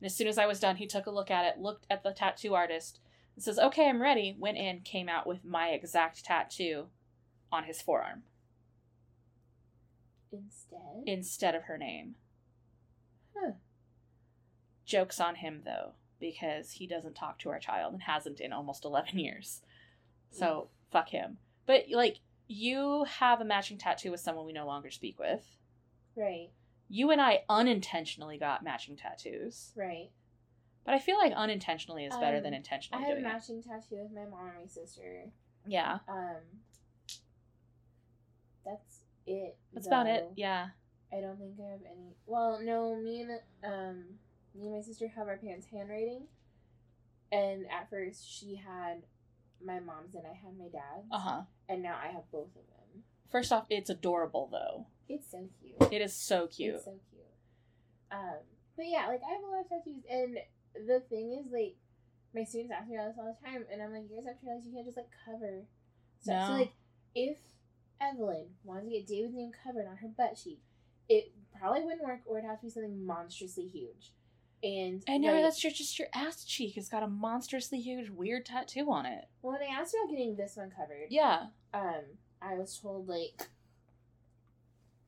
And 0.00 0.06
as 0.06 0.14
soon 0.14 0.28
as 0.28 0.38
I 0.38 0.46
was 0.46 0.60
done, 0.60 0.76
he 0.76 0.86
took 0.86 1.06
a 1.06 1.10
look 1.10 1.30
at 1.30 1.44
it, 1.44 1.60
looked 1.60 1.86
at 1.90 2.02
the 2.02 2.12
tattoo 2.12 2.54
artist, 2.54 3.00
and 3.34 3.44
says, 3.44 3.58
"Okay, 3.58 3.88
I'm 3.88 4.00
ready." 4.00 4.36
Went 4.38 4.56
in, 4.56 4.80
came 4.80 5.08
out 5.08 5.26
with 5.26 5.44
my 5.44 5.68
exact 5.68 6.24
tattoo 6.24 6.88
on 7.52 7.64
his 7.64 7.80
forearm 7.80 8.24
Instead, 10.32 11.02
instead 11.06 11.54
of 11.54 11.64
her 11.64 11.78
name. 11.78 12.16
Huh. 13.36 13.52
Jokes 14.84 15.20
on 15.20 15.36
him 15.36 15.62
though, 15.64 15.92
because 16.30 16.70
he 16.72 16.86
doesn't 16.86 17.14
talk 17.14 17.38
to 17.40 17.50
our 17.50 17.58
child 17.58 17.92
and 17.92 18.02
hasn't 18.02 18.40
in 18.40 18.52
almost 18.52 18.84
11 18.90 19.18
years. 19.18 19.60
So, 20.30 20.68
fuck 20.90 21.08
him. 21.10 21.36
But 21.66 21.84
like 21.92 22.20
you 22.48 23.04
have 23.04 23.40
a 23.40 23.44
matching 23.44 23.78
tattoo 23.78 24.10
with 24.10 24.20
someone 24.20 24.46
we 24.46 24.52
no 24.52 24.66
longer 24.66 24.90
speak 24.90 25.18
with. 25.18 25.44
right, 26.16 26.48
You 26.88 27.10
and 27.10 27.20
I 27.20 27.42
unintentionally 27.48 28.38
got 28.38 28.62
matching 28.64 28.96
tattoos. 28.96 29.72
right. 29.76 30.10
But 30.84 30.92
I 30.94 30.98
feel 30.98 31.16
like 31.18 31.32
unintentionally 31.32 32.04
is 32.04 32.14
better 32.18 32.36
Um, 32.38 32.42
than 32.42 32.52
intentionally. 32.54 33.02
I 33.02 33.06
have 33.08 33.16
a 33.16 33.20
doing 33.20 33.30
it. 33.30 33.32
matching 33.34 33.62
tattoo 33.62 34.02
with 34.02 34.12
my 34.12 34.26
mom 34.26 34.48
and 34.48 34.58
my 34.60 34.66
sister. 34.66 35.30
Yeah, 35.66 35.98
Um, 36.08 36.42
that's 38.64 39.00
it. 39.26 39.56
that's 39.72 39.86
about 39.86 40.06
it. 40.06 40.28
Yeah. 40.36 40.68
I 41.12 41.20
don't 41.20 41.38
think 41.38 41.54
I 41.60 41.70
have 41.70 41.80
any. 41.90 42.16
Well, 42.26 42.60
no, 42.62 42.96
me 42.96 43.22
and 43.22 43.30
um, 43.64 44.04
me 44.54 44.66
and 44.66 44.74
my 44.76 44.82
sister 44.82 45.08
have 45.08 45.28
our 45.28 45.36
parents' 45.36 45.66
handwriting, 45.70 46.22
and 47.32 47.66
at 47.70 47.90
first 47.90 48.28
she 48.28 48.56
had 48.56 49.02
my 49.64 49.80
mom's 49.80 50.14
and 50.14 50.24
I 50.26 50.34
had 50.34 50.56
my 50.58 50.64
dad's, 50.68 51.06
Uh 51.10 51.18
huh. 51.18 51.42
and 51.68 51.82
now 51.82 51.96
I 52.02 52.08
have 52.08 52.30
both 52.30 52.48
of 52.48 52.54
them. 52.66 53.02
First 53.30 53.52
off, 53.52 53.66
it's 53.70 53.90
adorable 53.90 54.48
though. 54.52 54.86
It's 55.08 55.30
so 55.30 55.48
cute. 55.60 55.92
It 55.92 56.00
is 56.02 56.14
so 56.14 56.46
cute. 56.46 56.76
It's 56.76 56.84
so 56.84 56.98
cute. 57.10 57.24
Um, 58.10 58.38
but 58.76 58.86
yeah, 58.86 59.06
like 59.08 59.20
I 59.28 59.32
have 59.34 59.42
a 59.42 59.46
lot 59.50 59.60
of 59.60 59.68
tattoos, 59.68 60.04
and 60.10 60.38
the 60.86 61.00
thing 61.08 61.32
is, 61.44 61.52
like, 61.52 61.76
my 62.34 62.44
students 62.44 62.72
ask 62.76 62.88
me 62.88 62.96
about 62.96 63.08
this 63.08 63.18
all 63.18 63.36
the 63.40 63.46
time, 63.46 63.64
and 63.72 63.82
I'm 63.82 63.92
like, 63.92 64.04
you 64.10 64.16
guys 64.16 64.26
have 64.26 64.40
to 64.40 64.46
realize 64.46 64.66
you 64.66 64.72
can't 64.72 64.86
just 64.86 64.96
like 64.96 65.10
cover. 65.24 65.64
So 66.20 66.32
No. 66.32 66.52
like, 66.58 66.72
if 67.14 67.38
Evelyn 68.00 68.46
wanted 68.64 68.84
to 68.84 68.90
get 68.90 69.06
David's 69.06 69.34
name 69.34 69.52
covered 69.64 69.86
on 69.86 69.96
her 69.98 70.08
butt 70.08 70.36
cheek, 70.42 70.60
it 71.08 71.32
probably 71.58 71.82
wouldn't 71.84 72.02
work, 72.04 72.20
or 72.26 72.38
it'd 72.38 72.48
have 72.48 72.60
to 72.60 72.66
be 72.66 72.70
something 72.70 73.04
monstrously 73.04 73.66
huge. 73.66 74.12
And 74.64 75.04
I 75.08 75.18
know 75.18 75.34
like, 75.34 75.42
that's 75.42 75.62
your 75.62 75.72
just 75.72 75.98
your 75.98 76.08
ass 76.14 76.44
cheek 76.44 76.74
has 76.76 76.88
got 76.88 77.02
a 77.02 77.06
monstrously 77.06 77.78
huge 77.80 78.08
weird 78.10 78.46
tattoo 78.46 78.90
on 78.90 79.04
it. 79.06 79.26
well, 79.42 79.52
when 79.52 79.62
I 79.62 79.72
asked 79.80 79.94
about 79.94 80.10
getting 80.10 80.36
this 80.36 80.56
one 80.56 80.70
covered, 80.70 81.08
Yeah. 81.10 81.46
um, 81.74 82.02
I 82.40 82.54
was 82.54 82.78
told 82.78 83.06
like 83.08 83.48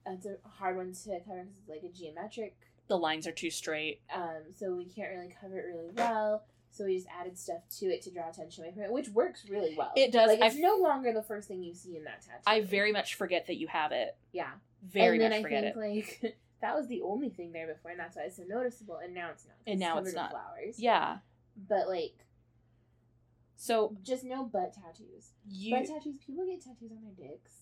that's 0.04 0.26
a 0.26 0.36
hard 0.48 0.76
one 0.76 0.92
to 0.92 1.08
cover 1.26 1.44
because 1.44 1.56
it's 1.58 1.68
like 1.68 1.82
a 1.82 1.88
geometric 1.92 2.56
The 2.88 2.98
lines 2.98 3.26
are 3.26 3.32
too 3.32 3.50
straight. 3.50 4.00
um, 4.14 4.42
so 4.54 4.74
we 4.76 4.84
can't 4.84 5.10
really 5.10 5.32
cover 5.40 5.58
it 5.58 5.64
really 5.66 5.90
well. 5.94 6.44
So 6.70 6.84
we 6.84 6.94
just 6.96 7.08
added 7.18 7.38
stuff 7.38 7.62
to 7.78 7.86
it 7.86 8.02
to 8.02 8.10
draw 8.10 8.28
attention 8.28 8.62
away 8.64 8.72
from 8.74 8.82
it, 8.82 8.92
which 8.92 9.08
works 9.08 9.46
really 9.48 9.74
well. 9.76 9.92
It 9.96 10.12
does. 10.12 10.28
Like 10.28 10.40
it's 10.42 10.56
I- 10.56 10.60
no 10.60 10.76
longer 10.76 11.12
the 11.12 11.22
first 11.22 11.48
thing 11.48 11.62
you 11.62 11.74
see 11.74 11.96
in 11.96 12.04
that 12.04 12.20
tattoo. 12.22 12.42
I 12.46 12.60
very 12.60 12.92
much 12.92 13.14
forget 13.14 13.46
that 13.46 13.56
you 13.56 13.66
have 13.68 13.92
it. 13.92 14.16
yeah. 14.32 14.50
Very 14.82 15.16
and 15.24 15.30
much 15.30 15.38
I 15.38 15.42
forget 15.42 15.74
think 15.74 15.76
it. 16.22 16.22
like 16.22 16.36
that 16.60 16.74
was 16.74 16.88
the 16.88 17.02
only 17.02 17.28
thing 17.28 17.52
there 17.52 17.66
before, 17.66 17.90
and 17.90 18.00
that's 18.00 18.16
why 18.16 18.22
it's 18.22 18.36
so 18.36 18.44
noticeable. 18.48 18.96
And 19.02 19.14
now 19.14 19.30
it's 19.32 19.44
not. 19.44 19.56
And 19.66 19.78
now 19.80 19.98
it's 19.98 20.14
not. 20.14 20.30
flowers. 20.30 20.78
Yeah. 20.78 21.18
But 21.68 21.88
like, 21.88 22.14
So 23.56 23.96
just 24.02 24.24
no 24.24 24.44
butt 24.44 24.74
tattoos. 24.74 25.30
you, 25.48 25.74
butt 25.74 25.86
tattoos. 25.86 26.16
People 26.26 26.46
get 26.46 26.62
tattoos 26.62 26.90
on 26.92 27.02
their 27.02 27.28
dicks. 27.28 27.52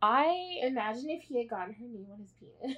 I 0.00 0.58
Imagine 0.62 1.10
if 1.10 1.22
he 1.22 1.38
had 1.38 1.48
gotten 1.48 1.74
her 1.74 1.84
name 1.84 2.06
on 2.12 2.20
his 2.20 2.32
penis. 2.32 2.76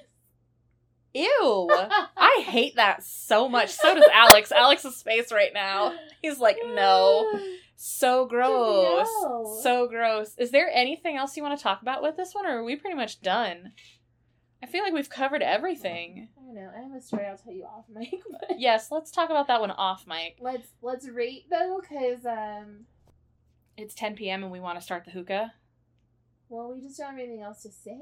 ew. 1.13 1.69
I 2.17 2.43
hate 2.45 2.75
that 2.77 3.03
so 3.03 3.47
much. 3.47 3.69
So 3.69 3.93
does 3.95 4.09
Alex. 4.13 4.51
Alex's 4.55 5.01
face 5.03 5.31
right 5.31 5.51
now. 5.53 5.93
He's 6.21 6.39
like, 6.39 6.57
no. 6.65 7.31
So 7.75 8.25
gross. 8.25 9.07
no. 9.21 9.59
So 9.61 9.87
gross. 9.87 10.33
Is 10.37 10.51
there 10.51 10.69
anything 10.73 11.15
else 11.17 11.35
you 11.37 11.43
want 11.43 11.57
to 11.57 11.63
talk 11.63 11.81
about 11.83 12.01
with 12.01 12.17
this 12.17 12.33
one, 12.33 12.45
or 12.47 12.59
are 12.59 12.63
we 12.63 12.75
pretty 12.75 12.95
much 12.95 13.21
done? 13.21 13.73
I 14.63 14.67
feel 14.67 14.83
like 14.83 14.93
we've 14.93 15.09
covered 15.09 15.41
everything. 15.41 16.29
I 16.37 16.45
don't 16.45 16.55
know. 16.55 16.69
I 16.77 16.81
have 16.81 16.93
a 16.93 17.01
story 17.01 17.25
I'll 17.25 17.37
tell 17.37 17.53
you 17.53 17.63
off 17.65 17.85
mic. 17.93 18.13
But 18.47 18.59
Yes, 18.59 18.91
let's 18.91 19.11
talk 19.11 19.29
about 19.29 19.47
that 19.47 19.59
one 19.59 19.71
off 19.71 20.05
mic. 20.07 20.37
let's 20.39 20.69
let's 20.81 21.07
rate 21.09 21.45
though, 21.49 21.79
because 21.81 22.25
um, 22.25 22.85
It's 23.77 23.95
10 23.95 24.15
p.m. 24.15 24.43
and 24.43 24.51
we 24.51 24.59
want 24.59 24.77
to 24.79 24.83
start 24.83 25.05
the 25.05 25.11
hookah. 25.11 25.53
well, 26.49 26.73
we 26.73 26.81
just 26.81 26.97
don't 26.97 27.11
have 27.11 27.19
anything 27.19 27.41
else 27.41 27.63
to 27.63 27.69
say. 27.71 27.97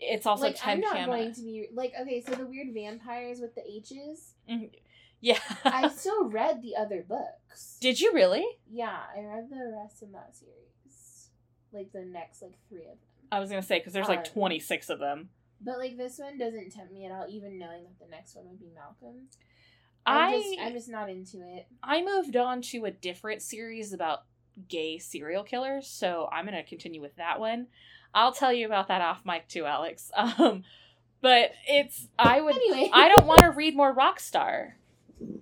It's 0.00 0.26
also 0.26 0.44
like 0.44 0.56
10 0.56 0.74
I'm 0.74 0.80
not 0.80 1.06
going 1.06 1.32
to 1.34 1.42
be 1.42 1.68
like 1.72 1.92
okay. 2.00 2.20
So 2.26 2.32
the 2.34 2.46
weird 2.46 2.72
vampires 2.74 3.40
with 3.40 3.54
the 3.54 3.62
H's. 3.66 4.34
Yeah. 5.20 5.38
I 5.64 5.88
still 5.96 6.24
read 6.28 6.62
the 6.62 6.76
other 6.76 7.04
books. 7.08 7.78
Did 7.80 8.00
you 8.00 8.12
really? 8.12 8.44
Yeah, 8.70 8.98
I 9.16 9.20
read 9.20 9.48
the 9.50 9.72
rest 9.80 10.02
of 10.02 10.12
that 10.12 10.34
series, 10.36 11.28
like 11.72 11.92
the 11.92 12.04
next 12.04 12.42
like 12.42 12.58
three 12.68 12.80
of 12.82 12.86
them. 12.86 12.98
I 13.30 13.38
was 13.38 13.50
gonna 13.50 13.62
say 13.62 13.78
because 13.78 13.92
there's 13.92 14.08
like 14.08 14.18
Um, 14.20 14.24
26 14.34 14.90
of 14.90 14.98
them. 14.98 15.30
But 15.60 15.78
like 15.78 15.96
this 15.96 16.18
one 16.18 16.38
doesn't 16.38 16.72
tempt 16.72 16.92
me 16.92 17.06
at 17.06 17.12
all, 17.12 17.26
even 17.28 17.58
knowing 17.58 17.84
that 17.84 17.98
the 17.98 18.10
next 18.10 18.36
one 18.36 18.46
would 18.48 18.60
be 18.60 18.70
Malcolm. 18.74 19.28
I 20.06 20.26
I'm 20.26 20.32
just, 20.42 20.60
I'm 20.60 20.72
just 20.74 20.88
not 20.88 21.08
into 21.08 21.38
it. 21.40 21.66
I 21.82 22.02
moved 22.02 22.36
on 22.36 22.60
to 22.62 22.84
a 22.84 22.90
different 22.90 23.40
series 23.42 23.92
about 23.92 24.24
gay 24.68 24.98
serial 24.98 25.42
killers, 25.44 25.86
so 25.86 26.28
I'm 26.30 26.44
gonna 26.44 26.62
continue 26.62 27.00
with 27.00 27.16
that 27.16 27.40
one. 27.40 27.68
I'll 28.14 28.32
tell 28.32 28.52
you 28.52 28.66
about 28.66 28.88
that 28.88 29.00
off 29.00 29.22
mic 29.24 29.48
too, 29.48 29.64
Alex. 29.66 30.10
Um, 30.38 30.64
but 31.20 31.52
it's 31.66 32.06
I 32.18 32.42
would 32.42 32.54
Anyway, 32.54 32.90
I 32.92 33.08
don't 33.08 33.24
want 33.26 33.40
to 33.40 33.50
read 33.50 33.74
more 33.74 33.94
Rockstar. 33.94 34.72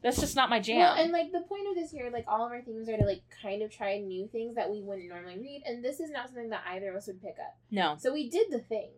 That's 0.00 0.20
just 0.20 0.36
not 0.36 0.48
my 0.48 0.60
jam. 0.60 0.78
Well, 0.78 0.94
and 0.94 1.10
like 1.10 1.32
the 1.32 1.40
point 1.40 1.66
of 1.68 1.74
this 1.74 1.92
year, 1.92 2.08
like 2.12 2.24
all 2.28 2.46
of 2.46 2.52
our 2.52 2.62
themes 2.62 2.88
are 2.88 2.96
to 2.96 3.04
like 3.04 3.22
kind 3.42 3.62
of 3.62 3.70
try 3.72 3.98
new 3.98 4.28
things 4.28 4.54
that 4.54 4.70
we 4.70 4.80
wouldn't 4.80 5.08
normally 5.08 5.38
read, 5.40 5.62
and 5.66 5.84
this 5.84 5.98
is 5.98 6.10
not 6.10 6.26
something 6.26 6.50
that 6.50 6.62
either 6.68 6.90
of 6.90 6.96
us 6.96 7.08
would 7.08 7.20
pick 7.20 7.34
up. 7.40 7.56
no, 7.72 7.96
So 7.98 8.12
we 8.12 8.30
did 8.30 8.46
the 8.52 8.60
thing, 8.60 8.90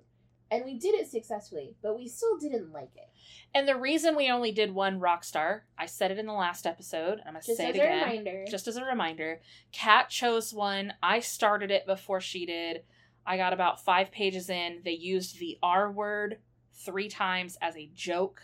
and 0.54 0.64
we 0.64 0.78
did 0.78 0.94
it 0.94 1.08
successfully, 1.10 1.74
but 1.82 1.96
we 1.96 2.08
still 2.08 2.38
didn't 2.38 2.72
like 2.72 2.90
it. 2.96 3.08
and 3.54 3.66
the 3.68 3.76
reason 3.76 4.16
we 4.16 4.30
only 4.30 4.52
did 4.52 4.72
one 4.74 5.00
rock 5.00 5.24
star, 5.24 5.64
I 5.78 5.86
said 5.86 6.10
it 6.10 6.18
in 6.18 6.26
the 6.26 6.32
last 6.32 6.66
episode, 6.66 7.18
and 7.18 7.28
I'm 7.28 7.34
gonna 7.34 7.42
Just 7.44 7.56
say 7.58 7.70
as 7.70 7.76
it 7.76 7.78
a 7.80 7.82
again. 7.82 8.08
reminder, 8.08 8.44
just 8.48 8.68
as 8.68 8.76
a 8.76 8.84
reminder, 8.84 9.40
Kat 9.72 10.08
chose 10.10 10.52
one. 10.54 10.94
I 11.02 11.20
started 11.20 11.70
it 11.70 11.86
before 11.86 12.20
she 12.20 12.46
did. 12.46 12.84
I 13.26 13.36
got 13.36 13.52
about 13.52 13.84
five 13.84 14.10
pages 14.10 14.50
in. 14.50 14.82
They 14.84 14.92
used 14.92 15.38
the 15.38 15.58
R 15.62 15.90
word 15.90 16.38
three 16.72 17.08
times 17.08 17.56
as 17.62 17.76
a 17.76 17.90
joke, 17.94 18.42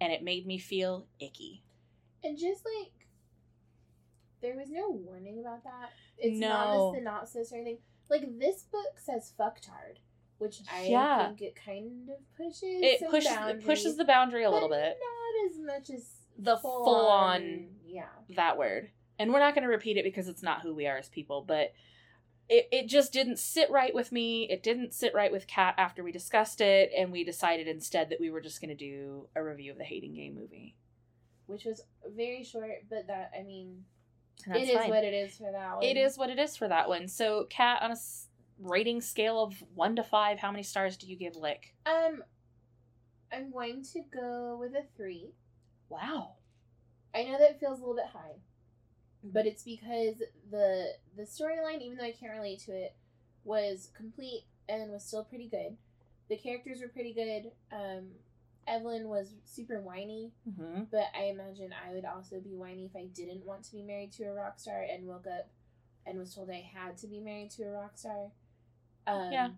and 0.00 0.12
it 0.12 0.22
made 0.22 0.46
me 0.46 0.58
feel 0.58 1.06
icky. 1.20 1.62
and 2.24 2.36
just 2.38 2.64
like 2.64 2.92
there 4.40 4.56
was 4.56 4.70
no 4.70 4.88
warning 4.90 5.40
about 5.40 5.64
that. 5.64 5.90
It's 6.16 6.38
No. 6.38 6.48
not 6.48 6.94
a 6.94 6.98
synopsis 6.98 7.52
or 7.52 7.56
anything. 7.56 7.78
Like 8.08 8.38
this 8.38 8.62
book 8.62 8.98
says 8.98 9.32
"fucktard," 9.38 9.98
which 10.38 10.60
I 10.72 10.86
Yeah. 10.86 11.26
think 11.28 11.42
it 11.42 11.56
kind 11.56 12.08
of 12.10 12.16
pushes. 12.36 12.62
It 12.62 13.00
pushes 13.10 13.30
it 13.32 13.64
pushes 13.64 13.96
the 13.96 14.04
boundary 14.04 14.44
a 14.44 14.50
little 14.50 14.68
bit. 14.68 14.96
Not 14.98 15.50
as 15.50 15.58
much 15.58 15.90
as 15.90 16.10
The 16.38 16.56
full, 16.56 16.84
full 16.84 17.06
on. 17.08 17.42
on- 17.42 17.68
Yeah. 17.84 18.08
That 18.36 18.56
word, 18.58 18.90
and 19.18 19.32
we're 19.32 19.40
not 19.40 19.54
going 19.54 19.62
to 19.64 19.68
repeat 19.70 19.96
it 19.96 20.04
because 20.04 20.28
it's 20.28 20.42
not 20.42 20.62
who 20.62 20.74
we 20.74 20.86
are 20.86 20.96
as 20.96 21.08
people, 21.08 21.42
but. 21.42 21.72
It, 22.50 22.66
it 22.72 22.86
just 22.86 23.12
didn't 23.12 23.38
sit 23.38 23.70
right 23.70 23.94
with 23.94 24.10
me. 24.10 24.48
It 24.48 24.62
didn't 24.62 24.94
sit 24.94 25.12
right 25.12 25.30
with 25.30 25.46
Kat 25.46 25.74
after 25.76 26.02
we 26.02 26.12
discussed 26.12 26.62
it, 26.62 26.90
and 26.96 27.12
we 27.12 27.22
decided 27.22 27.68
instead 27.68 28.08
that 28.08 28.20
we 28.20 28.30
were 28.30 28.40
just 28.40 28.62
going 28.62 28.70
to 28.70 28.74
do 28.74 29.28
a 29.36 29.44
review 29.44 29.70
of 29.70 29.76
the 29.76 29.84
Hating 29.84 30.14
Game 30.14 30.34
movie. 30.34 30.74
which 31.44 31.66
was 31.66 31.82
very 32.06 32.42
short, 32.42 32.84
but 32.88 33.06
that 33.08 33.32
I 33.38 33.42
mean, 33.42 33.84
it 34.46 34.62
is 34.66 34.70
fine. 34.78 34.88
what 34.88 35.04
it 35.04 35.12
is 35.12 35.36
for 35.36 35.52
that 35.52 35.74
one. 35.74 35.82
It 35.84 35.98
is 35.98 36.16
what 36.16 36.30
it 36.30 36.38
is 36.38 36.56
for 36.56 36.68
that 36.68 36.88
one. 36.88 37.06
So, 37.06 37.44
Kat, 37.50 37.82
on 37.82 37.90
a 37.90 37.96
rating 38.60 39.00
scale 39.00 39.42
of 39.42 39.54
one 39.74 39.96
to 39.96 40.02
five, 40.02 40.38
how 40.38 40.50
many 40.50 40.62
stars 40.62 40.96
do 40.96 41.06
you 41.06 41.16
give 41.16 41.36
Lick? 41.36 41.74
Um, 41.86 42.22
I'm 43.32 43.50
going 43.52 43.82
to 43.92 44.02
go 44.12 44.56
with 44.60 44.72
a 44.74 44.84
three. 44.96 45.32
Wow. 45.88 46.34
I 47.14 47.24
know 47.24 47.38
that 47.38 47.60
feels 47.60 47.78
a 47.78 47.82
little 47.82 47.94
bit 47.96 48.06
high, 48.12 48.36
but 49.24 49.46
it's 49.46 49.62
because 49.62 50.16
the 50.50 50.92
the 51.16 51.22
storyline, 51.22 51.80
even 51.82 51.96
though 51.98 52.04
I 52.04 52.12
can't 52.12 52.32
relate 52.36 52.60
to 52.60 52.72
it, 52.72 52.94
was 53.44 53.90
complete 53.96 54.44
and 54.68 54.90
was 54.92 55.04
still 55.04 55.24
pretty 55.24 55.48
good. 55.48 55.76
The 56.28 56.36
characters 56.36 56.80
were 56.82 56.88
pretty 56.88 57.14
good. 57.14 57.50
Um, 57.72 58.08
Evelyn 58.66 59.08
was 59.08 59.32
super 59.46 59.80
whiny, 59.80 60.32
Mm-hmm. 60.46 60.82
but 60.90 61.04
I 61.18 61.24
imagine 61.24 61.70
I 61.72 61.94
would 61.94 62.04
also 62.04 62.38
be 62.40 62.54
whiny 62.54 62.84
if 62.84 62.94
I 62.94 63.06
didn't 63.06 63.46
want 63.46 63.64
to 63.64 63.72
be 63.72 63.82
married 63.82 64.12
to 64.12 64.24
a 64.24 64.34
rock 64.34 64.58
star 64.60 64.82
and 64.92 65.06
woke 65.06 65.26
up 65.26 65.48
and 66.04 66.18
was 66.18 66.34
told 66.34 66.50
I 66.50 66.68
had 66.74 66.98
to 66.98 67.06
be 67.06 67.20
married 67.20 67.50
to 67.52 67.62
a 67.64 67.70
rock 67.70 67.96
star. 67.96 68.30
Um, 69.08 69.32
Yeah. 69.32 69.50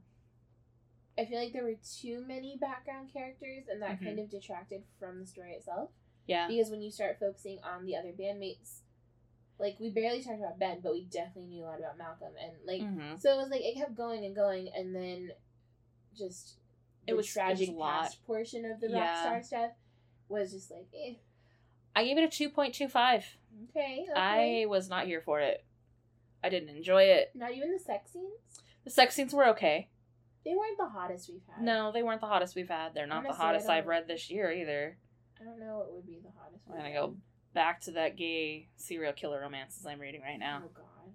I 1.18 1.24
feel 1.26 1.38
like 1.38 1.52
there 1.52 1.64
were 1.64 1.74
too 2.00 2.24
many 2.26 2.56
background 2.56 3.12
characters, 3.12 3.64
and 3.68 3.82
that 3.82 3.98
Mhm. 4.00 4.04
kind 4.04 4.18
of 4.20 4.30
detracted 4.30 4.84
from 4.98 5.18
the 5.20 5.26
story 5.26 5.52
itself. 5.52 5.90
Yeah. 6.26 6.48
Because 6.48 6.70
when 6.70 6.80
you 6.82 6.90
start 6.90 7.18
focusing 7.18 7.58
on 7.62 7.84
the 7.84 7.96
other 7.96 8.12
bandmates, 8.12 8.80
like 9.58 9.78
we 9.78 9.90
barely 9.90 10.22
talked 10.22 10.38
about 10.38 10.58
Ben, 10.58 10.80
but 10.80 10.92
we 10.92 11.04
definitely 11.04 11.46
knew 11.50 11.64
a 11.64 11.66
lot 11.66 11.78
about 11.80 11.98
Malcolm, 11.98 12.32
and 12.40 12.52
like 12.64 12.80
Mm-hmm. 12.80 13.16
so 13.16 13.34
it 13.34 13.36
was 13.42 13.50
like 13.50 13.60
it 13.62 13.74
kept 13.74 13.94
going 13.94 14.24
and 14.24 14.34
going, 14.34 14.68
and 14.68 14.94
then 14.94 15.32
just 16.14 16.56
It 17.06 17.10
the 17.12 17.16
was- 17.16 17.26
it 17.26 17.28
was 17.28 17.32
tragic 17.32 17.68
a 17.68 17.72
lot. 17.72 18.02
past 18.02 18.24
portion 18.24 18.64
of 18.64 18.80
the 18.80 18.88
Yeah. 18.88 19.26
rockstar 19.26 19.44
stuff 19.44 19.72
was 20.28 20.52
just 20.52 20.70
like 20.70 20.86
eh, 20.94 21.16
I 21.94 22.04
gave 22.04 22.16
it 22.16 22.24
a 22.24 22.28
2.25. 22.28 23.36
okay, 23.68 24.06
okay. 24.08 24.12
I 24.14 24.64
was 24.66 24.88
not 24.88 25.06
here 25.06 25.20
for 25.20 25.40
it. 25.40 25.64
I 26.42 26.48
didn't 26.48 26.70
enjoy 26.74 27.02
it. 27.04 27.34
not 27.34 27.52
even 27.52 27.72
the 27.72 27.78
sex 27.78 28.12
scenes. 28.12 28.62
The 28.84 28.90
sex 28.90 29.14
scenes 29.14 29.34
were 29.34 29.46
okay. 29.48 29.88
They 30.44 30.54
weren't 30.54 30.78
the 30.78 30.88
hottest 30.88 31.28
we've 31.28 31.42
had. 31.54 31.64
No, 31.64 31.92
they 31.92 32.02
weren't 32.02 32.20
the 32.20 32.26
hottest 32.26 32.56
we've 32.56 32.68
had. 32.68 32.94
They're 32.94 33.06
not 33.06 33.22
the 33.22 33.28
Honestly, 33.28 33.42
I 33.42 33.46
hottest 33.46 33.68
I've 33.68 33.86
read 33.86 34.08
this 34.08 34.30
year 34.30 34.50
either. 34.50 34.96
I 35.40 35.44
don't 35.44 35.60
know 35.60 35.78
what 35.78 35.92
would 35.92 36.06
be 36.06 36.18
the 36.22 36.30
hottest. 36.38 36.62
We're 36.66 36.76
we've 36.76 36.84
gonna 36.84 36.94
go 36.94 37.16
back 37.54 37.80
to 37.82 37.92
that 37.92 38.16
gay 38.16 38.68
serial 38.76 39.12
killer 39.12 39.40
romances 39.40 39.86
I'm 39.86 40.00
reading 40.00 40.22
right 40.22 40.38
now. 40.38 40.62
Oh 40.64 40.70
God. 40.74 41.12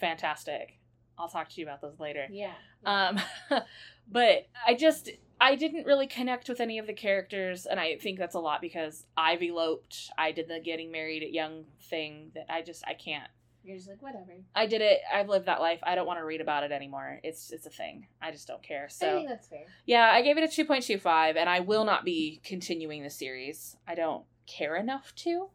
Fantastic. 0.00 0.78
I'll 1.18 1.28
talk 1.28 1.48
to 1.50 1.60
you 1.60 1.66
about 1.66 1.80
those 1.80 1.98
later. 1.98 2.26
Yeah. 2.30 2.52
Um, 2.84 3.18
but 4.08 4.46
I 4.66 4.74
just 4.74 5.10
I 5.40 5.56
didn't 5.56 5.86
really 5.86 6.06
connect 6.06 6.48
with 6.48 6.60
any 6.60 6.78
of 6.78 6.86
the 6.86 6.92
characters, 6.92 7.66
and 7.66 7.78
I 7.80 7.96
think 7.96 8.18
that's 8.18 8.34
a 8.34 8.40
lot 8.40 8.60
because 8.60 9.06
I've 9.16 9.42
eloped. 9.42 10.10
I 10.16 10.32
did 10.32 10.48
the 10.48 10.60
getting 10.60 10.90
married 10.90 11.22
at 11.22 11.32
young 11.32 11.64
thing 11.82 12.30
that 12.34 12.46
I 12.48 12.62
just 12.62 12.84
I 12.86 12.94
can't. 12.94 13.30
You're 13.64 13.76
just 13.76 13.88
like 13.88 14.00
whatever. 14.00 14.32
I 14.54 14.66
did 14.66 14.80
it. 14.80 15.00
I've 15.12 15.28
lived 15.28 15.46
that 15.46 15.60
life. 15.60 15.80
I 15.82 15.94
don't 15.94 16.06
want 16.06 16.18
to 16.20 16.24
read 16.24 16.40
about 16.40 16.62
it 16.64 16.72
anymore. 16.72 17.20
It's 17.22 17.50
it's 17.52 17.66
a 17.66 17.70
thing. 17.70 18.06
I 18.22 18.30
just 18.30 18.46
don't 18.48 18.62
care. 18.62 18.84
I 18.84 18.88
So 18.88 19.16
think 19.16 19.28
that's 19.28 19.48
fair. 19.48 19.64
yeah, 19.84 20.08
I 20.12 20.22
gave 20.22 20.38
it 20.38 20.44
a 20.44 20.48
two 20.48 20.64
point 20.64 20.84
two 20.84 20.98
five, 20.98 21.36
and 21.36 21.48
I 21.50 21.60
will 21.60 21.84
not 21.84 22.04
be 22.04 22.40
continuing 22.44 23.02
the 23.02 23.10
series. 23.10 23.76
I 23.86 23.94
don't 23.94 24.24
care 24.46 24.76
enough 24.76 25.14
to. 25.16 25.48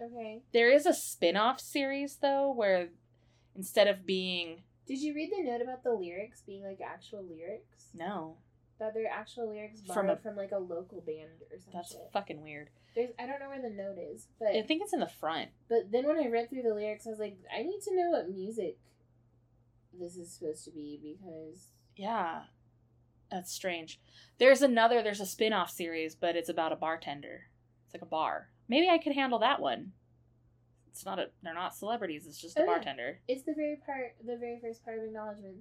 Okay. 0.00 0.42
There 0.52 0.70
is 0.70 0.86
a 0.86 0.94
spin 0.94 1.36
off 1.36 1.60
series 1.60 2.16
though, 2.16 2.50
where 2.52 2.88
instead 3.54 3.86
of 3.88 4.06
being 4.06 4.62
Did 4.86 5.00
you 5.00 5.14
read 5.14 5.30
the 5.36 5.42
note 5.42 5.60
about 5.62 5.82
the 5.84 5.92
lyrics 5.92 6.42
being 6.46 6.64
like 6.64 6.80
actual 6.80 7.22
lyrics? 7.24 7.90
no, 7.94 8.36
That 8.84 8.94
they're 8.94 9.10
actual 9.10 9.48
lyrics 9.48 9.80
From 9.92 10.10
a- 10.10 10.16
from, 10.16 10.36
like 10.36 10.52
a 10.52 10.58
local 10.58 11.00
band 11.00 11.30
or 11.50 11.58
something. 11.58 11.72
that's 11.72 11.92
shit. 11.92 12.10
fucking 12.12 12.42
weird. 12.42 12.68
There's 12.94 13.10
I 13.18 13.26
don't 13.26 13.40
know 13.40 13.48
where 13.48 13.62
the 13.62 13.70
note 13.70 13.96
is, 13.98 14.28
but 14.38 14.48
I 14.48 14.62
think 14.62 14.82
it's 14.82 14.92
in 14.92 15.00
the 15.00 15.08
front. 15.08 15.50
but 15.68 15.90
then 15.90 16.06
when 16.06 16.18
I 16.18 16.28
read 16.28 16.50
through 16.50 16.62
the 16.62 16.74
lyrics, 16.74 17.06
I 17.06 17.10
was 17.10 17.18
like, 17.18 17.36
I 17.54 17.62
need 17.62 17.80
to 17.84 17.94
know 17.96 18.10
what 18.10 18.28
music 18.30 18.78
this 19.98 20.16
is 20.16 20.32
supposed 20.32 20.64
to 20.64 20.70
be 20.70 20.98
because 21.02 21.68
Yeah. 21.96 22.42
That's 23.30 23.50
strange. 23.52 24.00
There's 24.38 24.62
another 24.62 25.02
there's 25.02 25.20
a 25.20 25.26
spin-off 25.26 25.70
series, 25.70 26.14
but 26.14 26.36
it's 26.36 26.48
about 26.50 26.72
a 26.72 26.76
bartender. 26.76 27.46
It's 27.86 27.94
like 27.94 28.02
a 28.02 28.06
bar. 28.06 28.50
Maybe 28.68 28.88
I 28.88 28.98
could 28.98 29.14
handle 29.14 29.38
that 29.40 29.60
one. 29.60 29.92
It's 30.88 31.04
not 31.04 31.18
a 31.18 31.30
they're 31.42 31.54
not 31.54 31.74
celebrities, 31.74 32.26
it's 32.26 32.40
just 32.40 32.56
a 32.56 32.60
Oh, 32.60 32.64
yeah. 32.64 32.70
bartender. 32.70 33.20
it's 33.26 33.42
the 33.44 33.54
very 33.54 33.76
part, 33.84 34.14
the 34.24 34.36
very 34.36 34.60
first 34.60 34.84
part 34.84 34.98
of 34.98 35.04
acknowledgement. 35.04 35.56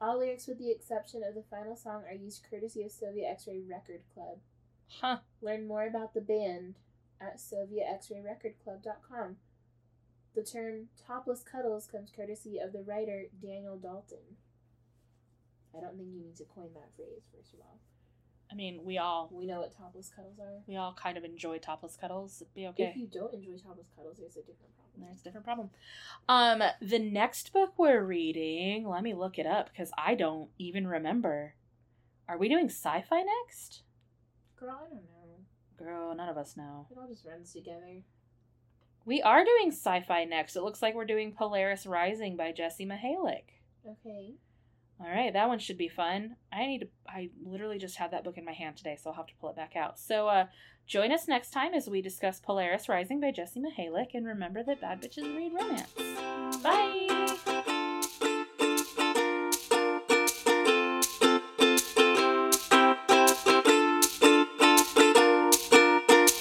All 0.00 0.18
lyrics, 0.18 0.46
with 0.46 0.58
the 0.58 0.70
exception 0.70 1.22
of 1.26 1.34
the 1.34 1.44
final 1.50 1.76
song, 1.76 2.04
are 2.08 2.14
used 2.14 2.44
courtesy 2.48 2.82
of 2.82 2.92
Soviet 2.92 3.28
X-Ray 3.30 3.60
Record 3.68 4.02
Club. 4.12 4.38
Huh. 4.88 5.18
Learn 5.40 5.66
more 5.66 5.86
about 5.86 6.14
the 6.14 6.20
band 6.20 6.74
at 7.20 7.38
SovietXrayRecordClub.com. 7.38 9.36
The 10.34 10.42
term 10.42 10.88
topless 11.06 11.42
cuddles 11.42 11.86
comes 11.86 12.10
courtesy 12.10 12.58
of 12.58 12.72
the 12.72 12.82
writer 12.82 13.26
Daniel 13.40 13.76
Dalton. 13.78 14.36
I 15.76 15.80
don't 15.80 15.96
think 15.96 16.10
you 16.12 16.20
need 16.20 16.36
to 16.36 16.44
coin 16.44 16.70
that 16.74 16.94
phrase, 16.96 17.22
first 17.34 17.54
of 17.54 17.60
all. 17.60 17.78
I 18.50 18.54
mean, 18.54 18.80
we 18.84 18.98
all 18.98 19.30
We 19.32 19.46
know 19.46 19.60
what 19.60 19.76
topless 19.76 20.10
cuddles 20.14 20.38
are. 20.38 20.60
we 20.66 20.76
all 20.76 20.94
kind 20.94 21.16
of 21.18 21.24
enjoy 21.24 21.58
topless 21.58 21.96
cuddles. 21.96 22.40
It'd 22.40 22.54
be 22.54 22.66
okay. 22.68 22.84
If 22.84 22.96
you 22.96 23.06
don't 23.06 23.32
enjoy 23.34 23.56
topless 23.56 23.88
cuddles, 23.96 24.18
there's 24.18 24.36
a 24.36 24.40
different 24.42 24.74
problem. 24.76 25.06
There's 25.08 25.20
a 25.20 25.24
different 25.24 25.44
problem. 25.44 25.70
Um, 26.28 26.62
the 26.80 26.98
next 26.98 27.52
book 27.52 27.74
we're 27.76 28.04
reading, 28.04 28.86
let 28.88 29.02
me 29.02 29.12
look 29.14 29.38
it 29.38 29.46
up 29.46 29.70
because 29.70 29.90
I 29.98 30.14
don't 30.14 30.50
even 30.58 30.86
remember. 30.86 31.54
Are 32.28 32.38
we 32.38 32.48
doing 32.48 32.66
sci-fi 32.66 33.22
next? 33.22 33.82
Girl, 34.56 34.78
I 34.80 34.88
don't 34.88 35.02
know. 35.02 35.44
Girl, 35.76 36.14
none 36.14 36.28
of 36.28 36.36
us 36.38 36.56
know. 36.56 36.86
It 36.90 36.96
all 36.96 37.08
just 37.08 37.24
runs 37.24 37.52
together. 37.52 38.02
We 39.04 39.20
are 39.20 39.44
doing 39.44 39.70
sci-fi 39.70 40.24
next. 40.24 40.56
It 40.56 40.62
looks 40.62 40.80
like 40.80 40.94
we're 40.94 41.04
doing 41.04 41.32
Polaris 41.32 41.86
Rising 41.86 42.36
by 42.36 42.52
Jessie 42.52 42.86
Mihalik. 42.86 43.50
Okay. 43.86 44.34
All 45.00 45.10
right, 45.10 45.32
that 45.32 45.48
one 45.48 45.58
should 45.58 45.76
be 45.76 45.88
fun. 45.88 46.36
I 46.52 46.66
need 46.66 46.80
to 46.80 46.88
I 47.08 47.30
literally 47.44 47.78
just 47.78 47.96
had 47.96 48.12
that 48.12 48.24
book 48.24 48.38
in 48.38 48.44
my 48.44 48.52
hand 48.52 48.76
today, 48.76 48.96
so 49.00 49.10
I'll 49.10 49.16
have 49.16 49.26
to 49.26 49.34
pull 49.40 49.50
it 49.50 49.56
back 49.56 49.76
out. 49.76 49.98
So 49.98 50.28
uh 50.28 50.46
join 50.86 51.12
us 51.12 51.26
next 51.28 51.50
time 51.50 51.74
as 51.74 51.88
we 51.88 52.00
discuss 52.00 52.40
Polaris 52.40 52.88
Rising 52.88 53.20
by 53.20 53.30
Jessie 53.30 53.60
Mihalik 53.60 54.14
and 54.14 54.26
remember 54.26 54.62
that 54.62 54.80
bad 54.80 55.02
bitches 55.02 55.36
read 55.36 55.52
romance. 55.52 56.62
Bye. 56.62 57.52